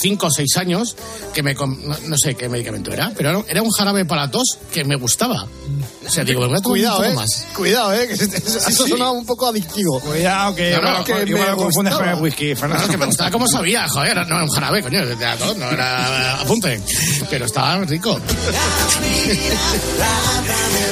cinco 0.00 0.26
o 0.26 0.30
seis 0.30 0.56
años, 0.56 0.96
que 1.32 1.42
me... 1.42 1.54
No, 1.54 1.66
no 1.66 2.16
sé 2.18 2.34
qué 2.34 2.48
medicamento 2.48 2.92
era, 2.92 3.12
pero 3.16 3.44
era 3.48 3.62
un 3.62 3.70
jarabe 3.70 4.04
para 4.04 4.30
tos 4.30 4.58
que 4.72 4.84
me 4.84 4.96
gustaba. 4.96 5.46
O 6.08 6.10
sea, 6.10 6.24
digo, 6.24 6.40
me 6.40 6.46
voy 6.48 6.56
a 6.56 6.60
tomar 6.60 6.72
Cuidado, 6.78 6.98
un 7.00 7.04
¿eh? 7.04 7.14
más. 7.14 7.46
Cuidado, 7.54 7.92
¿eh? 7.94 8.08
Que 8.08 8.14
eso 8.14 8.60
Sí, 8.60 8.72
sí. 8.72 8.88
sonaba 8.88 9.10
un 9.12 9.26
poco 9.26 9.46
adictivo. 9.48 10.00
Cuidado, 10.00 10.54
que 10.54 10.70
No, 10.72 10.80
no, 10.80 10.88
igual, 10.88 11.04
que 11.04 11.12
igual 11.30 11.44
me 11.44 11.50
lo 11.50 11.56
confundes 11.56 11.94
con 11.94 12.02
gustaba. 12.02 12.16
el 12.16 12.22
whisky, 12.22 12.54
Fernando. 12.54 12.86
No, 12.86 12.90
que 12.92 12.96
me 12.98 13.06
gustaba 13.06 13.30
cómo 13.30 13.46
sabía, 13.46 13.86
joder, 13.88 14.16
no 14.16 14.22
era 14.22 14.42
un 14.44 14.48
jarabe, 14.50 14.82
coño, 14.82 15.04
no 15.04 15.70
era 15.70 16.40
apunte, 16.40 16.80
pero 17.28 17.44
estaba 17.44 17.76
rico. 17.84 18.18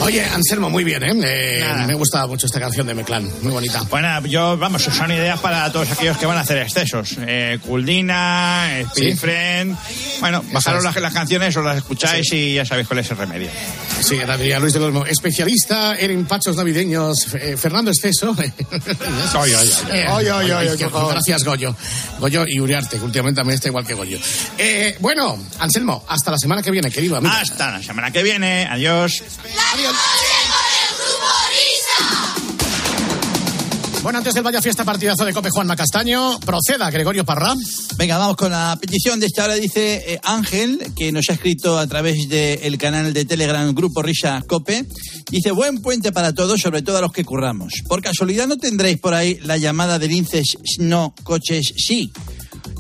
Oye, 0.02 0.24
Anselmo, 0.24 0.68
muy 0.70 0.84
bien, 0.84 1.02
¿eh? 1.02 1.12
Eh, 1.24 1.64
me 1.86 1.94
gusta 1.94 2.26
mucho 2.26 2.46
esta 2.46 2.60
canción 2.60 2.86
de 2.86 2.94
Meclán, 2.94 3.28
muy 3.42 3.52
bonita. 3.52 3.82
Bueno, 3.90 4.24
yo, 4.26 4.56
vamos, 4.58 4.82
son 4.82 5.10
ideas 5.10 5.40
para 5.40 5.72
todos 5.72 5.90
aquellos 5.90 6.16
que 6.18 6.26
van 6.26 6.36
a 6.38 6.42
hacer 6.42 6.58
excesos. 6.58 7.16
Eh, 7.26 7.58
Culdina, 7.66 8.68
Friend. 9.18 9.76
Bueno, 10.20 10.44
bajaros 10.52 10.84
las, 10.84 10.94
las 10.96 11.12
canciones, 11.12 11.56
os 11.56 11.64
las 11.64 11.78
escucháis 11.78 12.30
y 12.32 12.54
ya 12.54 12.64
sabéis 12.66 12.86
cuál 12.86 13.00
es 13.00 13.10
el 13.10 13.16
remedio. 13.16 13.48
Sí, 14.00 14.18
Luis 14.60 14.72
del 14.74 14.82
Olmo, 14.82 15.05
especialista 15.08 15.96
en 15.98 16.10
empachos 16.10 16.56
navideños, 16.56 17.34
eh, 17.34 17.56
Fernando 17.56 17.90
Esteso. 17.90 18.34
Ay, 18.38 18.52
ay, 19.34 19.52
ay. 19.54 20.00
Ay, 20.08 20.26
ay, 20.28 20.50
ay, 20.50 20.68
que- 20.76 20.84
por 20.84 20.92
favor. 20.92 21.12
Gracias, 21.14 21.44
Goyo. 21.44 21.74
Goyo 22.18 22.44
y 22.46 22.60
Uriarte, 22.60 22.98
que 22.98 23.04
últimamente 23.04 23.40
también 23.40 23.54
está 23.56 23.68
igual 23.68 23.86
que 23.86 23.94
Goyo. 23.94 24.18
Eh, 24.58 24.96
bueno, 25.00 25.38
Anselmo, 25.58 26.04
hasta 26.08 26.30
la 26.30 26.38
semana 26.38 26.62
que 26.62 26.70
viene, 26.70 26.90
querido 26.90 27.16
amigo. 27.16 27.32
Hasta 27.34 27.72
la 27.72 27.82
semana 27.82 28.10
que 28.10 28.22
viene. 28.22 28.66
Adiós. 28.70 29.22
Bueno, 34.06 34.18
antes 34.18 34.34
del 34.34 34.44
Vaya 34.44 34.62
Fiesta 34.62 34.84
partidazo 34.84 35.24
de 35.24 35.32
Cope 35.32 35.50
Juanma 35.50 35.74
Castaño, 35.74 36.38
proceda 36.38 36.88
Gregorio 36.92 37.24
Parra. 37.24 37.54
Venga, 37.96 38.16
vamos 38.18 38.36
con 38.36 38.52
la 38.52 38.78
petición 38.80 39.18
de 39.18 39.26
esta 39.26 39.42
hora. 39.42 39.54
Dice 39.54 40.00
eh, 40.06 40.20
Ángel, 40.22 40.92
que 40.94 41.10
nos 41.10 41.28
ha 41.28 41.32
escrito 41.32 41.76
a 41.76 41.88
través 41.88 42.28
del 42.28 42.78
canal 42.78 43.12
de 43.12 43.24
Telegram 43.24 43.74
Grupo 43.74 44.02
Risa 44.02 44.44
Cope. 44.46 44.86
Dice, 45.28 45.50
buen 45.50 45.82
puente 45.82 46.12
para 46.12 46.32
todos, 46.32 46.60
sobre 46.60 46.82
todo 46.82 46.98
a 46.98 47.00
los 47.00 47.10
que 47.10 47.24
curramos. 47.24 47.82
Por 47.88 48.00
casualidad, 48.00 48.46
¿no 48.46 48.56
tendréis 48.56 48.98
por 48.98 49.12
ahí 49.12 49.40
la 49.42 49.56
llamada 49.56 49.98
de 49.98 50.06
linces 50.06 50.56
no, 50.78 51.12
coches 51.24 51.74
sí? 51.76 52.12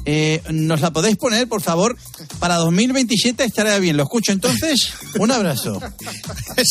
Eh, 0.04 0.42
¿Nos 0.50 0.80
la 0.80 0.92
podéis 0.92 1.16
poner, 1.16 1.48
por 1.48 1.60
favor? 1.60 1.96
Para 2.38 2.56
2027 2.56 3.44
estará 3.44 3.78
bien. 3.78 3.96
¿Lo 3.96 4.04
escucho 4.04 4.32
entonces? 4.32 4.92
Un 5.18 5.30
abrazo. 5.30 5.80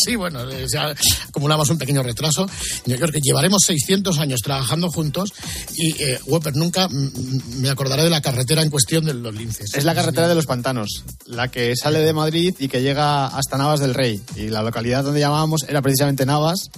Sí, 0.05 0.15
bueno, 0.15 0.49
eh, 0.49 0.65
ya 0.71 0.93
acumulamos 1.29 1.69
un 1.69 1.77
pequeño 1.77 2.01
retraso. 2.01 2.47
Yo 2.85 2.95
creo 2.97 3.11
que 3.11 3.19
llevaremos 3.21 3.61
600 3.65 4.19
años 4.19 4.41
trabajando 4.41 4.89
juntos 4.89 5.31
y, 5.75 6.01
eh, 6.01 6.19
Wepper, 6.25 6.55
nunca 6.55 6.87
me 6.89 7.69
acordaré 7.69 8.03
de 8.03 8.09
la 8.09 8.21
carretera 8.21 8.61
en 8.63 8.69
cuestión 8.69 9.05
de 9.05 9.13
los 9.13 9.33
linces. 9.33 9.73
Es 9.73 9.83
la 9.83 9.93
carretera 9.95 10.27
de 10.27 10.35
los 10.35 10.45
pantanos, 10.45 11.03
la 11.25 11.49
que 11.49 11.75
sale 11.75 11.99
de 11.99 12.13
Madrid 12.13 12.55
y 12.59 12.67
que 12.67 12.81
llega 12.81 13.27
hasta 13.27 13.57
Navas 13.57 13.79
del 13.79 13.93
Rey. 13.93 14.21
Y 14.35 14.49
la 14.49 14.63
localidad 14.63 15.03
donde 15.03 15.19
llamábamos 15.19 15.63
era 15.67 15.81
precisamente 15.81 16.25
Navas, 16.25 16.69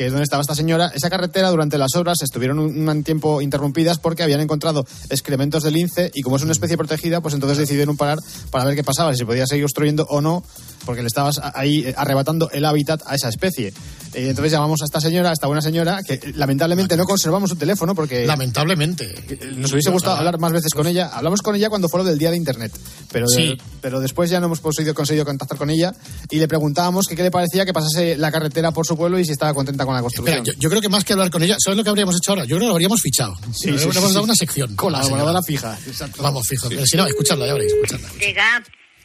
que 0.00 0.06
es 0.06 0.12
donde 0.12 0.24
estaba 0.24 0.40
esta 0.40 0.54
señora. 0.54 0.90
Esa 0.94 1.10
carretera 1.10 1.50
durante 1.50 1.76
las 1.76 1.94
obras 1.94 2.22
estuvieron 2.22 2.58
un, 2.58 2.88
un 2.88 3.04
tiempo 3.04 3.42
interrumpidas 3.42 3.98
porque 3.98 4.22
habían 4.22 4.40
encontrado 4.40 4.86
excrementos 5.10 5.62
de 5.62 5.70
lince 5.70 6.10
y 6.14 6.22
como 6.22 6.36
es 6.36 6.42
una 6.42 6.52
especie 6.52 6.78
protegida, 6.78 7.20
pues 7.20 7.34
entonces 7.34 7.58
decidieron 7.58 7.98
parar 7.98 8.18
para 8.50 8.64
ver 8.64 8.76
qué 8.76 8.82
pasaba, 8.82 9.12
si 9.12 9.18
se 9.18 9.26
podía 9.26 9.46
seguir 9.46 9.64
construyendo 9.64 10.06
o 10.08 10.22
no, 10.22 10.42
porque 10.86 11.02
le 11.02 11.08
estabas 11.08 11.38
ahí 11.52 11.80
eh, 11.80 11.94
arrebatando 11.98 12.48
el 12.50 12.64
hábitat 12.64 13.02
a 13.04 13.14
esa 13.14 13.28
especie. 13.28 13.74
Eh, 14.12 14.30
entonces 14.30 14.52
llamamos 14.52 14.82
a 14.82 14.84
esta 14.84 15.00
señora, 15.00 15.30
a 15.30 15.32
esta 15.32 15.46
buena 15.46 15.62
señora, 15.62 16.00
que 16.04 16.14
eh, 16.14 16.32
lamentablemente 16.34 16.96
no 16.96 17.04
conservamos 17.04 17.50
su 17.50 17.56
teléfono 17.56 17.94
porque... 17.94 18.26
Lamentablemente. 18.26 19.14
Nos 19.56 19.72
hubiese 19.72 19.90
gustado 19.90 20.16
hablar 20.16 20.38
más 20.38 20.52
veces 20.52 20.72
con 20.74 20.86
ella. 20.86 21.10
Hablamos 21.12 21.42
con 21.42 21.54
ella 21.54 21.68
cuando 21.68 21.88
fue 21.88 22.00
lo 22.00 22.04
del 22.04 22.18
día 22.18 22.30
de 22.30 22.36
Internet, 22.36 22.72
pero, 23.12 23.26
Sí. 23.28 23.56
pero 23.80 24.00
después 24.00 24.28
ya 24.28 24.40
no 24.40 24.46
hemos 24.46 24.60
conseguido, 24.60 24.94
conseguido 24.94 25.24
contactar 25.24 25.56
con 25.56 25.70
ella 25.70 25.92
y 26.28 26.38
le 26.38 26.48
preguntábamos 26.48 27.06
que 27.06 27.14
qué 27.14 27.22
le 27.22 27.30
parecía 27.30 27.64
que 27.64 27.72
pasase 27.72 28.16
la 28.16 28.32
carretera 28.32 28.72
por 28.72 28.86
su 28.86 28.96
pueblo 28.96 29.18
y 29.18 29.24
si 29.24 29.32
estaba 29.32 29.54
contenta 29.54 29.84
con 29.84 29.94
la 29.94 30.00
construcción. 30.00 30.38
Espera, 30.38 30.54
yo, 30.56 30.60
yo 30.60 30.68
creo 30.70 30.80
que 30.80 30.88
más 30.88 31.04
que 31.04 31.12
hablar 31.12 31.30
con 31.30 31.42
ella, 31.42 31.56
¿sabes 31.58 31.76
lo 31.76 31.84
que 31.84 31.90
habríamos 31.90 32.16
hecho 32.16 32.32
ahora? 32.32 32.44
Yo 32.44 32.56
creo 32.56 32.60
que 32.60 32.66
lo 32.66 32.72
habríamos 32.72 33.00
fichado. 33.00 33.34
Sí, 33.52 33.52
sí, 33.52 33.68
habríamos 33.70 34.08
sí, 34.08 34.14
dado 34.14 34.24
una 34.24 34.34
sección. 34.34 34.74
Colaboradora 34.76 35.40
fija. 35.42 35.78
Vamos, 36.18 36.46
fijo. 36.48 36.68
Pero 36.68 36.84
si 36.84 36.96
no, 36.96 37.06
escuchadla, 37.06 37.46
ya 37.46 37.52
veréis, 37.54 37.72
escuchadla. 37.72 38.08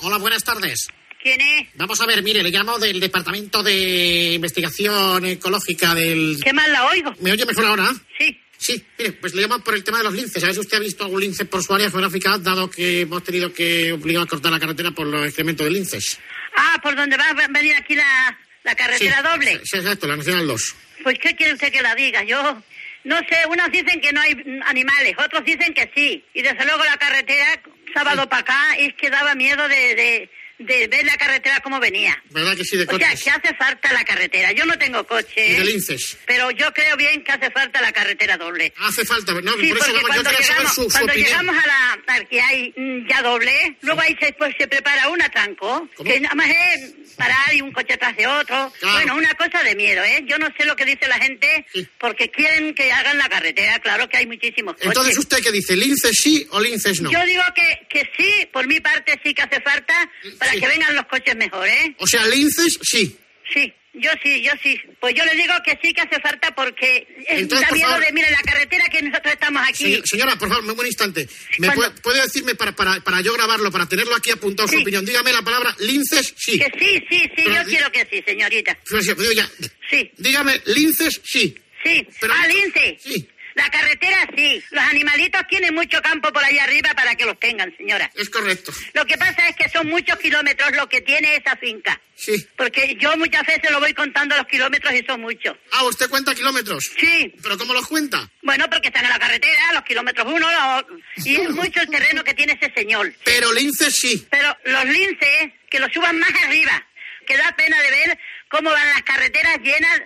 Hola, 0.01 0.17
buenas 0.17 0.43
tardes. 0.43 0.87
¿Quién 1.25 1.41
es? 1.41 1.67
Vamos 1.73 1.99
a 1.99 2.05
ver, 2.05 2.21
mire, 2.21 2.43
le 2.43 2.51
llamo 2.51 2.77
del 2.77 2.99
Departamento 2.99 3.63
de 3.63 4.33
Investigación 4.33 5.25
Ecológica 5.25 5.95
del... 5.95 6.37
¿Qué 6.43 6.53
mal 6.53 6.71
la 6.71 6.85
oigo? 6.85 7.15
¿Me 7.19 7.31
oye 7.31 7.43
mejor 7.47 7.65
ahora? 7.65 7.91
Sí. 8.19 8.39
Sí, 8.57 8.85
mire, 8.99 9.13
pues 9.13 9.33
le 9.33 9.41
llamo 9.41 9.59
por 9.59 9.73
el 9.73 9.83
tema 9.83 9.97
de 9.97 10.03
los 10.03 10.13
linces. 10.13 10.43
A 10.43 10.45
ver 10.45 10.53
si 10.53 10.61
usted 10.61 10.77
ha 10.77 10.81
visto 10.81 11.03
algún 11.03 11.21
lince 11.21 11.45
por 11.45 11.63
su 11.63 11.73
área 11.73 11.89
geográfica, 11.89 12.37
dado 12.37 12.69
que 12.69 13.01
hemos 13.01 13.23
tenido 13.23 13.51
que 13.51 13.91
obligar 13.91 14.23
a 14.23 14.27
cortar 14.27 14.51
la 14.51 14.59
carretera 14.59 14.91
por 14.91 15.07
los 15.07 15.25
excrementos 15.25 15.65
de 15.65 15.71
linces. 15.71 16.19
Ah, 16.55 16.79
por 16.83 16.95
donde 16.95 17.17
va 17.17 17.25
a 17.27 17.47
venir 17.47 17.75
aquí 17.75 17.95
la, 17.95 18.37
la 18.63 18.75
carretera 18.75 19.17
Sí, 19.17 19.23
doble. 19.23 19.61
Sí, 19.63 19.77
exacto, 19.77 20.07
la 20.07 20.17
Nacional 20.17 20.45
2. 20.45 20.75
Pues, 21.03 21.17
¿qué 21.17 21.35
quiere 21.35 21.53
usted 21.53 21.71
que 21.71 21.81
la 21.81 21.95
diga? 21.95 22.23
Yo 22.23 22.61
no 23.03 23.17
sé, 23.17 23.37
unos 23.49 23.71
dicen 23.71 23.99
que 23.99 24.13
no 24.13 24.21
hay 24.21 24.35
animales, 24.67 25.15
otros 25.17 25.43
dicen 25.43 25.73
que 25.73 25.91
sí. 25.95 26.23
Y 26.35 26.43
desde 26.43 26.65
luego 26.65 26.83
la 26.83 26.97
carretera, 26.97 27.61
sábado 27.95 28.29
para 28.29 28.41
acá, 28.41 28.75
es 28.77 28.93
que 28.93 29.09
daba 29.09 29.33
miedo 29.33 29.67
de, 29.67 29.95
de, 29.95 30.29
de 30.57 30.87
ver 30.87 31.05
la 31.05 31.17
carretera 31.17 31.59
como 31.59 31.79
venía. 31.79 32.21
¿Verdad 32.29 32.55
que 32.55 32.63
sí, 32.63 32.77
de 32.77 32.83
O 32.83 32.97
sea, 32.97 33.09
coches? 33.09 33.23
que 33.23 33.29
hace 33.29 33.55
falta 33.55 33.91
la 33.93 34.03
carretera. 34.05 34.51
Yo 34.53 34.65
no 34.65 34.77
tengo 34.77 35.05
coche, 35.05 35.57
¿eh? 35.57 35.63
linces. 35.65 36.17
pero 36.25 36.51
yo 36.51 36.73
creo 36.73 36.95
bien 36.97 37.23
que 37.23 37.31
hace 37.31 37.51
falta 37.51 37.81
la 37.81 37.91
carretera 37.91 38.37
doble. 38.37 38.73
Hace 38.77 39.05
falta, 39.05 39.33
¿no? 39.33 39.53
Sí, 39.53 39.69
por 39.69 39.77
eso 39.77 39.93
yo 39.93 40.01
cuando 40.01 40.23
saber 40.23 40.39
llegamos, 40.39 40.73
su, 40.75 40.83
su 40.83 40.89
cuando 40.89 41.11
opinión. 41.11 41.29
llegamos 41.29 41.55
a 41.63 41.67
la 41.67 41.99
al 42.07 42.27
que 42.27 42.41
hay 42.41 42.73
mm, 42.75 43.07
ya 43.09 43.21
doble, 43.21 43.77
luego 43.81 44.01
ahí 44.01 44.15
se, 44.21 44.33
pues, 44.33 44.55
se 44.57 44.67
prepara 44.67 45.09
un 45.09 45.21
atranco, 45.21 45.89
que 46.03 46.19
nada 46.19 46.35
más 46.35 46.47
es 46.49 46.93
parar 47.17 47.53
y 47.53 47.61
un 47.61 47.71
coche 47.71 47.97
tras 47.97 48.15
de 48.15 48.27
otro. 48.27 48.71
Bueno, 48.81 49.15
una 49.15 49.33
cosa 49.35 49.63
de 49.63 49.75
miedo, 49.75 50.03
¿eh? 50.03 50.23
Yo 50.27 50.37
no 50.37 50.47
sé 50.57 50.65
lo 50.65 50.75
que 50.75 50.85
dice 50.85 51.07
la 51.07 51.17
gente 51.19 51.65
porque 51.99 52.29
quieren 52.29 52.73
que 52.73 52.91
hagan 52.91 53.17
la 53.17 53.27
carretera, 53.29 53.79
claro 53.79 54.07
que 54.09 54.17
hay 54.17 54.25
muchísimos 54.27 54.73
coches. 54.75 54.87
Entonces, 54.87 55.17
¿usted 55.17 55.37
qué 55.43 55.51
dice? 55.51 55.75
¿Linces 55.75 56.17
sí 56.21 56.47
o 56.51 56.59
linces 56.59 57.01
no? 57.01 57.11
Yo 57.11 57.23
digo 57.25 57.43
que, 57.55 57.87
que 57.89 58.09
sí, 58.17 58.47
por 58.51 58.67
mi 58.67 58.79
parte 58.79 59.19
sí 59.23 59.33
que 59.33 59.41
hace 59.41 59.61
falta 59.61 60.09
para 60.45 60.59
que 60.59 60.67
vengan 60.67 60.95
los 60.95 61.05
coches 61.07 61.35
mejor, 61.35 61.67
¿eh? 61.67 61.95
O 61.99 62.07
sea, 62.07 62.25
linces 62.27 62.79
sí. 62.81 63.17
Sí, 63.53 63.71
yo 63.93 64.09
sí, 64.23 64.41
yo 64.41 64.51
sí. 64.63 64.79
Pues 64.99 65.13
yo 65.15 65.23
le 65.25 65.35
digo 65.35 65.53
que 65.63 65.77
sí 65.81 65.93
que 65.93 66.01
hace 66.01 66.19
falta 66.19 66.53
porque 66.55 67.07
es, 67.27 67.41
Entonces, 67.41 67.67
por 67.69 67.77
miedo 67.77 67.99
de, 67.99 68.11
mira, 68.11 68.29
la 68.31 68.39
carretera 68.41 68.85
que 68.89 69.01
nosotros 69.03 69.33
estamos 69.33 69.61
aquí. 69.67 69.95
Se- 69.95 70.01
señora, 70.05 70.35
por 70.35 70.49
favor, 70.49 70.63
un 70.79 70.85
instante. 70.85 71.27
¿Me 71.59 71.69
puede, 71.71 71.91
puede 72.01 72.21
decirme 72.23 72.55
para, 72.55 72.75
para, 72.75 72.99
para 73.01 73.21
yo 73.21 73.33
grabarlo, 73.33 73.71
para 73.71 73.87
tenerlo 73.87 74.15
aquí 74.15 74.31
apuntado 74.31 74.67
su 74.67 74.79
opinión? 74.79 75.05
Dígame 75.05 75.31
la 75.31 75.43
palabra 75.43 75.75
linces 75.79 76.33
sí. 76.37 76.57
Que 76.57 76.71
sí, 76.79 77.05
sí, 77.09 77.19
sí, 77.35 77.43
Pero 77.45 77.55
yo 77.55 77.63
quiero 77.65 77.91
que 77.91 78.07
sí, 78.11 78.23
señorita. 78.25 78.77
Pues 78.89 79.05
ya, 79.35 79.49
Sí. 79.89 80.11
Dígame 80.17 80.59
linces 80.65 81.21
sí. 81.23 81.55
Sí. 81.83 82.07
Pero- 82.19 82.33
ah, 82.35 82.47
lince. 82.47 82.97
Sí. 82.99 83.27
La 83.55 83.69
carretera 83.69 84.27
sí. 84.35 84.63
Los 84.71 84.83
animalitos 84.83 85.41
tienen 85.49 85.73
mucho 85.73 86.01
campo 86.01 86.31
por 86.31 86.43
allá 86.43 86.65
arriba 86.65 86.93
para 86.93 87.15
que 87.15 87.25
los 87.25 87.39
tengan, 87.39 87.75
señora. 87.77 88.11
Es 88.15 88.29
correcto. 88.29 88.71
Lo 88.93 89.05
que 89.05 89.17
pasa 89.17 89.47
es 89.47 89.55
que 89.55 89.69
son 89.69 89.87
muchos 89.87 90.17
kilómetros 90.19 90.71
lo 90.75 90.87
que 90.89 91.01
tiene 91.01 91.35
esa 91.37 91.55
finca. 91.55 91.99
Sí. 92.17 92.45
Porque 92.57 92.95
yo 92.99 93.15
muchas 93.17 93.45
veces 93.47 93.71
lo 93.71 93.79
voy 93.79 93.93
contando 93.93 94.35
los 94.35 94.45
kilómetros 94.47 94.93
y 94.93 95.03
son 95.05 95.21
muchos. 95.21 95.55
Ah, 95.71 95.83
¿usted 95.85 96.09
cuenta 96.09 96.35
kilómetros? 96.35 96.83
Sí. 96.99 97.33
¿Pero 97.41 97.57
cómo 97.57 97.73
los 97.73 97.87
cuenta? 97.87 98.29
Bueno, 98.41 98.69
porque 98.69 98.89
están 98.89 99.05
en 99.05 99.11
la 99.11 99.19
carretera, 99.19 99.73
los 99.73 99.83
kilómetros 99.83 100.27
uno, 100.27 100.47
los- 100.51 101.25
y 101.25 101.37
es 101.37 101.49
mucho 101.51 101.79
el 101.81 101.89
terreno 101.89 102.23
que 102.23 102.33
tiene 102.33 102.59
ese 102.61 102.73
señor. 102.73 103.13
Pero 103.23 103.51
linces 103.53 103.95
sí. 103.97 104.27
Pero 104.29 104.55
los 104.65 104.85
linces, 104.85 105.51
que 105.69 105.79
los 105.79 105.91
suban 105.93 106.19
más 106.19 106.31
arriba, 106.43 106.85
que 107.25 107.37
da 107.37 107.55
pena 107.55 107.81
de 107.81 107.89
ver 107.91 108.19
cómo 108.49 108.69
van 108.69 108.87
las 108.89 109.01
carreteras 109.03 109.57
llenas 109.59 110.01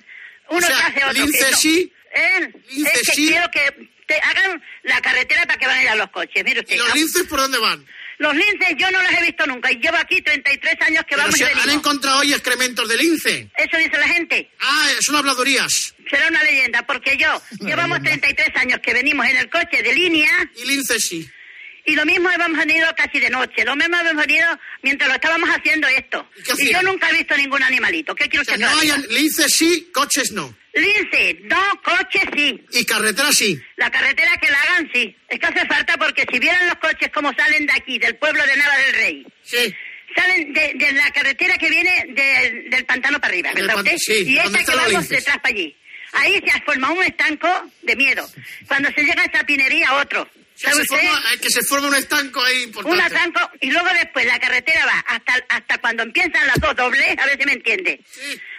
uno 0.51 0.65
O 0.65 0.67
sea, 0.67 0.77
tras 0.77 0.95
de 0.95 1.03
otro. 1.03 1.13
lince 1.23 1.45
que 1.45 1.51
no- 1.51 1.57
sí, 1.57 1.93
¿Eh? 2.15 2.51
lince 2.71 2.91
es 3.01 3.07
que 3.07 3.13
sí. 3.13 3.27
quiero 3.27 3.49
que 3.51 3.89
te 4.07 4.15
hagan 4.21 4.61
la 4.83 4.99
carretera 5.01 5.45
para 5.45 5.59
que 5.59 5.67
vayan 5.67 5.87
a 5.93 5.95
los 5.95 6.09
coches. 6.09 6.43
Mire 6.43 6.61
usted. 6.61 6.75
¿Y 6.75 6.77
los 6.77 6.89
¿no? 6.89 6.95
linces 6.95 7.23
por 7.23 7.39
dónde 7.39 7.57
van? 7.59 7.85
Los 8.17 8.35
linces 8.35 8.69
yo 8.77 8.91
no 8.91 9.01
los 9.01 9.11
he 9.13 9.21
visto 9.21 9.45
nunca 9.47 9.71
y 9.71 9.75
llevo 9.79 9.95
aquí 9.97 10.21
33 10.21 10.75
años 10.81 11.03
que 11.05 11.15
Pero 11.15 11.21
vamos 11.21 11.35
si 11.35 11.43
y 11.43 11.45
han 11.45 11.69
encontrado 11.69 12.19
hoy 12.19 12.33
excrementos 12.33 12.89
de 12.89 12.97
lince. 12.97 13.49
Eso 13.57 13.77
dice 13.77 13.97
la 13.97 14.07
gente. 14.09 14.51
Ah, 14.59 14.89
son 14.99 15.15
habladurías. 15.15 15.95
Será 16.09 16.27
una 16.27 16.43
leyenda, 16.43 16.85
porque 16.85 17.15
yo 17.15 17.41
llevamos 17.61 18.01
33 18.01 18.49
años 18.55 18.79
que 18.83 18.93
venimos 18.93 19.25
en 19.27 19.37
el 19.37 19.49
coche 19.49 19.81
de 19.83 19.93
línea 19.93 20.29
Y 20.57 20.65
linces 20.65 21.07
sí. 21.07 21.29
y 21.85 21.95
lo 21.95 22.03
mismo 22.05 22.29
hemos 22.31 22.57
venido 22.57 22.87
casi 22.97 23.19
de 23.19 23.29
noche, 23.29 23.63
lo 23.63 23.75
mismo 23.77 23.95
hemos 23.97 24.15
venido 24.15 24.47
mientras 24.81 25.07
lo 25.07 25.15
estábamos 25.15 25.49
haciendo 25.49 25.87
esto. 25.87 26.27
qué 26.43 26.61
Y 26.63 26.73
yo 26.73 26.81
nunca 26.81 27.09
he 27.09 27.13
visto 27.13 27.37
ningún 27.37 27.63
animalito. 27.63 28.13
¿Qué 28.15 28.27
quiero 28.27 28.41
O 28.41 28.45
sea, 28.45 28.55
que 28.55 28.63
no 28.63 28.79
hayan 28.79 29.01
linces 29.11 29.55
sí, 29.55 29.89
coches 29.93 30.31
no. 30.33 30.53
Lince, 30.79 31.39
no, 31.43 31.81
coche 31.83 32.21
sí. 32.35 32.65
Y 32.71 32.85
carretera 32.85 33.31
sí. 33.31 33.59
La 33.77 33.89
carretera 33.91 34.31
que 34.41 34.49
la 34.51 34.61
hagan 34.61 34.89
sí. 34.93 35.15
Es 35.27 35.39
que 35.39 35.45
hace 35.47 35.65
falta 35.67 35.97
porque 35.97 36.25
si 36.31 36.39
vieran 36.39 36.65
los 36.67 36.75
coches 36.75 37.09
como 37.13 37.33
salen 37.33 37.65
de 37.65 37.73
aquí, 37.73 37.97
del 37.99 38.15
pueblo 38.17 38.45
de 38.45 38.55
Nava 38.57 38.77
del 38.77 38.93
Rey. 38.93 39.25
Sí. 39.43 39.75
Salen 40.15 40.53
de, 40.53 40.73
de 40.75 40.91
la 40.93 41.11
carretera 41.11 41.57
que 41.57 41.69
viene 41.69 42.05
de- 42.09 42.65
del 42.69 42.85
pantano 42.85 43.19
para 43.19 43.31
arriba, 43.33 43.51
¿verdad 43.53 43.77
usted? 43.77 43.97
sí, 43.97 44.23
y 44.25 44.37
esta 44.39 44.63
que 44.63 44.75
vamos 44.75 45.07
detrás 45.09 45.37
para 45.37 45.53
allí. 45.53 45.75
Ahí 46.13 46.41
se 46.43 46.61
forma 46.61 46.91
un 46.91 47.03
estanco 47.03 47.47
de 47.83 47.95
miedo. 47.95 48.27
Cuando 48.67 48.89
se 48.91 49.03
llega 49.03 49.21
a 49.21 49.25
esa 49.25 49.43
pinería, 49.45 49.93
otro. 49.93 50.27
¿Sabe 50.61 50.75
se 50.75 50.81
usted? 50.81 50.97
forma- 50.97 51.21
que 51.41 51.49
se 51.49 51.61
forma 51.63 51.87
un 51.87 51.95
estanco 51.95 52.43
ahí 52.43 52.63
importante. 52.63 52.97
Un 52.99 53.05
estanco 53.05 53.51
y 53.61 53.71
luego 53.71 53.87
después 53.93 54.25
la 54.25 54.39
carretera 54.39 54.85
va 54.85 54.99
hasta, 55.07 55.33
hasta 55.49 55.77
cuando 55.77 56.03
empiezan 56.03 56.45
las 56.47 56.59
dos 56.59 56.75
dobles, 56.75 57.17
a 57.17 57.25
ver 57.25 57.37
si 57.39 57.45
me 57.45 57.53
entiende. 57.53 58.01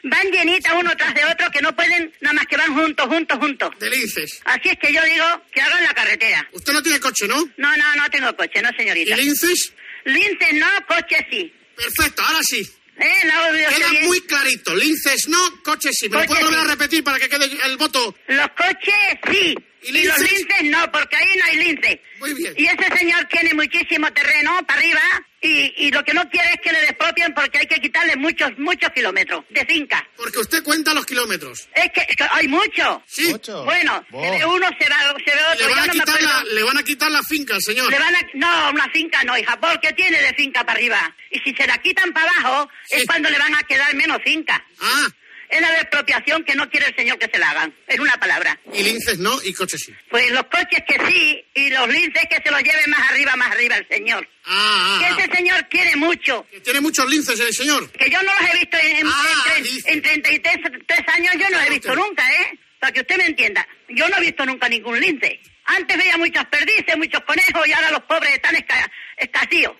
Van 0.05 0.31
llenitas 0.31 0.73
uno 0.79 0.97
tras 0.97 1.15
de 1.15 1.25
otro 1.27 1.51
que 1.51 1.61
no 1.61 1.77
pueden, 1.77 2.13
nada 2.21 2.33
más 2.35 2.47
que 2.47 2.57
van 2.57 2.75
juntos, 2.75 3.07
juntos, 3.07 3.39
juntos. 3.39 3.71
De 3.79 3.91
linces. 3.91 4.41
Así 4.45 4.69
es 4.71 4.79
que 4.79 4.93
yo 4.93 5.03
digo 5.05 5.43
que 5.53 5.61
hagan 5.61 5.83
la 5.83 5.93
carretera. 5.95 6.49
Usted 6.53 6.73
no 6.73 6.83
tiene 6.83 7.01
coche, 7.01 7.29
¿no? 7.29 7.37
No, 7.59 7.77
no, 7.77 7.97
no 7.97 8.09
tengo 8.11 8.35
coche, 8.35 8.63
no 8.63 8.71
señorita. 8.77 9.15
¿Y 9.17 9.21
linces? 9.23 9.73
Linces 10.05 10.55
no, 10.55 10.67
coche 10.89 11.27
sí. 11.31 11.53
Perfecto, 11.77 12.23
ahora 12.23 12.41
sí. 12.43 12.69
¿Eh? 12.99 13.15
¿La 13.25 13.49
oído 13.49 13.67
usted 13.69 13.77
Queda 13.79 13.91
bien? 13.91 14.07
muy 14.07 14.21
clarito. 14.23 14.75
Linces 14.75 15.29
no, 15.29 15.63
coches 15.63 15.93
sí. 15.99 16.09
¿Me 16.09 16.19
lo 16.21 16.25
puedo 16.27 16.41
volver 16.47 16.61
a 16.61 16.65
repetir 16.65 17.03
para 17.05 17.19
que 17.19 17.29
quede 17.31 17.51
el 17.65 17.77
voto? 17.79 18.15
Los 18.29 18.49
coches 18.51 19.19
sí. 19.31 19.55
¿Y 19.83 19.89
Y, 19.89 20.05
los 20.05 20.19
linces? 20.19 20.39
linces 20.39 20.71
no, 20.71 20.93
porque 20.93 21.17
ahí 21.17 21.37
no 21.39 21.45
hay 21.45 21.57
lince. 21.57 22.03
Muy 22.19 22.35
bien. 22.35 22.55
Y 22.57 22.67
ese 22.67 22.99
señor 22.99 23.25
tiene 23.27 23.55
muchísimo 23.55 24.13
terreno 24.13 24.65
para 24.67 24.79
arriba 24.81 25.01
y, 25.41 25.73
y 25.87 25.91
lo 25.91 26.05
que 26.05 26.13
no 26.13 26.29
quiere 26.29 26.51
es 26.51 26.61
que 26.63 26.71
le 26.71 26.81
despropien 26.83 27.33
porque 27.33 27.59
hay 27.59 27.67
que 27.67 27.81
quitarle 27.81 28.15
muchos, 28.17 28.51
muchos 28.59 28.91
kilómetros 28.91 29.45
de 29.49 29.65
finca. 29.65 30.07
Porque 30.17 30.39
usted 30.39 30.63
cuenta 30.63 30.93
los 30.93 31.07
kilómetros. 31.07 31.69
Es 31.75 31.91
que, 31.93 32.01
es 32.09 32.15
que 32.17 32.25
hay 32.31 32.47
mucho. 32.47 33.03
Sí. 33.07 33.35
Bueno, 33.65 34.05
se 34.11 34.31
ve 34.31 34.45
uno, 34.45 34.67
se, 34.79 34.89
va, 34.91 34.99
se 35.25 35.35
ve 35.35 35.43
otro. 35.53 35.67
Le 35.67 35.75
van, 35.75 35.83
a 35.83 35.87
no 35.87 35.93
quitar 35.93 36.23
la, 36.23 36.45
le 36.45 36.63
van 36.63 36.79
a 36.79 36.83
quitar 36.83 37.11
la 37.11 37.23
finca 37.23 37.55
al 37.55 37.63
señor. 37.63 37.91
Le 37.91 37.99
van 37.99 38.15
a, 38.15 38.21
no, 38.35 38.71
una 38.71 38.89
finca 38.91 39.25
no, 39.25 39.37
hija, 39.39 39.59
porque 39.59 39.93
tiene 39.95 40.21
de 40.21 40.35
finca 40.35 40.61
para 40.65 40.79
arriba. 40.79 41.17
Y 41.31 41.39
si 41.41 41.55
se 41.55 41.67
la 41.67 41.79
quitan 41.79 42.13
para 42.13 42.31
abajo, 42.31 42.69
es 42.91 43.07
cuando 43.07 43.31
le 43.31 43.39
van 43.39 43.55
a 43.55 43.63
quedar 43.63 43.95
menos 43.95 44.19
finca. 44.23 44.63
Ah. 44.79 45.07
Es 45.51 45.61
la 45.61 45.81
expropiación 45.81 46.45
que 46.45 46.55
no 46.55 46.71
quiere 46.71 46.87
el 46.87 46.95
señor 46.95 47.19
que 47.19 47.29
se 47.33 47.39
la 47.39 47.51
hagan. 47.51 47.75
Es 47.89 47.99
una 47.99 48.13
palabra. 48.15 48.59
Y 48.73 48.83
linces 48.85 49.19
no, 49.19 49.37
y 49.43 49.53
coches 49.53 49.83
sí. 49.85 49.93
Pues 50.09 50.31
los 50.31 50.45
coches 50.45 50.81
que 50.87 50.97
sí, 51.11 51.45
y 51.55 51.71
los 51.71 51.89
linces 51.89 52.23
que 52.31 52.37
se 52.45 52.51
los 52.53 52.63
lleve 52.63 52.87
más 52.87 53.11
arriba, 53.11 53.35
más 53.37 53.51
arriba 53.51 53.77
el 53.77 53.87
señor. 53.89 54.29
Ah, 54.45 55.01
que 55.17 55.23
ese 55.25 55.33
señor 55.37 55.69
quiere 55.69 55.97
mucho. 55.97 56.47
Tiene 56.63 56.81
muchos 56.81 57.09
linces 57.11 57.39
el 57.41 57.53
señor. 57.53 57.91
Que 57.93 58.09
yo 58.09 58.23
no 58.23 58.31
los 58.41 58.51
he 58.55 58.59
visto 58.59 58.77
en, 58.81 58.97
en, 58.99 59.07
Ah, 59.09 59.35
en 59.57 59.65
tre- 59.65 59.83
en 59.87 60.03
33 60.03 60.57
tres 60.87 61.01
años, 61.09 61.35
yo 61.39 61.51
no 61.51 61.61
he 61.61 61.71
visto 61.71 61.95
nunca, 61.97 62.23
¿eh? 62.43 62.59
Para 62.79 62.93
que 62.93 63.01
usted 63.01 63.17
me 63.19 63.27
entienda. 63.27 63.67
Yo 63.89 64.09
no 64.09 64.17
he 64.19 64.21
visto 64.21 64.47
nunca 64.47 64.69
ningún 64.69 65.01
lince. 65.01 65.41
Antes 65.65 65.99
veía 65.99 66.17
muchas 66.17 66.47
perdices, 66.47 66.97
muchos 66.97 67.23
conejos, 67.25 67.67
y 67.67 67.73
ahora 67.73 67.91
los 67.91 68.03
pobres 68.05 68.35
están 68.35 68.55
esca 68.57 68.91
escasíos. 69.17 69.73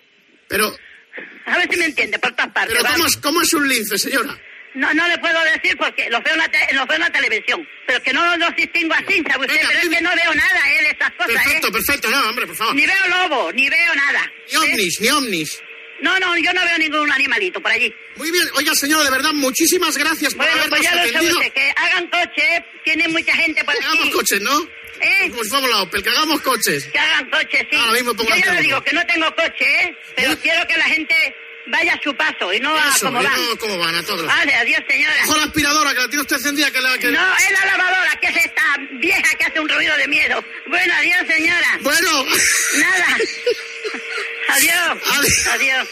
Pero, 0.49 0.75
A 1.45 1.57
ver 1.57 1.67
si 1.71 1.77
me 1.79 1.85
entiende, 1.85 2.19
por 2.19 2.31
todas 2.33 2.51
partes. 2.51 2.75
pero 2.77 2.93
¿cómo 2.93 3.07
es, 3.07 3.17
¿cómo 3.17 3.41
es 3.41 3.53
un 3.53 3.67
lince, 3.67 3.97
señora? 3.97 4.37
No, 4.73 4.93
no 4.93 5.05
le 5.07 5.17
puedo 5.17 5.37
decir 5.43 5.75
porque 5.77 6.09
los 6.09 6.23
veo 6.23 6.33
en 6.33 6.39
la, 6.39 6.47
te- 6.49 6.73
los 6.73 6.87
veo 6.87 6.95
en 6.95 7.01
la 7.01 7.09
televisión. 7.11 7.67
Pero 7.85 8.01
que 8.01 8.13
no 8.13 8.37
los 8.37 8.55
distingo 8.55 8.93
así, 8.93 9.21
¿sabe 9.29 9.45
usted? 9.45 9.61
Pero 9.67 9.79
es 9.79 9.89
que 9.89 10.01
no 10.01 10.09
veo 10.15 10.33
nada, 10.33 10.61
¿eh? 10.73 10.83
De 10.83 10.89
esas 10.91 11.11
cosas, 11.11 11.33
Perfecto, 11.33 11.67
¿eh? 11.67 11.71
perfecto. 11.71 12.09
No, 12.09 12.29
hombre, 12.29 12.47
por 12.47 12.55
favor. 12.55 12.75
Ni 12.75 12.85
veo 12.85 13.07
lobo, 13.09 13.51
ni 13.51 13.69
veo 13.69 13.95
nada. 13.95 14.31
Ni 14.49 14.57
ovnis, 14.57 15.01
ni 15.01 15.09
ovnis. 15.09 15.61
No, 16.01 16.17
no, 16.19 16.35
yo 16.37 16.51
no 16.53 16.63
veo 16.65 16.77
ningún 16.79 17.11
animalito 17.11 17.61
por 17.61 17.71
allí. 17.71 17.93
Muy 18.15 18.31
bien. 18.31 18.43
Oiga, 18.55 18.73
señora, 18.73 19.03
de 19.03 19.11
verdad, 19.11 19.33
muchísimas 19.33 19.95
gracias 19.97 20.33
por 20.33 20.45
Bueno, 20.45 20.53
habernos 20.61 20.79
pues 20.79 20.81
ya 20.89 20.95
lo 20.95 20.97
sabe 20.97 21.09
atendido. 21.09 21.37
usted, 21.39 21.53
que 21.53 21.73
hagan 21.75 22.07
coche, 22.09 22.65
tiene 22.85 23.07
mucha 23.09 23.35
gente 23.35 23.63
por 23.65 23.75
aquí. 23.75 23.85
Hagamos 23.85 24.09
coches, 24.15 24.41
¿no? 24.41 24.61
¿Eh? 25.01 25.23
Si 25.25 25.31
fuéramos 25.31 25.69
la 25.69 25.81
Opel, 25.83 26.01
que 26.03 26.09
hagamos 26.09 26.41
coches. 26.41 26.85
Que 26.85 26.97
hagan 26.99 27.29
coche, 27.29 27.67
sí. 27.69 27.77
Ahora 27.77 27.91
mismo 27.91 28.13
pongo 28.15 28.29
yo 28.29 28.35
ya 28.45 28.53
le 28.53 28.61
digo 28.61 28.81
que 28.83 28.93
no 28.93 29.05
tengo 29.05 29.35
coche, 29.35 29.65
¿eh? 29.83 29.97
Pero 30.15 30.39
quiero 30.39 30.65
que 30.67 30.77
la 30.77 30.85
gente 30.85 31.35
vaya 31.67 31.93
a 31.93 32.01
su 32.01 32.15
paso 32.15 32.53
y 32.53 32.59
no 32.59 32.75
a 32.75 32.89
Eso, 32.89 33.05
como 33.07 33.21
y 33.21 33.25
van. 33.25 33.45
no 33.49 33.57
como 33.57 33.77
van 33.77 33.95
a 33.95 34.03
todos. 34.03 34.25
Vale, 34.25 34.53
adiós, 34.55 34.81
señora. 34.89 35.15
Ojo 35.25 35.37
la 35.37 35.43
aspiradora, 35.43 35.93
que 35.93 35.99
la 35.99 36.07
tiene 36.07 36.21
usted 36.21 36.35
encendida, 36.37 36.71
que 36.71 36.81
la... 36.81 36.97
Que... 36.97 37.11
No, 37.11 37.37
es 37.37 37.51
la 37.59 37.65
lavadora, 37.65 38.11
que 38.21 38.27
es 38.27 38.45
esta 38.45 38.63
vieja 38.99 39.37
que 39.37 39.45
hace 39.45 39.59
un 39.59 39.69
ruido 39.69 39.95
de 39.97 40.07
miedo. 40.07 40.43
Bueno, 40.67 40.93
adiós, 40.97 41.19
señora. 41.27 41.79
Bueno. 41.81 42.25
Nada. 42.77 43.17
adiós. 44.49 44.97
Adiós. 45.53 45.87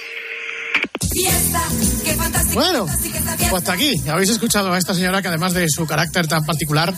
Bueno, 2.54 2.86
pues 2.86 3.54
hasta 3.54 3.74
aquí. 3.74 3.94
Habéis 4.10 4.30
escuchado 4.30 4.74
a 4.74 4.78
esta 4.78 4.94
señora 4.94 5.22
que 5.22 5.28
además 5.28 5.54
de 5.54 5.68
su 5.70 5.86
carácter 5.86 6.28
tan 6.28 6.46
particular, 6.46 6.94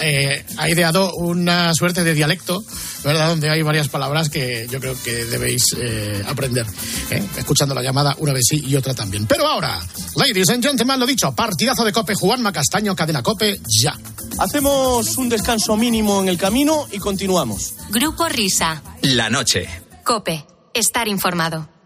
eh, 0.00 0.44
ha 0.56 0.68
ideado 0.68 1.14
una 1.14 1.72
suerte 1.74 2.04
de 2.04 2.14
dialecto, 2.14 2.62
¿verdad? 3.04 3.28
Donde 3.28 3.50
hay 3.50 3.62
varias 3.62 3.88
palabras 3.88 4.28
que 4.28 4.66
yo 4.70 4.80
creo 4.80 5.00
que 5.02 5.24
debéis 5.26 5.64
eh, 5.78 6.22
aprender, 6.26 6.66
¿eh? 7.10 7.22
escuchando 7.36 7.74
la 7.74 7.82
llamada 7.82 8.16
una 8.18 8.32
vez 8.32 8.44
sí 8.48 8.62
y 8.66 8.76
otra 8.76 8.94
también. 8.94 9.26
Pero 9.26 9.46
ahora, 9.46 9.80
ladies 10.16 10.50
and 10.50 10.64
gentlemen, 10.64 10.98
lo 10.98 11.06
dicho, 11.06 11.32
partidazo 11.34 11.84
de 11.84 11.92
Cope, 11.92 12.14
Juanma 12.14 12.52
Castaño, 12.52 12.96
cadena 12.96 13.22
Cope, 13.22 13.60
ya. 13.82 13.96
Hacemos 14.38 15.16
un 15.16 15.28
descanso 15.28 15.76
mínimo 15.76 16.20
en 16.20 16.28
el 16.28 16.38
camino 16.38 16.86
y 16.92 16.98
continuamos. 16.98 17.74
Grupo 17.90 18.28
Risa. 18.28 18.82
La 19.02 19.30
noche. 19.30 19.68
Cope. 20.04 20.44
Estar 20.74 21.08
informado. 21.08 21.77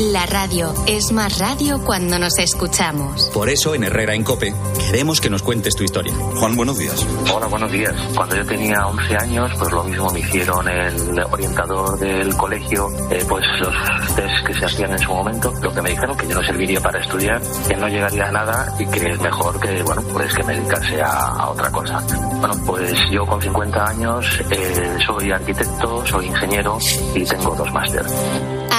La 0.00 0.24
radio 0.24 0.72
es 0.86 1.12
más 1.12 1.38
radio 1.38 1.84
cuando 1.84 2.18
nos 2.18 2.38
escuchamos. 2.38 3.30
Por 3.34 3.50
eso 3.50 3.74
en 3.74 3.84
Herrera 3.84 4.14
en 4.14 4.24
Cope 4.24 4.54
queremos 4.86 5.20
que 5.20 5.28
nos 5.28 5.42
cuentes 5.42 5.76
tu 5.76 5.84
historia. 5.84 6.14
Juan, 6.14 6.56
buenos 6.56 6.78
días. 6.78 7.06
Hola, 7.32 7.46
buenos 7.46 7.70
días. 7.70 7.94
Cuando 8.14 8.36
yo 8.36 8.44
tenía 8.46 8.86
11 8.86 9.16
años, 9.16 9.52
pues 9.58 9.70
lo 9.70 9.84
mismo 9.84 10.10
me 10.10 10.20
hicieron 10.20 10.66
el 10.66 11.22
orientador 11.30 11.98
del 11.98 12.34
colegio, 12.36 12.88
eh, 13.10 13.22
pues 13.28 13.44
los 13.60 14.14
test 14.14 14.46
que 14.46 14.54
se 14.54 14.64
hacían 14.64 14.92
en 14.92 14.98
su 14.98 15.12
momento, 15.12 15.52
lo 15.60 15.72
que 15.72 15.82
me 15.82 15.90
dijeron 15.90 16.16
que 16.16 16.26
yo 16.26 16.34
no 16.36 16.42
serviría 16.42 16.80
para 16.80 16.98
estudiar, 16.98 17.42
que 17.68 17.76
no 17.76 17.86
llegaría 17.86 18.28
a 18.28 18.32
nada 18.32 18.74
y 18.78 18.86
que 18.86 19.12
es 19.12 19.20
mejor 19.20 19.60
que, 19.60 19.82
bueno, 19.82 20.02
pues 20.12 20.34
que 20.34 20.42
me 20.42 20.54
dedicase 20.54 21.02
a, 21.02 21.10
a 21.10 21.50
otra 21.50 21.70
cosa. 21.70 22.02
Bueno, 22.40 22.54
pues 22.66 22.94
yo 23.10 23.26
con 23.26 23.40
50 23.40 23.84
años 23.84 24.26
eh, 24.50 24.96
soy 25.06 25.30
arquitecto, 25.30 26.06
soy 26.06 26.26
ingeniero 26.26 26.78
y 27.14 27.24
tengo 27.24 27.54
dos 27.54 27.70
máster. 27.72 28.06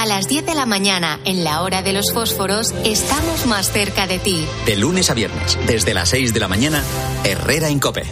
A 0.04 0.06
las 0.06 0.28
10 0.28 0.44
de 0.44 0.54
la 0.54 0.66
mañana, 0.66 1.18
en 1.24 1.44
la 1.44 1.62
hora 1.62 1.80
de 1.80 1.94
los 1.94 2.12
fósforos, 2.12 2.74
estamos 2.84 3.46
más 3.46 3.72
cerca 3.72 4.06
de 4.06 4.18
ti. 4.18 4.46
De 4.66 4.76
lunes 4.76 5.08
a 5.08 5.14
viernes, 5.14 5.58
desde 5.66 5.94
las 5.94 6.10
6 6.10 6.34
de 6.34 6.40
la 6.40 6.46
mañana, 6.46 6.84
Herrera 7.24 7.70
en 7.70 7.78
Cope. 7.78 8.04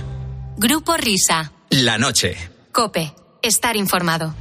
Grupo 0.57 0.97
Risa. 0.97 1.53
La 1.68 1.99
noche. 1.99 2.38
Cope. 2.72 3.12
Estar 3.43 3.76
informado. 3.76 4.34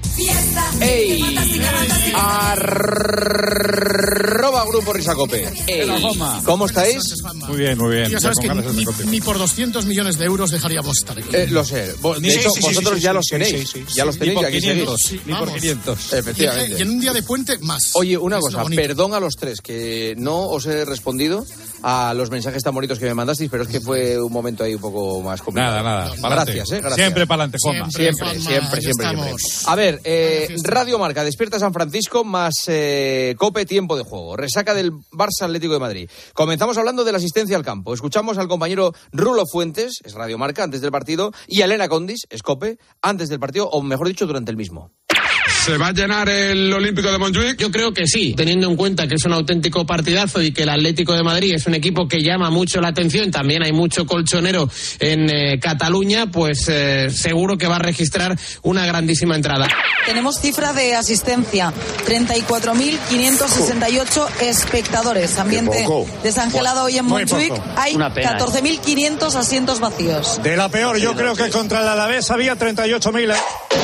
¡Ey! 0.80 1.36
Arroba 4.42 4.66
Grupo 4.66 4.92
Risacope. 4.92 5.48
Ey, 5.68 5.88
¿Cómo 6.46 6.66
estáis? 6.66 7.04
Muy 7.48 7.58
bien, 7.58 7.78
muy 7.78 7.96
bien. 7.96 8.10
Ya 8.10 8.20
sabes 8.20 8.40
que 8.40 8.50
ni, 8.50 8.86
ni 9.12 9.22
por 9.22 9.38
200 9.38 9.86
millones 9.86 10.18
de 10.18 10.26
euros 10.26 10.50
dejaríamos 10.50 10.98
estar 10.98 11.16
aquí. 11.16 11.28
Eh, 11.32 11.46
lo 11.52 11.64
sé. 11.64 11.94
Vos- 12.02 12.20
De 12.20 12.34
hecho, 12.34 12.50
sí, 12.50 12.60
sí, 12.62 12.68
vosotros 12.68 12.96
sí, 12.96 13.02
ya 13.02 13.12
sí, 13.12 13.16
los 13.16 13.26
tenéis. 13.28 13.52
sí, 13.52 13.66
sí, 13.68 13.86
Ya 13.96 14.02
sí. 14.02 14.06
los 14.08 14.16
Ni 14.16 14.20
tenéis 14.20 14.36
por 14.36 14.44
y 14.44 14.48
aquí 14.48 14.60
500, 14.62 15.02
seguís. 15.02 15.26
ni 15.28 15.34
por 15.34 15.42
Vamos. 15.46 15.62
500. 15.62 16.14
Efectivamente. 16.14 16.76
Y 16.80 16.82
en 16.82 16.90
un 16.90 17.00
día 17.00 17.14
de 17.14 17.22
puente, 17.24 17.58
más. 17.60 17.92
Oye, 17.94 18.18
una 18.18 18.38
Es 18.38 18.42
cosa, 18.46 18.64
perdón 18.76 19.14
a 19.14 19.20
los 19.20 19.36
tres, 19.36 19.62
que 19.62 20.16
no 20.18 20.40
os 20.48 20.66
he 20.66 20.86
respondido 20.86 21.46
a 21.84 22.14
los 22.16 22.32
mensajes 22.32 22.64
tan 22.64 22.74
bonitos 22.74 22.98
que 22.98 23.06
me 23.06 23.14
mandasteis, 23.14 23.50
pero 23.52 23.62
es 23.64 23.70
que 23.70 23.80
fue 23.80 24.20
un 24.20 24.32
momento 24.34 24.64
ahí 24.64 24.74
un 24.74 24.82
poco 24.82 25.22
más 25.22 25.40
complicado. 25.44 25.84
Nada, 25.84 26.06
nada. 26.08 26.16
pa'lante. 26.20 26.54
Gracias, 26.54 26.72
eh, 26.72 26.82
gracias. 26.82 26.96
Siempre 26.96 27.28
para 27.28 27.44
adelante, 27.44 27.58
Juanma. 27.62 27.92
Siempre, 27.92 28.26
Juanma, 28.26 28.50
siempre, 28.50 28.82
siempre, 28.82 29.08
siempre. 29.10 29.36
A 29.68 29.76
ver, 29.76 30.02
eh, 30.04 30.56
Radio 30.64 30.98
Marca, 30.98 31.24
despierta 31.24 31.60
San 31.60 31.74
Francisco 31.74 32.24
más 32.24 32.54
eh, 32.68 33.36
Cope, 33.38 33.66
tiempo 33.68 33.96
de 33.98 34.04
juego. 34.04 34.31
Resaca 34.36 34.74
del 34.74 34.92
Barça 35.12 35.44
Atlético 35.44 35.74
de 35.74 35.80
Madrid. 35.80 36.10
Comenzamos 36.34 36.78
hablando 36.78 37.04
de 37.04 37.12
la 37.12 37.18
asistencia 37.18 37.56
al 37.56 37.64
campo. 37.64 37.94
Escuchamos 37.94 38.38
al 38.38 38.48
compañero 38.48 38.94
Rulo 39.12 39.44
Fuentes, 39.52 40.00
es 40.04 40.14
Radio 40.14 40.38
Marca, 40.38 40.64
antes 40.64 40.82
del 40.82 40.92
partido, 40.92 41.32
y 41.48 41.62
a 41.62 41.66
Elena 41.66 41.90
Condis, 41.90 42.26
es 42.30 42.44
Cope, 42.44 42.78
antes 43.02 43.30
del 43.30 43.40
partido, 43.40 43.70
o 43.70 43.82
mejor 43.82 44.08
dicho, 44.08 44.28
durante 44.28 44.52
el 44.52 44.58
mismo. 44.58 44.92
¿Se 45.66 45.78
va 45.78 45.88
a 45.90 45.94
llenar 45.94 46.28
el 46.28 46.74
Olímpico 46.74 47.12
de 47.12 47.20
Montjuic? 47.20 47.56
Yo 47.60 47.70
creo 47.70 47.94
que 47.94 48.08
sí, 48.08 48.34
teniendo 48.36 48.68
en 48.68 48.76
cuenta 48.76 49.08
que 49.08 49.14
es 49.14 49.24
un 49.26 49.34
auténtico 49.34 49.86
partidazo 49.86 50.42
y 50.42 50.52
que 50.52 50.64
el 50.64 50.70
Atlético 50.70 51.14
de 51.14 51.22
Madrid 51.22 51.54
es 51.54 51.68
un 51.68 51.76
equipo 51.76 52.08
que 52.08 52.24
llama 52.24 52.50
mucho 52.50 52.82
la 52.82 52.88
atención, 52.88 53.30
también 53.30 53.62
hay 53.62 53.72
mucho 53.72 54.08
colchonero 54.08 54.68
en 55.00 55.30
eh, 55.30 55.60
Cataluña, 55.60 56.32
pues 56.32 56.68
eh, 56.68 57.12
seguro 57.12 57.60
que 57.60 57.68
va 57.68 57.76
a 57.76 57.80
registrar 57.80 58.36
una 58.64 58.88
grandísima 58.88 59.36
entrada. 59.36 59.68
Tenemos 60.08 60.40
cifra 60.40 60.74
de 60.74 60.96
asistencia, 60.96 61.72
34.568 62.08 64.42
espectadores. 64.42 65.38
Ambiente 65.38 65.86
desangelado 66.24 66.86
hoy 66.86 66.98
en 66.98 67.06
Montjuic. 67.06 67.54
Hay 67.76 67.94
Una 67.94 68.12
pena, 68.12 68.32
¿eh? 68.32 68.38
14.500 68.40 69.36
asientos 69.36 69.80
vacíos. 69.80 70.42
De 70.42 70.58
la 70.58 70.70
peor, 70.70 70.98
yo 70.98 71.16
creo 71.16 71.36
que 71.36 71.52
contra 71.52 71.82
el 71.82 71.88
Alavés 71.88 72.32
había 72.32 72.58
38.000. 72.58 73.32
¿eh? 73.32 73.36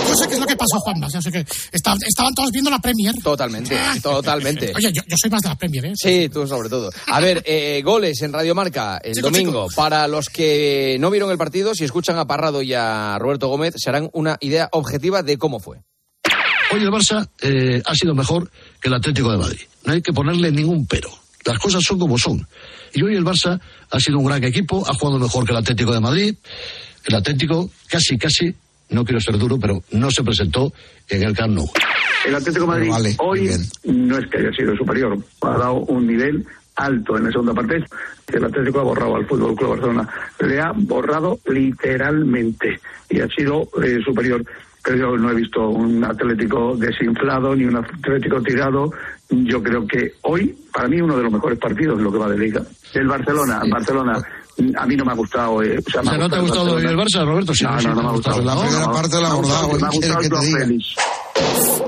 No 0.09 0.15
sé 0.15 0.27
qué 0.27 0.33
es 0.33 0.39
lo 0.39 0.47
que 0.47 0.55
pasó, 0.55 0.79
Juanma. 0.79 1.07
Ya 1.09 1.21
sé 1.21 1.31
que 1.31 1.45
esta- 1.71 1.95
estaban 2.07 2.33
todos 2.33 2.51
viendo 2.51 2.69
la 2.69 2.79
Premier. 2.79 3.13
Totalmente, 3.21 3.77
totalmente. 4.01 4.73
Oye, 4.75 4.91
yo, 4.93 5.01
yo 5.07 5.15
soy 5.19 5.29
más 5.29 5.41
de 5.41 5.49
la 5.49 5.55
Premier, 5.55 5.85
¿eh? 5.85 5.93
Sí, 5.95 6.29
tú 6.29 6.47
sobre 6.47 6.69
todo. 6.69 6.89
A 7.07 7.19
ver, 7.19 7.43
eh, 7.45 7.81
goles 7.83 8.21
en 8.21 8.33
Radio 8.33 8.55
Marca 8.55 8.99
el 9.03 9.13
domingo. 9.21 9.67
Para 9.75 10.07
los 10.07 10.29
que 10.29 10.97
no 10.99 11.09
vieron 11.09 11.31
el 11.31 11.37
partido, 11.37 11.73
si 11.75 11.83
escuchan 11.83 12.17
a 12.17 12.25
Parrado 12.25 12.61
y 12.61 12.73
a 12.73 13.17
Roberto 13.19 13.47
Gómez, 13.47 13.73
se 13.77 13.89
harán 13.89 14.09
una 14.13 14.37
idea 14.41 14.69
objetiva 14.71 15.23
de 15.23 15.37
cómo 15.37 15.59
fue. 15.59 15.77
Hoy 16.73 16.81
el 16.81 16.89
Barça 16.89 17.29
eh, 17.41 17.81
ha 17.85 17.95
sido 17.95 18.13
mejor 18.13 18.51
que 18.81 18.89
el 18.89 18.93
Atlético 18.95 19.31
de 19.31 19.37
Madrid. 19.37 19.61
No 19.85 19.93
hay 19.93 20.01
que 20.01 20.11
ponerle 20.11 20.51
ningún 20.51 20.85
pero. 20.85 21.09
Las 21.45 21.59
cosas 21.59 21.81
son 21.81 21.97
como 21.97 22.17
son. 22.17 22.45
Y 22.93 23.01
hoy 23.03 23.15
el 23.15 23.23
Barça 23.23 23.57
ha 23.89 23.99
sido 24.01 24.19
un 24.19 24.25
gran 24.25 24.43
equipo, 24.43 24.83
ha 24.85 24.93
jugado 24.93 25.17
mejor 25.17 25.45
que 25.45 25.51
el 25.53 25.57
Atlético 25.59 25.93
de 25.93 26.01
Madrid. 26.01 26.35
El 27.05 27.15
Atlético 27.15 27.69
casi, 27.87 28.17
casi, 28.17 28.53
no 28.89 29.03
quiero 29.03 29.19
ser 29.19 29.37
duro, 29.37 29.57
pero 29.59 29.83
no 29.91 30.09
se 30.11 30.23
presentó 30.23 30.71
en 31.09 31.23
el 31.23 31.35
Camp 31.35 31.53
Nou. 31.53 31.69
El 32.25 32.35
Atlético 32.35 32.65
de 32.65 32.67
Madrid 32.67 32.89
Vale, 32.89 33.15
hoy 33.19 33.49
no 33.85 34.17
es 34.17 34.27
que 34.27 34.37
haya 34.37 34.51
sido 34.51 34.75
superior, 34.75 35.17
ha 35.41 35.57
dado 35.57 35.75
un 35.75 36.07
nivel 36.07 36.45
alto 36.75 37.17
en 37.17 37.25
la 37.25 37.31
segunda 37.31 37.53
parte. 37.53 37.83
El 38.27 38.45
Atlético 38.45 38.79
ha 38.79 38.83
borrado 38.83 39.15
al 39.15 39.25
Fútbol 39.25 39.55
Club 39.55 39.69
Barcelona, 39.71 40.09
le 40.39 40.59
ha 40.59 40.71
borrado 40.75 41.39
literalmente 41.47 42.79
y 43.09 43.19
ha 43.19 43.27
sido 43.27 43.69
eh, 43.83 43.99
superior. 44.03 44.43
Pero 44.83 44.97
yo 44.97 45.17
no 45.17 45.31
he 45.31 45.35
visto 45.35 45.67
un 45.67 46.03
Atlético 46.03 46.77
desinflado 46.77 47.55
ni 47.55 47.65
un 47.65 47.75
Atlético 47.75 48.41
tirado. 48.41 48.91
Yo 49.29 49.61
creo 49.61 49.85
que 49.85 50.13
hoy, 50.21 50.55
para 50.71 50.87
mí, 50.87 51.01
uno 51.01 51.17
de 51.17 51.23
los 51.23 51.33
mejores 51.33 51.59
partidos 51.59 51.97
de 51.97 52.03
lo 52.03 52.11
que 52.11 52.17
va 52.17 52.29
de 52.29 52.37
liga. 52.37 52.61
El 52.93 53.07
Barcelona, 53.07 53.61
Barcelona. 53.69 54.13
A 54.77 54.85
mí 54.85 54.95
no 54.95 55.05
me 55.05 55.11
ha 55.11 55.15
gustado. 55.15 55.61
eh, 55.63 55.77
o 55.85 55.89
sea, 55.89 56.01
me 56.01 56.07
O 56.07 56.11
sea, 56.11 56.17
¿no 56.17 56.29
te 56.29 56.35
ha 56.35 56.39
el 56.39 56.45
gustado 56.45 56.77
el 56.79 56.97
Barça, 56.97 57.25
Roberto? 57.25 57.53
Sí, 57.53 57.63
no, 57.63 57.79
sí, 57.79 57.87
no, 57.87 57.95
no 57.95 58.01
me 58.03 58.09
ha 58.09 58.11
gustado. 58.13 58.41
La 58.41 58.55
primera 58.59 58.91
parte 58.91 59.21
la 59.21 59.27
ha 59.27 59.29
me 59.29 59.35
ha 59.35 59.37
gustado, 59.37 59.67
¿eh? 59.67 59.77
Me 59.79 59.87
ha 59.87 59.89
¿Qué 59.89 59.97
gustado 59.97 59.99
quieres 59.99 60.17
que 60.17 60.29
te 60.29 60.29
Joao 60.35 60.43
diga? 60.43 60.59
Félix. 60.59 60.95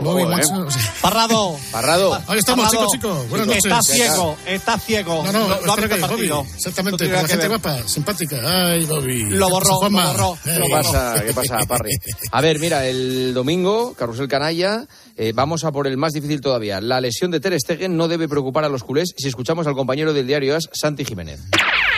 Bobby, 0.01 0.23
Joder. 0.23 0.37
macho, 0.37 0.65
o 0.65 0.71
sea, 0.71 0.93
Parrado. 1.01 1.57
Parrado. 1.71 2.21
Ahí 2.27 2.39
estamos, 2.39 2.65
Parrado. 2.65 2.87
chicos, 2.91 3.11
chicos. 3.11 3.29
Buenas 3.29 3.47
noches. 3.47 3.65
Está 3.65 3.81
ciego, 3.81 4.37
está 4.45 4.79
ciego. 4.79 5.23
No, 5.31 5.61
no, 5.61 5.75
que 5.75 5.83
el 5.83 5.99
partido. 5.99 6.37
Bobby. 6.43 6.49
Exactamente, 6.55 7.03
No 7.05 7.13
con 7.13 7.21
la 7.23 7.27
gente 7.27 7.47
ver. 7.47 7.59
guapa, 7.59 7.87
simpática. 7.87 8.37
Ay, 8.71 8.85
Bobby. 8.85 9.23
Lo 9.25 9.47
¿Qué 9.47 9.53
pasa, 9.53 9.71
borró, 9.73 9.89
lo 9.89 10.01
borró, 10.01 10.37
¿Qué 10.43 10.69
pasa, 10.71 11.23
¿Qué 11.25 11.33
pasa, 11.33 11.57
Parry? 11.67 11.91
A 12.31 12.41
ver, 12.41 12.59
mira, 12.59 12.85
el 12.87 13.33
domingo, 13.33 13.93
Carrusel 13.93 14.27
Canalla, 14.27 14.85
eh, 15.17 15.33
vamos 15.35 15.63
a 15.65 15.71
por 15.71 15.85
el 15.87 15.97
más 15.97 16.13
difícil 16.13 16.39
todavía. 16.41 16.79
La 16.79 17.01
lesión 17.01 17.29
de 17.31 17.39
Ter 17.39 17.59
Stegen 17.59 17.97
no 17.97 18.07
debe 18.07 18.27
preocupar 18.29 18.63
a 18.63 18.69
los 18.69 18.83
culés 18.83 19.13
si 19.17 19.27
escuchamos 19.27 19.67
al 19.67 19.75
compañero 19.75 20.13
del 20.13 20.27
diario 20.27 20.55
AS, 20.55 20.69
Santi 20.71 21.03
Jiménez. 21.03 21.41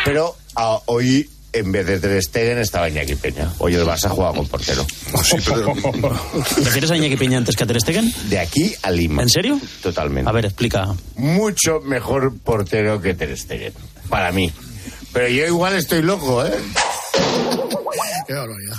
Pero 0.04 0.36
ah, 0.56 0.80
hoy, 0.88 1.30
en 1.54 1.72
vez 1.72 1.86
de 1.86 2.00
Ter 2.00 2.22
Stegen, 2.24 2.58
estaba 2.60 2.90
Iñaki 2.90 3.16
Peña. 3.16 3.52
Hoy 3.60 3.76
el 3.76 3.86
Barça 3.86 4.10
juega 4.10 4.34
con 4.34 4.48
portero. 4.48 4.86
¿Prefieres 6.56 6.92
a 6.92 6.98
Iñaki 6.98 7.18
Peña 7.18 7.38
antes 7.38 7.56
que 7.56 7.64
a 7.64 7.68
Ter 7.68 7.80
Stegen? 7.82 8.14
De 8.30 8.40
aquí 8.40 8.74
a 8.82 8.92
Lima. 8.92 9.22
¿En 9.22 9.30
serio? 9.30 9.60
Totalmente. 9.82 10.30
A 10.30 10.34
ver, 10.34 10.46
explica. 10.46 10.96
Mucho 11.16 11.82
mejor 11.82 12.38
portero 12.40 13.02
que 13.02 13.14
Ter 13.14 13.38
Stegen. 13.38 13.74
Para 14.10 14.32
mí. 14.32 14.52
Pero 15.14 15.28
yo 15.28 15.46
igual 15.46 15.76
estoy 15.76 16.02
loco, 16.02 16.46
¿eh? 16.46 16.54
Qué 18.28 18.34
barbaridad. 18.34 18.76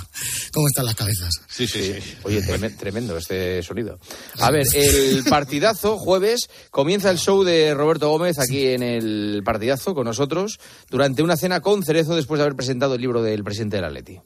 ¿Cómo 0.53 0.67
están 0.67 0.85
las 0.85 0.95
cabezas? 0.95 1.29
Sí, 1.47 1.67
sí, 1.67 1.99
sí. 2.01 2.17
Oye, 2.23 2.41
treme- 2.41 2.75
tremendo 2.77 3.17
este 3.17 3.61
sonido. 3.61 3.99
A 4.39 4.51
ver, 4.51 4.65
el 4.73 5.23
partidazo, 5.29 5.97
jueves, 5.97 6.49
comienza 6.71 7.09
el 7.11 7.17
show 7.17 7.43
de 7.43 7.73
Roberto 7.73 8.09
Gómez 8.09 8.39
aquí 8.39 8.67
en 8.69 8.81
el 8.83 9.41
partidazo 9.45 9.93
con 9.93 10.05
nosotros 10.05 10.59
durante 10.89 11.21
una 11.23 11.37
cena 11.37 11.59
con 11.61 11.83
Cerezo 11.83 12.15
después 12.15 12.39
de 12.39 12.45
haber 12.45 12.55
presentado 12.55 12.95
el 12.95 13.01
libro 13.01 13.21
del 13.21 13.43
presidente 13.43 13.77
del 13.77 13.85
Atleti. 13.85 14.19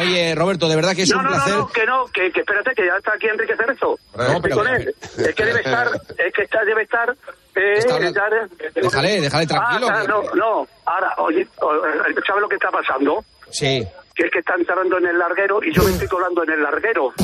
Oye, 0.00 0.34
Roberto, 0.34 0.68
de 0.68 0.76
verdad 0.76 0.94
que 0.94 1.02
es 1.02 1.10
no, 1.10 1.18
un 1.18 1.24
no, 1.24 1.30
placer. 1.30 1.52
no, 1.54 1.58
no, 1.60 1.68
que 1.68 1.86
no, 1.86 2.04
que, 2.12 2.30
que 2.30 2.40
espérate, 2.40 2.70
que 2.74 2.84
ya 2.86 2.96
está 2.98 3.12
aquí 3.14 3.26
Enrique 3.28 3.56
Cerezo. 3.56 3.98
No, 4.16 4.42
pero- 4.42 4.56
con 4.56 4.68
él. 4.68 4.94
Es 5.18 5.34
que 5.34 5.44
debe 5.44 5.60
estar, 5.60 5.88
es 6.18 6.34
que 6.34 6.42
está, 6.42 6.64
debe 6.64 6.82
estar. 6.82 7.16
Eh, 7.58 7.80
Déjale, 8.82 9.20
déjale 9.22 9.46
tranquilo, 9.46 9.88
Ah, 9.90 10.04
no, 10.06 10.22
no, 10.34 10.68
ahora, 10.84 11.14
oye, 11.18 11.48
¿sabes 11.58 12.42
lo 12.42 12.48
que 12.50 12.56
está 12.56 12.70
pasando? 12.70 13.24
Sí. 13.50 13.86
Que 14.14 14.24
es 14.24 14.30
que 14.32 14.38
está 14.38 14.54
entrando 14.58 14.96
en 14.96 15.06
el 15.08 15.18
larguero 15.18 15.62
y 15.62 15.74
yo 15.74 15.82
me 15.82 15.90
estoy 15.90 16.08
colando 16.08 16.42
en 16.42 16.50
el 16.52 16.62
larguero. 16.62 17.12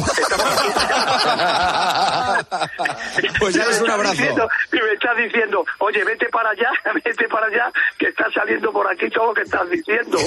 Pues 3.39 3.55
ya 3.55 3.65
Y 3.65 3.67
me 3.67 3.73
es 3.73 3.81
un 3.81 3.91
abrazo. 3.91 4.15
diciendo- 4.15 4.49
y 4.73 4.77
me 4.77 4.93
está 4.93 5.15
diciendo, 5.15 5.65
oye, 5.79 6.05
vete 6.05 6.27
para 6.29 6.51
allá, 6.51 6.71
vete 7.05 7.29
para 7.29 7.47
allá, 7.47 7.73
que 7.99 8.09
está 8.09 8.25
saliendo 8.35 8.73
por 8.73 8.87
aquí 8.93 9.09
todo 9.11 9.29
lo 9.29 9.35
que 9.35 9.43
estás 9.43 9.69
diciendo. 9.71 10.19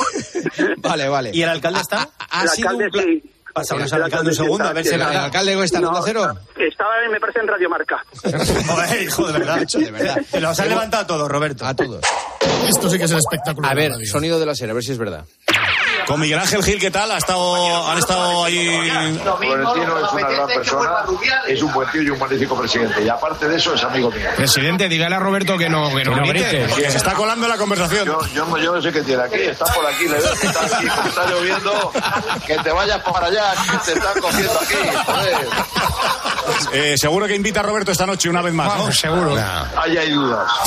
Vale, 0.77 1.07
vale. 1.09 1.31
¿Y 1.33 1.41
el 1.43 1.49
alcalde 1.49 1.79
está? 1.81 2.09
Ha 2.29 2.43
el 2.43 2.49
sido 2.49 2.69
un 2.75 2.81
alcalde 2.83 2.91
pla- 2.91 3.03
sí. 3.03 3.31
Pasamos 3.53 3.93
al 3.93 4.03
alcalde 4.03 4.29
un 4.31 4.35
segundo, 4.35 4.65
a 4.67 4.73
ver 4.73 4.85
si. 4.85 4.93
¿El 4.95 5.01
alcalde 5.01 5.63
está 5.63 5.79
en 5.79 5.85
Cero? 6.03 6.33
Estaba, 6.57 6.95
me 7.09 7.19
parece, 7.19 7.39
en 7.39 7.47
Radio 7.47 7.69
Marca. 7.69 8.03
Joder, 8.67 9.01
hijo, 9.01 9.27
de 9.27 9.33
verdad. 9.39 9.59
De 9.65 9.91
verdad. 9.91 10.17
Te 10.29 10.41
los 10.41 10.59
han 10.59 10.69
levantado 10.69 11.03
a 11.03 11.07
todos, 11.07 11.29
Roberto. 11.31 11.65
A 11.65 11.73
todos. 11.73 12.01
Esto 12.67 12.89
sí 12.89 12.97
que 12.97 13.05
es 13.05 13.11
el 13.11 13.17
espectáculo. 13.19 13.67
A 13.67 13.73
ver, 13.73 13.93
sonido 14.05 14.39
de 14.39 14.45
la 14.45 14.55
serie, 14.55 14.71
a 14.71 14.73
ver 14.73 14.83
si 14.83 14.91
es 14.91 14.97
verdad. 14.97 15.23
Con 16.07 16.19
Miguel 16.19 16.37
Ángel 16.39 16.63
Gil, 16.63 16.79
¿qué 16.79 16.91
tal? 16.91 17.11
Ha 17.11 17.17
estado, 17.17 17.87
han 17.87 17.97
estado 17.97 18.45
ahí. 18.45 18.89
Florentino 19.19 20.05
es 20.05 20.11
una 20.13 20.29
gran 20.29 20.47
persona, 20.47 20.89
es 21.47 21.61
un 21.63 21.73
buen 21.73 21.89
tío 21.89 22.01
y 22.03 22.09
un 22.11 22.19
magnífico 22.19 22.55
presidente. 22.57 23.03
Y 23.03 23.09
aparte 23.09 23.47
de 23.47 23.55
eso, 23.57 23.73
es 23.73 23.83
amigo 23.83 24.11
mío. 24.11 24.29
Presidente, 24.35 24.87
dígale 24.87 25.15
a 25.15 25.19
Roberto 25.19 25.57
que 25.57 25.67
no, 25.69 25.89
que 25.95 26.03
no, 26.05 26.15
grite. 26.27 26.67
Que 26.75 26.91
se 26.91 26.97
está 26.97 27.13
colando 27.13 27.47
la 27.47 27.57
conversación. 27.57 28.05
Yo, 28.05 28.19
yo, 28.33 28.45
no- 28.45 28.57
yo 28.57 28.73
no 28.75 28.81
sé 28.81 28.91
qué 28.91 29.01
tiene 29.01 29.23
aquí, 29.23 29.41
está 29.41 29.65
por 29.65 29.85
aquí, 29.85 30.03
le 30.07 30.17
veo 30.17 30.33
que 30.39 30.47
está 30.47 30.65
aquí, 30.65 30.87
como 30.87 31.07
está 31.09 31.25
lloviendo, 31.29 31.91
que 32.45 32.55
te 32.57 32.71
vayas 32.71 33.01
para 33.01 33.27
allá, 33.27 33.53
que 33.71 33.77
te 33.91 33.93
están 33.99 34.21
cogiendo 34.21 34.51
aquí, 34.59 34.75
joder. 35.05 35.47
Eh, 36.73 36.95
seguro 36.97 37.25
que 37.25 37.35
invita 37.35 37.61
a 37.61 37.63
Roberto 37.63 37.91
esta 37.91 38.05
noche 38.05 38.29
una 38.29 38.41
vez 38.43 38.53
más, 38.53 38.77
¿no? 38.77 38.91
seguro. 38.91 39.35
Ahí 39.77 39.97
hay 39.97 40.11
dudas. 40.11 40.47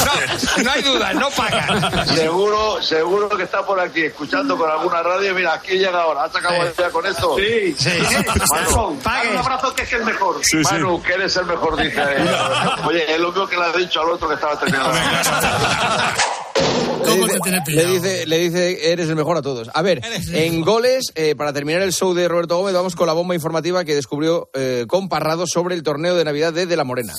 No, 0.00 0.62
no 0.64 0.70
hay 0.72 0.82
dudas, 0.82 1.14
no 1.14 1.30
pagan. 1.30 2.06
Seguro, 2.06 2.80
seguro 2.82 3.28
que 3.36 3.44
está 3.44 3.64
por 3.64 3.78
aquí, 3.80 4.02
escuchando 4.02 4.56
con 4.56 4.70
alguna 4.70 5.02
radio. 5.02 5.34
Mira, 5.34 5.54
aquí 5.54 5.72
llega 5.72 6.02
ahora. 6.02 6.24
¿Has 6.24 6.34
acabado 6.34 6.70
ya 6.76 6.90
con 6.90 7.06
esto? 7.06 7.36
Sí, 7.36 7.74
sí. 7.78 7.90
Manu, 8.50 8.98
dale 9.02 9.30
un 9.30 9.36
abrazo 9.38 9.74
que 9.74 9.82
es 9.82 9.92
el 9.92 10.04
mejor. 10.04 10.36
Sí, 10.42 10.64
sí. 10.64 10.74
Manu, 10.74 11.02
que 11.02 11.12
eres 11.14 11.36
el 11.36 11.46
mejor, 11.46 11.76
dice. 11.76 12.02
Oye, 12.86 13.14
es 13.14 13.20
lo 13.20 13.28
mismo 13.28 13.46
que 13.46 13.56
le 13.56 13.62
has 13.64 13.76
dicho 13.76 14.00
al 14.00 14.10
otro 14.10 14.28
que 14.28 14.34
estaba 14.34 14.58
terminando. 14.58 14.90
¿Cómo 17.04 17.26
le, 17.26 17.38
te 17.40 17.50
dice, 17.50 17.62
tiene 17.64 17.64
le 17.66 17.86
dice, 17.86 18.26
le 18.26 18.38
dice, 18.38 18.92
eres 18.92 19.08
el 19.08 19.16
mejor 19.16 19.36
a 19.36 19.42
todos. 19.42 19.70
A 19.72 19.82
ver, 19.82 20.02
en 20.32 20.60
goles, 20.62 21.06
eh, 21.14 21.34
para 21.34 21.52
terminar 21.52 21.82
el 21.82 21.92
show 21.92 22.14
de 22.14 22.28
Roberto 22.28 22.56
Gómez, 22.58 22.74
vamos 22.74 22.94
con 22.94 23.06
la 23.06 23.12
bomba 23.12 23.34
informativa 23.34 23.84
que 23.84 23.94
descubrió 23.94 24.50
eh, 24.54 24.84
con 24.86 25.08
Parrado 25.08 25.46
sobre 25.46 25.74
el 25.74 25.82
torneo 25.82 26.14
de 26.14 26.24
Navidad 26.24 26.52
de 26.52 26.66
De 26.66 26.76
La 26.76 26.84
Morena. 26.84 27.14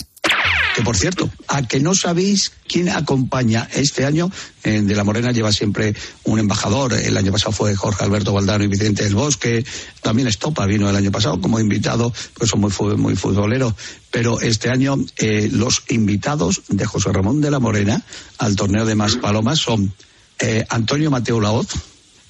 Por 0.84 0.98
cierto, 0.98 1.30
a 1.48 1.68
que 1.68 1.80
no 1.80 1.94
sabéis 1.94 2.52
quién 2.68 2.90
acompaña 2.90 3.68
este 3.74 4.06
año, 4.06 4.32
eh, 4.64 4.82
de 4.82 4.96
la 4.96 5.04
Morena 5.04 5.32
lleva 5.32 5.52
siempre 5.52 5.96
un 6.24 6.40
embajador. 6.40 6.94
El 6.94 7.18
año 7.18 7.32
pasado 7.32 7.52
fue 7.52 7.76
Jorge 7.76 8.04
Alberto 8.04 8.34
Valdano 8.34 8.64
y 8.64 8.68
Vicente 8.68 9.04
del 9.04 9.16
Bosque. 9.16 9.66
También 10.02 10.28
Estopa 10.28 10.66
vino 10.66 10.90
el 10.90 10.96
año 10.96 11.12
pasado 11.12 11.40
como 11.42 11.60
invitado, 11.60 12.14
pues 12.34 12.50
son 12.50 12.62
muy, 12.62 12.72
muy 12.98 13.16
futboleros. 13.16 13.74
Pero 14.10 14.40
este 14.42 14.70
año 14.70 14.98
eh, 15.18 15.50
los 15.52 15.84
invitados 15.90 16.62
de 16.68 16.86
José 16.86 17.12
Ramón 17.12 17.42
de 17.42 17.52
la 17.52 17.60
Morena 17.60 18.04
al 18.38 18.56
torneo 18.56 18.86
de 18.86 18.96
Más 18.96 19.16
Palomas 19.18 19.60
son 19.60 19.94
eh, 20.40 20.66
Antonio 20.70 21.12
Mateo 21.12 21.40
Laoz 21.40 21.68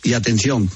y 0.03 0.13
atención, 0.13 0.69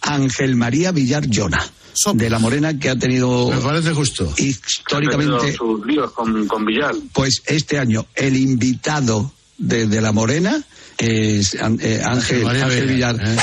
Ángel 0.00 0.56
María 0.56 0.92
Villar 0.92 1.26
Llona. 1.26 1.70
De 2.14 2.30
la 2.30 2.38
Morena 2.38 2.78
que 2.78 2.90
ha 2.90 2.96
tenido. 2.96 3.48
Me 3.50 3.58
parece 3.58 3.92
justo. 3.92 4.32
Históricamente. 4.36 5.52
sus 5.54 5.84
líos 5.86 6.10
con, 6.12 6.46
con 6.46 6.64
Villar. 6.64 6.94
Pues 7.12 7.42
este 7.46 7.78
año 7.78 8.06
el 8.14 8.36
invitado 8.36 9.32
de, 9.58 9.86
de 9.86 10.00
la 10.00 10.12
Morena 10.12 10.62
es 10.98 11.54
eh, 11.54 12.02
Ángel, 12.04 12.46
Ángel 12.48 12.86
Villar, 12.86 13.16
Villar. 13.16 13.36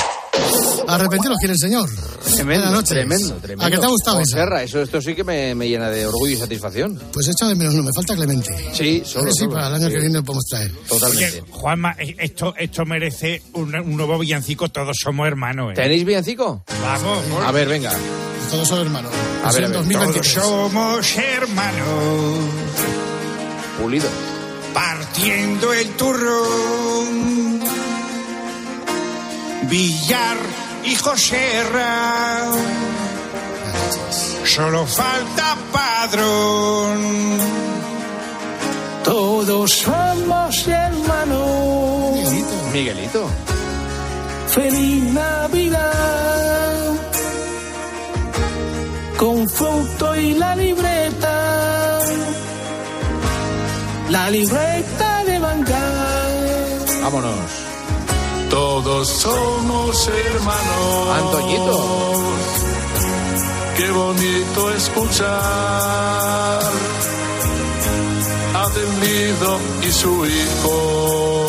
Arrepentiros 0.86 1.36
quiere 1.38 1.52
el 1.52 1.58
señor. 1.58 1.88
Tremendo, 2.34 2.70
noches. 2.70 2.88
tremendo, 2.90 3.34
tremendo. 3.36 3.66
¿A 3.66 3.70
qué 3.70 3.76
te 3.76 3.84
ha 3.84 3.88
gustado 3.88 4.18
José 4.18 4.36
esa? 4.36 4.46
Ra, 4.46 4.62
eso 4.62 4.80
esto 4.80 5.02
sí 5.02 5.14
que 5.14 5.22
me, 5.24 5.54
me 5.54 5.68
llena 5.68 5.90
de 5.90 6.06
orgullo 6.06 6.34
y 6.34 6.36
satisfacción. 6.36 6.98
Pues 7.12 7.28
echa 7.28 7.46
de 7.46 7.54
menos, 7.54 7.74
no 7.74 7.82
me 7.82 7.92
falta 7.92 8.14
Clemente. 8.14 8.50
Sí, 8.72 9.02
solo, 9.04 9.24
ver 9.24 9.32
si 9.34 9.40
solo, 9.40 9.52
para 9.52 9.68
el 9.68 9.74
año 9.74 9.86
sí. 9.88 9.92
que 9.92 9.98
viene 10.00 10.14
lo 10.14 10.24
podemos 10.24 10.44
traer. 10.46 10.70
Totalmente. 10.88 11.40
Oye, 11.42 11.50
Juanma, 11.50 11.96
eh, 11.98 12.16
esto, 12.18 12.54
esto 12.56 12.86
merece 12.86 13.42
un, 13.54 13.74
un 13.74 13.96
nuevo 13.96 14.18
villancico, 14.18 14.68
todos 14.70 14.96
somos 15.02 15.26
hermanos. 15.26 15.72
¿eh? 15.72 15.74
¿Tenéis 15.74 16.06
villancico? 16.06 16.64
Vamos, 16.80 17.18
A 17.44 17.52
ver, 17.52 17.68
venga. 17.68 17.92
Todos 18.50 18.68
son 18.68 18.80
hermanos. 18.80 19.12
A 19.44 19.52
ver, 19.52 19.64
a 19.64 19.66
en 19.66 19.72
ver. 19.72 19.82
2023. 19.82 20.34
Todos 20.34 20.72
somos 20.72 21.16
hermanos. 21.16 22.38
Pulido. 23.78 24.08
Partiendo 24.72 25.72
el 25.72 25.88
turrón. 25.90 27.60
Villar 29.68 30.36
y 30.84 30.94
Joserra. 30.96 32.46
Solo 34.44 34.86
falta 34.86 35.56
padrón. 35.72 37.00
Todos 39.04 39.70
somos 39.72 40.66
hermanos. 40.66 42.32
Miguelito. 42.72 43.28
Feliz 44.48 45.04
Navidad. 45.04 46.87
Con 49.18 49.48
fruto 49.48 50.14
y 50.14 50.34
la 50.34 50.54
libreta. 50.54 51.98
La 54.10 54.30
libreta 54.30 55.24
de 55.24 55.38
Bangal. 55.40 56.84
Vámonos. 57.02 57.50
Todos 58.48 59.08
somos 59.08 60.08
hermanos. 60.08 61.16
Antoñito. 61.20 61.76
Qué 63.76 63.90
bonito 63.90 64.70
escuchar. 64.70 66.60
Atendido 68.54 69.58
y 69.82 69.90
su 69.90 70.26
hijo 70.26 71.46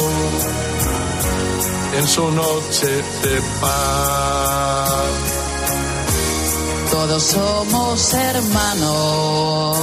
en 2.00 2.08
su 2.08 2.32
noche 2.32 2.88
de 3.24 3.42
paz. 3.62 5.29
Todos 6.92 7.24
somos 7.24 8.14
hermanos, 8.14 9.78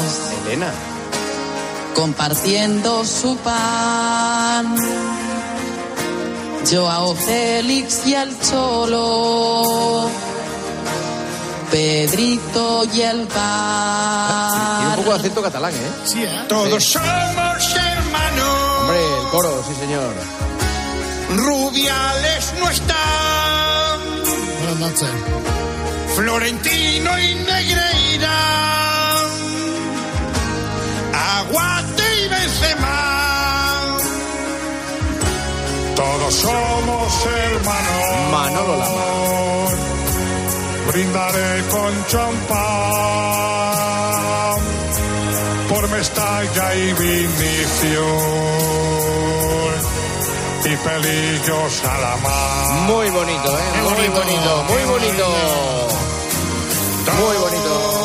Elena. 0.47 0.73
compartiendo 1.95 3.05
su 3.05 3.37
pan. 3.39 4.77
Joao 6.71 7.15
Félix 7.15 8.05
y 8.07 8.15
el 8.15 8.37
Cholo, 8.41 10.09
Pedrito 11.71 12.83
y 12.93 13.03
el 13.03 13.29
Tiene 13.29 13.29
un 13.29 13.29
Bar. 14.89 14.97
poco 14.97 15.11
de 15.11 15.17
acento 15.17 15.43
catalán, 15.43 15.73
¿eh? 15.73 15.91
Sí, 16.05 16.25
¿eh? 16.25 16.41
Todos 16.49 16.83
somos 16.85 17.07
hermanos. 17.77 18.81
Hombre, 18.81 18.99
el 19.23 19.29
coro, 19.31 19.63
sí, 19.69 19.75
señor. 19.79 20.13
Rubiales 21.37 22.53
no 22.59 22.69
están. 22.69 24.01
Buenas 24.59 24.79
noches. 24.81 25.09
Florentino 26.17 27.19
y 27.19 27.35
Negreira. 27.35 28.39
Aguate 31.13 32.03
y 32.25 32.29
Benzema. 32.29 33.99
Todos 35.95 36.35
somos 36.35 37.27
hermanos. 37.27 38.33
Manolo 38.33 38.77
Lama. 38.79 39.05
Brindaré 40.91 41.63
con 41.71 42.07
champán 42.07 42.57
por 45.69 45.87
Mestalla 45.91 46.75
y 46.77 46.93
Vinicio 46.95 48.07
y 50.65 50.77
pelillos 50.77 51.85
a 51.85 51.99
la 51.99 52.17
mar. 52.17 52.81
Muy 52.87 53.11
bonito, 53.11 53.59
¿eh? 53.59 53.83
Muy 53.83 54.09
bonito, 54.09 54.15
bonito, 54.15 54.65
muy 54.71 54.85
bonito. 54.85 55.76
Muy 57.15 57.37
bonito. 57.37 57.97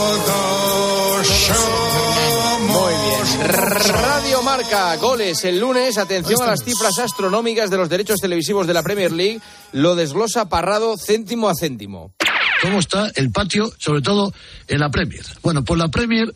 Muy 2.67 2.93
bien. 2.93 3.47
Radio 3.89 4.41
Marca, 4.43 4.95
goles 4.97 5.43
el 5.43 5.59
lunes. 5.59 5.97
Atención 5.97 6.41
a 6.43 6.47
las 6.47 6.63
cifras 6.63 6.99
astronómicas 6.99 7.69
de 7.69 7.77
los 7.77 7.89
derechos 7.89 8.19
televisivos 8.19 8.67
de 8.67 8.73
la 8.73 8.83
Premier 8.83 9.11
League. 9.11 9.39
Lo 9.71 9.95
desglosa 9.95 10.49
Parrado 10.49 10.97
céntimo 10.97 11.49
a 11.49 11.55
céntimo. 11.55 12.13
cómo 12.61 12.79
está 12.79 13.11
el 13.15 13.31
patio, 13.31 13.73
sobre 13.79 14.01
todo 14.01 14.33
en 14.67 14.79
la 14.79 14.89
Premier. 14.89 15.25
Bueno, 15.41 15.63
pues 15.63 15.79
la 15.79 15.89
Premier 15.89 16.31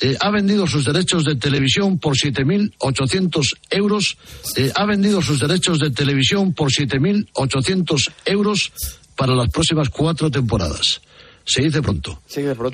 eh, 0.00 0.16
ha 0.20 0.30
vendido 0.30 0.66
sus 0.66 0.84
derechos 0.84 1.24
de 1.24 1.34
televisión 1.34 1.98
por 1.98 2.14
7.800 2.14 3.58
euros, 3.70 4.16
eh, 4.56 4.70
ha 4.74 4.86
vendido 4.86 5.20
sus 5.20 5.40
derechos 5.40 5.80
de 5.80 5.90
televisión 5.90 6.54
por 6.54 6.70
7.800 6.70 8.12
euros 8.26 8.72
para 9.16 9.34
las 9.34 9.50
próximas 9.50 9.88
cuatro 9.88 10.30
temporadas. 10.30 11.00
Se 11.46 11.62
dice 11.62 11.80
pronto. 11.80 12.20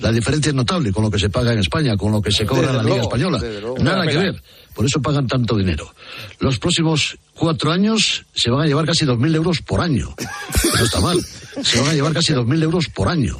La 0.01 0.11
diferencia 0.11 0.49
es 0.49 0.55
notable 0.55 0.93
con 0.93 1.05
lo 1.05 1.11
que 1.11 1.19
se 1.19 1.29
paga 1.29 1.53
en 1.53 1.59
España, 1.59 1.95
con 1.95 2.11
lo 2.11 2.23
que 2.23 2.33
se 2.33 2.47
cobra 2.47 2.71
en 2.71 2.77
la 2.77 2.83
Liga 2.83 2.97
luego, 2.97 3.03
Española. 3.03 3.43
Nada 3.81 4.07
que 4.07 4.17
ver. 4.17 4.43
Por 4.75 4.87
eso 4.87 5.03
pagan 5.03 5.27
tanto 5.27 5.57
dinero. 5.57 5.95
Los 6.41 6.59
próximos 6.59 7.19
cuatro 7.35 7.71
años 7.71 8.25
se 8.35 8.51
van 8.51 8.63
a 8.63 8.67
llevar 8.67 8.87
casi 8.87 9.05
2.000 9.05 9.35
euros 9.35 9.61
por 9.61 9.83
año. 9.83 10.15
Que 10.17 10.79
no 10.79 10.85
está 10.85 11.01
mal. 11.01 11.21
Se 11.63 11.81
van 11.81 11.91
a 11.91 11.93
llevar 11.93 12.15
casi 12.15 12.33
2.000 12.33 12.63
euros 12.63 12.89
por 12.89 13.09
año. 13.09 13.37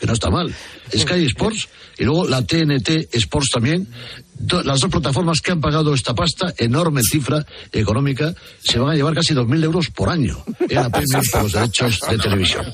Que 0.00 0.06
no 0.08 0.12
está 0.12 0.28
mal. 0.28 0.52
Sky 0.92 1.24
Sports 1.26 1.68
y 1.96 2.04
luego 2.04 2.26
la 2.26 2.42
TNT 2.42 3.14
Sports 3.14 3.50
también. 3.50 3.86
Las 4.64 4.80
dos 4.80 4.90
plataformas 4.90 5.40
que 5.40 5.52
han 5.52 5.60
pagado 5.60 5.94
esta 5.94 6.14
pasta, 6.14 6.52
enorme 6.58 7.02
cifra 7.02 7.44
económica, 7.72 8.34
se 8.62 8.78
van 8.78 8.90
a 8.90 8.94
llevar 8.94 9.14
casi 9.14 9.34
2.000 9.34 9.64
euros 9.64 9.90
por 9.90 10.08
año 10.08 10.44
en 10.68 10.74
la 10.74 10.90
por 10.90 11.02
los 11.42 11.52
derechos 11.52 12.00
de 12.08 12.18
televisión. 12.18 12.66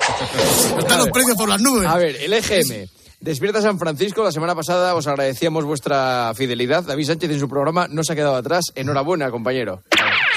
Están 0.78 0.98
los 0.98 1.10
precios 1.10 1.36
por 1.36 1.48
las 1.48 1.60
nubes. 1.60 1.86
A 1.86 1.96
ver, 1.96 2.16
el 2.16 2.32
EGM. 2.32 2.88
Despierta 3.20 3.60
San 3.60 3.78
Francisco. 3.78 4.24
La 4.24 4.32
semana 4.32 4.54
pasada 4.54 4.94
os 4.94 5.06
agradecíamos 5.06 5.64
vuestra 5.64 6.32
fidelidad. 6.34 6.84
David 6.84 7.04
Sánchez 7.04 7.30
en 7.30 7.40
su 7.40 7.48
programa 7.48 7.86
no 7.86 8.02
se 8.02 8.14
ha 8.14 8.16
quedado 8.16 8.36
atrás. 8.36 8.64
Enhorabuena, 8.74 9.30
compañero. 9.30 9.82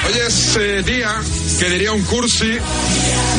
Hoy 0.05 0.13
es 0.27 0.57
eh, 0.57 0.83
día, 0.83 1.09
que 1.59 1.69
diría 1.69 1.93
un 1.93 2.01
cursi, 2.03 2.57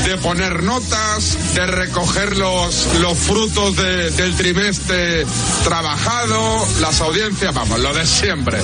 de 0.04 0.16
poner 0.18 0.62
notas, 0.62 1.38
de 1.54 1.66
recoger 1.66 2.36
los, 2.36 2.86
los 3.00 3.16
frutos 3.18 3.74
de- 3.76 4.10
del 4.10 4.34
trimestre 4.36 5.24
trabajado, 5.64 6.66
las 6.80 7.00
audiencias, 7.00 7.54
vamos, 7.54 7.78
lo 7.80 7.92
de 7.94 8.06
siempre. 8.06 8.58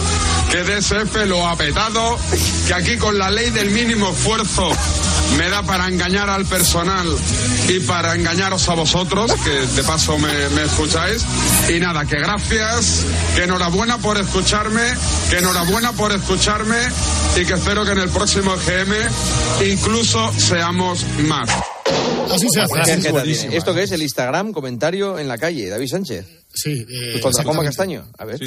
Que 0.51 0.62
DSF 0.64 1.26
lo 1.26 1.47
ha 1.49 1.57
petado, 1.57 2.18
que 2.66 2.74
aquí 2.74 2.97
con 2.99 3.18
la 3.18 3.30
ley 3.30 3.51
del 3.51 3.70
mínimo 3.70 4.11
esfuerzo 4.11 4.70
me 5.36 5.48
da 5.48 5.62
para 5.62 5.88
engañar 5.88 6.30
al 6.30 6.44
personal 6.46 7.06
y 7.68 7.80
para 7.80 8.14
engañaros 8.14 8.68
a 8.68 8.74
vosotros, 8.74 9.32
que 9.44 9.50
de 9.50 9.82
paso 9.84 10.18
me, 10.18 10.62
escucháis. 10.62 11.24
Y 11.68 11.78
nada, 11.78 12.04
que 12.04 12.16
gracias, 12.18 13.04
que 13.34 13.44
enhorabuena 13.44 13.98
por 13.98 14.18
escucharme, 14.18 14.82
que 15.30 15.38
enhorabuena 15.38 15.92
por 15.92 16.12
escucharme 16.12 16.78
y 17.40 17.44
que 17.44 17.54
espero 17.54 17.84
que 17.84 17.92
en 17.92 17.98
el 17.98 18.08
próximo 18.10 18.54
EGM 18.54 19.70
incluso 19.70 20.32
seamos 20.38 21.04
más. 21.28 21.48
Así 22.34 22.46
se 22.52 22.60
hace. 22.60 22.74
¿Qué 22.74 22.80
así 22.80 22.90
agenda 22.92 23.20
se 23.20 23.24
tiene? 23.26 23.38
hace. 23.48 23.56
¿Esto 23.56 23.74
qué 23.74 23.82
es? 23.82 23.90
El 23.92 24.02
Instagram, 24.02 24.52
comentario 24.52 25.18
en 25.18 25.28
la 25.28 25.38
calle. 25.38 25.68
David 25.68 25.86
Sánchez. 25.88 26.26
Sí. 26.52 26.84
eh, 26.90 27.20
Contra 27.20 27.44
Juanma 27.44 27.62
exactamente. 27.64 28.02
Castaño. 28.02 28.04
A 28.18 28.24
ver. 28.24 28.40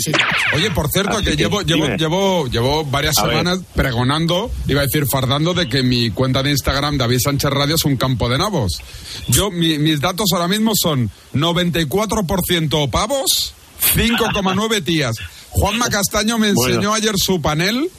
Oye, 0.55 0.71
por 0.71 0.89
cierto, 0.91 1.11
Así 1.17 1.23
que, 1.23 1.31
que, 1.31 1.37
llevo, 1.37 1.61
llevo, 1.61 1.87
llevo, 1.95 2.47
llevo 2.47 2.83
varias 2.85 3.17
A 3.17 3.23
ver. 3.27 3.37
semanas 3.37 3.59
pregonando, 3.75 4.51
iba 4.67 4.81
a 4.81 4.83
decir 4.85 5.05
fardando, 5.09 5.53
de 5.53 5.69
que 5.69 5.83
mi 5.83 6.09
cuenta 6.11 6.43
de 6.43 6.51
Instagram, 6.51 6.97
David 6.97 7.19
Sánchez 7.23 7.49
Radio, 7.49 7.75
es 7.75 7.85
un 7.85 7.95
campo 7.95 8.27
de 8.29 8.37
nabos. 8.37 8.81
Yo, 9.29 9.51
mi- 9.51 9.77
mis 9.79 10.01
datos 10.01 10.27
ahora 10.33 10.47
mismo 10.49 10.73
son 10.75 11.09
94% 11.33 12.89
pavos, 12.89 13.53
5,9 13.95 14.83
tías. 14.83 15.15
Juanma 15.49 15.89
Castaño 15.89 16.37
me 16.37 16.51
Bueno. 16.53 16.73
enseñó 16.75 16.93
ayer 16.93 17.15
su 17.17 17.41
panel 17.41 17.89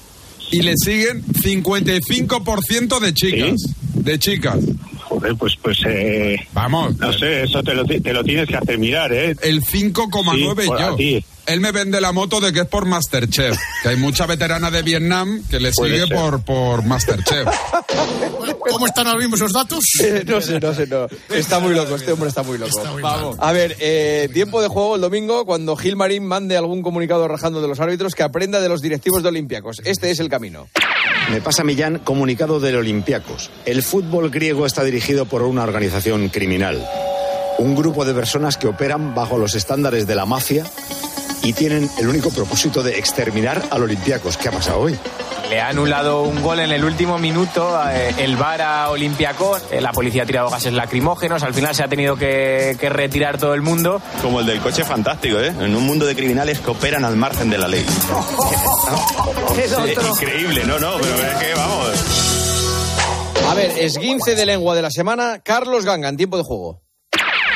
y 0.51 0.63
le 0.63 0.75
siguen 0.77 1.25
55% 1.25 3.01
de 3.01 3.15
chicas. 3.15 3.55
De 3.95 4.19
chicas. 4.19 4.59
Joder, 5.03 5.35
pues, 5.37 5.57
pues, 5.63 5.79
eh, 5.87 6.37
Vamos. 6.53 6.99
no 6.99 7.13
sé, 7.13 7.45
eso 7.45 7.63
te 7.63 7.75
lo, 7.75 7.85
te 7.85 8.13
lo 8.13 8.25
tienes 8.25 8.49
que 8.49 8.57
hacer 8.57 8.79
mirar, 8.79 9.13
¿eh? 9.13 9.35
El 9.43 9.63
5,9 9.63 10.63
Sí, 10.63 10.69
yo. 10.69 11.34
Él 11.47 11.61
me 11.61 11.73
vende 11.73 12.01
la 12.01 12.13
moto 12.13 12.41
de 12.41 12.53
que 12.53 12.61
es 12.61 12.67
por 12.67 12.87
Masterchef. 12.87 13.59
Que 13.83 13.91
hay 13.91 13.97
mucha 13.97 14.27
veterana 14.27 14.71
de 14.71 14.83
Vietnam 14.83 15.43
que 15.51 15.61
le 15.61 15.73
Puede 15.73 15.93
sigue 15.95 16.07
ser. 16.07 16.17
por, 16.17 16.43
por 16.43 16.85
Masterchef. 16.85 17.47
¿Cómo 18.71 18.87
están 18.87 19.07
ahora 19.07 19.19
mismo 19.19 19.37
esos 19.37 19.53
datos? 19.53 19.81
no 20.27 20.41
sé, 20.41 20.59
no 20.59 20.75
sé, 20.75 20.87
no. 20.87 21.07
Está 21.35 21.61
muy 21.61 21.75
loco, 21.75 21.97
este 21.97 22.13
hombre 22.13 22.29
está 22.29 22.43
muy 22.43 22.57
loco. 22.57 22.85
muy 22.93 23.03
Vamos. 23.03 23.37
A 23.41 23.53
ver, 23.53 23.77
eh, 23.81 24.29
tiempo 24.33 24.63
de 24.63 24.69
juego 24.69 24.95
el 24.97 25.03
domingo 25.03 25.45
cuando 25.45 25.77
Gil 25.77 25.97
Marín 25.97 26.25
mande 26.25 26.57
algún 26.57 26.83
comunicado 26.83 27.29
rajando 27.29 27.61
de 27.61 27.69
los 27.69 27.79
árbitros 27.79 28.15
que 28.15 28.23
aprenda 28.23 28.61
de 28.61 28.69
los 28.69 28.81
directivos 28.81 29.23
de 29.23 29.29
Olympiacos. 29.29 29.83
Este 29.85 30.11
es 30.11 30.21
el 30.21 30.29
camino. 30.31 30.69
Me 31.31 31.41
pasa 31.41 31.63
Millán, 31.63 31.99
comunicado 31.99 32.59
del 32.59 32.77
Olympiacos. 32.77 33.51
El 33.67 33.83
fútbol 33.83 34.31
griego 34.31 34.67
está 34.67 34.83
dirigido 34.83 35.27
por 35.27 35.43
una 35.43 35.63
organización 35.63 36.29
criminal. 36.31 36.87
Un 37.59 37.75
grupo 37.77 38.05
de 38.05 38.15
personas 38.15 38.57
que 38.57 38.67
operan 38.67 39.15
bajo 39.15 39.39
los 39.39 39.55
estándares 39.55 40.07
de 40.07 40.15
la 40.15 40.27
mafia 40.27 40.65
y 41.45 41.53
tienen 41.53 41.89
el 41.99 42.09
único 42.09 42.31
propósito 42.31 42.83
de 42.83 42.99
exterminar 42.99 43.63
al 43.71 43.83
Olympiacos. 43.83 44.37
¿Qué 44.37 44.49
ha 44.49 44.53
pasado 44.53 44.81
hoy? 44.81 44.99
Le 45.51 45.61
ha 45.61 45.69
anulado 45.69 46.23
un 46.23 46.43
gol 46.43 46.59
en 46.61 46.73
el 46.73 46.85
último 46.85 47.19
minuto, 47.19 47.79
eh, 47.91 48.15
el 48.19 48.37
VAR 48.37 48.63
a 48.63 48.91
Olympiacos, 48.91 49.63
eh, 49.71 49.81
la 49.81 49.93
policía 49.93 50.23
ha 50.23 50.27
tirado 50.27 50.49
gases 50.49 50.73
lacrimógenos, 50.73 51.43
al 51.43 51.53
final 51.53 51.75
se 51.75 51.85
ha 51.85 51.89
tenido 51.89 52.17
que, 52.17 52.77
que 52.81 52.89
retirar 52.89 53.39
todo 53.39 53.53
el 53.55 53.61
mundo. 53.61 54.01
Como 54.23 54.41
el 54.41 54.47
del 54.47 54.61
coche 54.61 54.85
fantástico, 54.85 55.39
¿eh? 55.39 55.49
En 55.49 55.77
un 55.77 55.87
mundo 55.87 56.07
de 56.07 56.17
criminales 56.17 56.61
que 56.61 56.71
operan 56.71 57.05
al 57.05 57.17
margen 57.17 57.51
de 57.51 57.59
la 57.59 57.69
ley. 57.69 57.85
Es 59.57 59.73
increíble, 59.73 60.65
no, 60.65 60.79
no, 60.79 60.97
pero 61.01 61.15
es 61.15 61.35
que 61.37 61.55
vamos. 61.55 62.35
A 63.49 63.55
ver, 63.55 63.71
esguince 63.79 64.35
de 64.35 64.47
lengua 64.47 64.75
de 64.75 64.83
la 64.83 64.91
semana, 64.91 65.41
Carlos 65.45 65.85
Ganga, 65.85 66.09
en 66.09 66.17
tiempo 66.17 66.37
de 66.37 66.43
juego. 66.43 66.84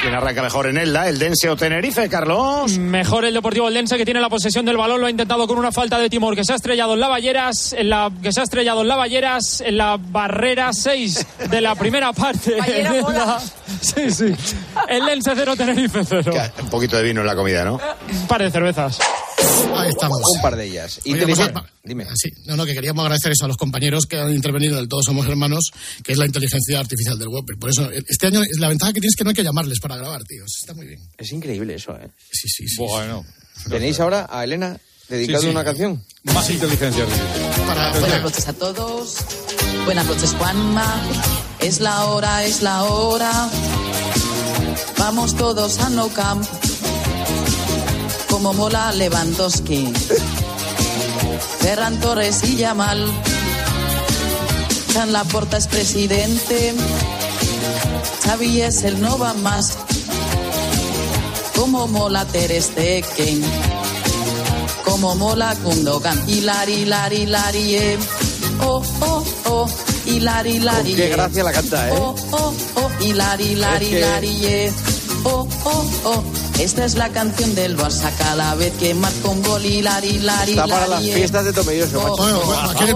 ¿Quién 0.01 0.15
arranca 0.15 0.43
mejor 0.43 0.69
en 0.69 0.77
Elda? 0.79 1.09
¿El 1.09 1.19
Dense 1.19 1.49
o 1.51 1.57
Tenerife, 1.57 2.09
Carlos? 2.09 2.79
Mejor 2.79 3.25
el 3.25 3.35
Deportivo 3.35 3.67
Eldense 3.69 3.97
que 3.97 4.05
tiene 4.05 4.21
la 4.21 4.29
posesión 4.29 4.65
del 4.65 4.77
balón, 4.77 5.01
lo 5.01 5.07
ha 5.09 5.11
intentado 5.11 5.47
con 5.49 5.59
una 5.59 5.73
falta 5.73 5.99
de 5.99 6.09
timor 6.09 6.37
que 6.37 6.45
se 6.45 6.53
ha 6.53 6.57
estrellado 6.57 6.95
en 6.95 7.01
la 7.01 7.09
Balleras, 7.09 7.73
en 7.73 7.91
la 7.91 8.11
que 8.23 8.33
se 8.33 8.41
ha 8.41 8.45
estrellado 8.45 8.83
en 8.83 8.89
la 8.89 8.95
Balleras, 8.97 9.61
en 9.61 9.77
la 9.77 9.99
barrera 10.01 10.73
6 10.73 11.27
de 11.51 11.61
la 11.61 11.75
primera 11.75 12.13
parte. 12.13 12.57
La- 13.13 13.41
Sí, 13.81 14.11
sí. 14.11 14.35
Eldense 14.89 15.33
0, 15.35 15.57
Tenerife 15.57 16.01
0. 16.05 16.33
Un 16.63 16.71
poquito 16.71 16.97
de 16.97 17.03
vino 17.03 17.21
en 17.21 17.27
la 17.27 17.35
comida, 17.37 17.65
¿no? 17.65 17.75
Un 18.21 18.27
par 18.27 18.43
de 18.43 18.51
cervezas. 18.51 18.99
Ahí 19.77 19.91
estamos. 19.91 20.21
Un 20.35 20.43
par 20.43 20.57
de 20.57 20.67
ellas. 20.67 21.01
Oye, 21.05 21.11
Inteligente. 21.13 21.53
pues, 21.53 21.65
Dime. 21.85 22.07
Sí, 22.15 22.31
no, 22.47 22.57
no, 22.57 22.67
que 22.67 22.75
queríamos 22.75 23.03
agradecer 23.05 23.33
eso 23.33 23.45
a 23.45 23.49
los 23.49 23.57
compañeros 23.57 24.07
que 24.07 24.19
han 24.19 24.33
intervenido 24.35 24.75
en 24.77 24.81
el 24.83 24.89
Todos 24.89 25.05
Somos 25.05 25.27
Hermanos, 25.27 25.71
que 26.03 26.13
es 26.13 26.19
la 26.19 26.27
inteligencia 26.27 26.81
artificial 26.81 27.19
del 27.19 27.29
web. 27.29 27.45
Por 27.59 27.71
eso, 27.71 27.89
este 27.91 28.27
año, 28.27 28.41
la 28.59 28.69
ventaja 28.69 28.93
que 28.93 29.01
tienes 29.01 29.13
es 29.15 29.17
que 29.17 29.25
no 29.25 29.31
hay 29.31 29.37
que 29.37 29.45
llamarles 29.45 29.79
para 29.81 29.97
grabar, 29.97 30.23
tíos. 30.25 30.51
Está 30.61 30.75
muy 30.75 30.87
bien. 30.87 31.01
Es 31.17 31.31
increíble 31.33 31.75
eso, 31.75 31.93
¿eh? 31.97 32.09
Sí, 32.31 32.49
sí, 32.49 32.69
sí. 32.69 32.77
Bueno. 32.79 33.25
¿Tenéis 33.69 33.99
ahora 34.01 34.27
a 34.31 34.45
Elena 34.45 34.79
dedicando 35.09 35.41
Sí, 35.41 35.47
sí. 35.47 35.51
una 35.51 35.65
canción? 35.65 36.05
Más 36.25 36.51
inteligencia. 36.51 37.05
Buenas 38.01 38.23
noches 38.23 38.49
a 38.49 38.53
todos. 38.53 39.17
Buenas 39.85 40.07
noches, 40.07 40.35
Juanma. 40.39 41.03
Es 41.61 41.81
la 41.81 42.05
hora, 42.07 42.45
es 42.45 42.63
la 42.63 42.85
hora. 42.85 43.49
Vamos 44.99 45.37
todos 45.37 45.79
a 45.79 45.89
No 45.91 46.09
Camp. 46.09 46.45
Como 48.39 48.55
mola 48.55 48.93
Lewandowski. 48.93 49.93
Ferran 51.59 51.99
Torres 51.99 52.45
y 52.45 52.55
Yamal. 52.55 53.05
Chan 54.93 55.13
Laporta 55.13 55.57
es 55.57 55.67
presidente. 55.67 56.73
Xavi 58.25 58.63
es 58.63 58.85
el 58.85 59.01
no 59.01 59.19
va 59.19 59.35
más. 59.35 59.77
Como 61.57 61.89
mola 61.89 62.25
Ter 62.27 62.63
Stegen. 62.63 63.43
Como 64.85 65.17
mola 65.17 65.57
Gundogan. 65.57 66.23
Hilari, 66.29 66.83
hilari, 66.83 67.17
hilari, 67.23 67.75
eh. 67.75 67.99
Oh, 68.61 68.81
oh, 69.01 69.25
oh. 69.47 69.69
Hilari, 70.07 70.59
hilari, 70.59 70.91
Con 70.91 70.97
qué 70.97 71.07
eh. 71.07 71.11
gracia 71.11 71.43
la 71.43 71.53
canta, 71.53 71.89
¿eh? 71.89 71.93
Oh, 71.93 72.15
oh, 72.31 72.55
oh. 72.77 72.91
Hilari, 73.03 73.47
hilari, 73.47 73.87
hilari, 73.87 74.47
eh. 74.47 74.73
Oh, 75.25 75.47
oh, 75.65 75.85
oh. 76.05 76.23
Esta 76.59 76.85
es 76.85 76.95
la 76.95 77.09
canción 77.11 77.55
del 77.55 77.77
Barça 77.77 78.11
cada 78.19 78.55
vez 78.55 78.73
que 78.79 78.95
marca 78.95 79.29
un 79.29 79.43
gol. 79.43 79.65
Hilari, 79.65 80.09
hilari, 80.09 80.53
Está 80.53 80.67
para 80.67 80.87
las 80.89 81.03
eh. 81.05 81.13
fiestas 81.15 81.45
de 81.45 81.53
Tomelloso, 81.53 82.01
macho. 82.01 82.17
Bueno, 82.17 82.41
bueno, 82.41 82.71
aquí 82.71 82.85
en 82.85 82.89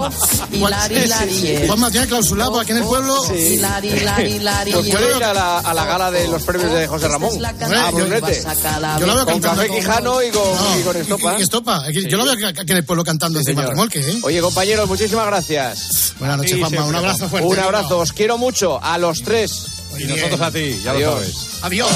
el- 1.02 1.44
eh. 1.46 1.64
Juanma 1.66 1.90
tiene 1.90 2.06
clausulado 2.06 2.58
aquí 2.60 2.70
en 2.72 2.78
el 2.78 2.84
pueblo. 2.84 3.22
Sí. 3.26 3.34
Hilari, 3.34 3.88
hilari, 3.88 4.72
Pues 4.72 4.86
eh. 4.86 4.90
puede 4.92 5.16
ir 5.16 5.24
a 5.24 5.34
la, 5.34 5.58
a 5.58 5.74
la 5.74 5.84
gala 5.84 6.10
de 6.10 6.26
los 6.28 6.42
premios 6.42 6.72
de 6.72 6.86
José 6.86 7.08
Ramón. 7.08 7.40
la 7.42 7.48
A 7.50 7.52
canción 7.54 7.92
Brunete. 7.94 8.30
del 8.32 8.44
Barça 8.44 8.62
cada 8.62 8.98
Yo 8.98 9.06
la 9.06 9.14
veo 9.14 9.24
Con 9.24 9.34
cantando 9.40 9.62
café 9.62 9.74
Quijano 9.74 10.22
y 10.22 10.30
con, 10.30 10.42
No, 10.42 10.78
y 10.78 10.82
con 10.82 10.96
estopa. 10.96 11.34
y- 11.36 11.40
y 11.40 11.42
estopa. 11.42 11.84
Aquí- 11.86 12.08
Yo 12.08 12.16
lo 12.16 12.24
veo 12.24 12.34
aquí 12.48 12.70
en 12.72 12.76
el 12.78 12.84
pueblo 12.84 13.04
cantando 13.04 13.38
encima 13.38 13.62
del 13.62 13.70
remolque, 13.70 14.00
¿eh? 14.00 14.20
Oye, 14.22 14.40
compañeros, 14.40 14.88
muchísimas 14.88 15.26
gracias. 15.26 16.14
Buenas 16.18 16.38
noches, 16.38 16.58
Juanma. 16.58 16.84
Un 16.84 16.94
abrazo 16.94 17.28
fuerte. 17.28 17.48
Un 17.48 17.58
abrazo, 17.58 17.98
os 17.98 18.12
quiero 18.12 18.38
mucho, 18.38 18.82
a 18.82 18.96
los 18.98 19.22
tres. 19.22 19.66
Y 19.98 20.04
nosotros 20.04 20.40
a 20.40 20.50
ti, 20.50 20.80
ya 20.82 20.92
lo 20.94 21.00
sabes. 21.00 21.34
Adiós. 21.62 21.90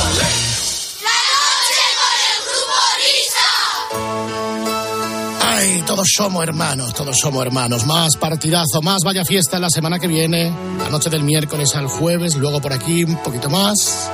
Ay, 5.43 5.83
todos 5.87 6.09
somos 6.15 6.43
hermanos, 6.43 6.93
todos 6.95 7.19
somos 7.19 7.45
hermanos. 7.45 7.87
Más 7.87 8.17
partidazo, 8.17 8.83
más 8.83 9.03
vaya 9.03 9.25
fiesta 9.25 9.59
la 9.59 9.71
semana 9.71 9.99
que 9.99 10.07
viene. 10.07 10.53
La 10.79 10.91
noche 10.91 11.09
del 11.11 11.23
miércoles 11.23 11.75
al 11.75 11.89
jueves, 11.89 12.37
luego 12.37 12.61
por 12.61 12.73
aquí 12.73 13.05
un 13.05 13.17
poquito 13.23 13.49
más. 13.49 14.11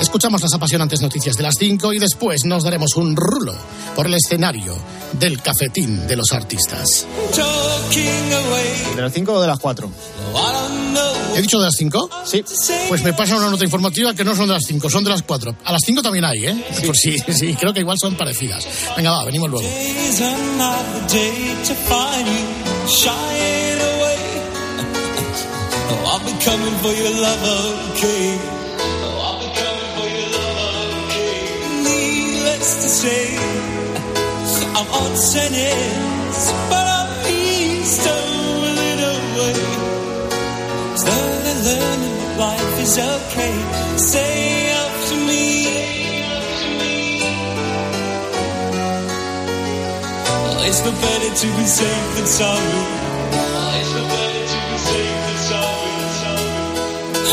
Escuchamos 0.00 0.42
las 0.42 0.54
apasionantes 0.54 1.00
noticias 1.00 1.36
de 1.36 1.42
las 1.42 1.56
5 1.58 1.92
y 1.92 1.98
después 1.98 2.44
nos 2.44 2.62
daremos 2.62 2.94
un 2.96 3.16
rulo 3.16 3.54
por 3.96 4.06
el 4.06 4.14
escenario 4.14 4.76
del 5.12 5.42
cafetín 5.42 6.06
de 6.06 6.16
los 6.16 6.32
artistas. 6.32 7.06
¿De 8.94 9.02
las 9.02 9.12
5 9.12 9.32
o 9.32 9.40
de 9.40 9.46
las 9.46 9.58
4? 9.58 9.90
¿He 11.38 11.42
dicho 11.42 11.58
de 11.58 11.66
las 11.66 11.76
5? 11.76 12.10
Sí. 12.24 12.42
Pues 12.88 13.00
me 13.04 13.12
pasa 13.12 13.36
una 13.36 13.48
nota 13.48 13.62
informativa 13.64 14.12
que 14.12 14.24
no 14.24 14.34
son 14.34 14.48
de 14.48 14.54
las 14.54 14.64
5, 14.64 14.90
son 14.90 15.04
de 15.04 15.10
las 15.10 15.22
4. 15.22 15.54
A 15.64 15.70
las 15.72 15.80
5 15.86 16.02
también 16.02 16.24
hay, 16.24 16.46
¿eh? 16.46 16.64
Por 16.84 16.96
sí, 16.96 17.16
sí, 17.32 17.54
creo 17.54 17.72
que 17.72 17.78
igual 17.78 17.96
son 17.96 18.16
parecidas. 18.16 18.66
Venga, 18.96 19.12
va, 19.12 19.24
venimos 19.24 19.48
luego. 19.48 19.64
Today's 19.68 20.20
another 20.20 21.06
day 21.06 21.54
to 21.64 21.74
find 21.74 22.26
you 22.26 22.88
shying 22.88 23.78
away. 23.78 24.18
Oh, 25.90 26.04
I'll 26.10 26.24
be 26.26 26.32
coming 26.44 26.74
for 26.82 26.92
your 26.92 27.14
love, 27.22 27.92
okay? 27.92 28.38
Oh, 29.04 29.22
I'll 29.24 29.38
be 29.40 29.48
coming 29.54 29.90
for 29.96 30.08
your 30.18 30.28
love, 30.36 31.06
okay? 31.06 31.38
Needless 31.84 32.82
to 32.82 32.88
say, 32.88 33.38
I'm 34.74 34.86
on 34.90 35.10
tennis, 35.32 36.52
but 36.68 36.84
I'm 36.84 37.08
east 37.30 38.04
a 38.06 38.16
little 38.74 39.20
way. 39.38 39.77
Slowly 41.08 41.54
learning 41.68 42.18
life 42.38 42.74
is 42.84 42.98
okay. 42.98 43.54
Say 43.96 44.72
up 44.82 44.92
to 45.08 45.16
me. 45.28 45.44
It's 50.68 50.80
no 50.84 50.92
better 51.04 51.32
to 51.42 51.46
be 51.56 51.64
safe 51.64 52.08
than 52.16 52.26
sorry. 52.26 52.74
Better 53.32 54.44
to 54.52 54.58
be 54.68 54.76
safe 54.88 55.20
than 55.26 55.38
sorry. 55.48 55.96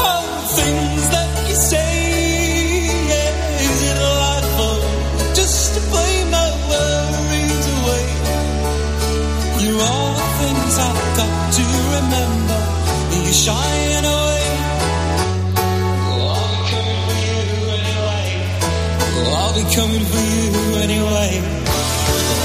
All 0.08 0.24
the 0.36 0.44
things 0.60 1.04
that 1.14 1.30
you 1.50 1.56
say, 1.72 1.95
Away. 13.48 13.54
I'll 16.26 16.44
be 16.44 16.66
coming 16.66 16.96
for 17.06 17.18
you 17.26 17.60
anyway. 17.78 18.28
I'll 19.38 19.54
be 19.54 19.64
coming 19.76 20.06
for 20.12 20.24
you 20.34 20.50
anyway. 20.82 21.32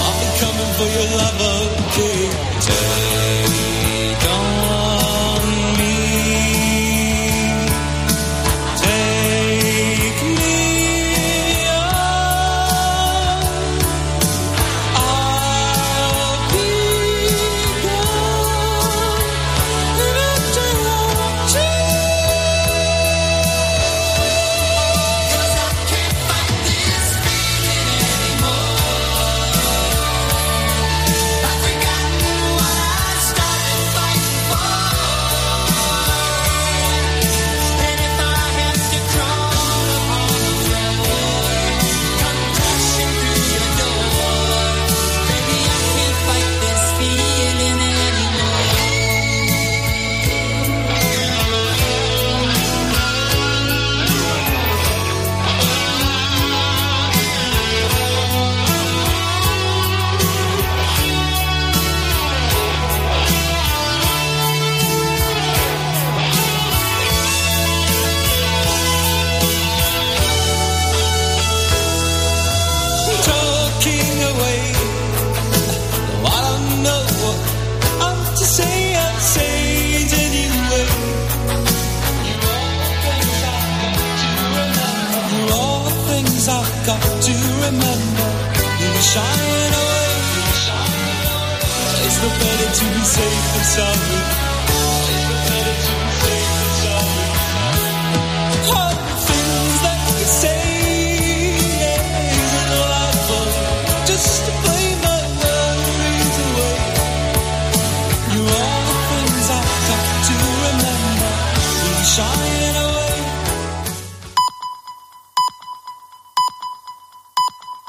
I'll 0.05 0.18
be 0.20 0.28
coming 0.40 0.70
for 0.76 0.88
your 0.92 1.09
love, 1.16 1.40
okay? 1.88 3.09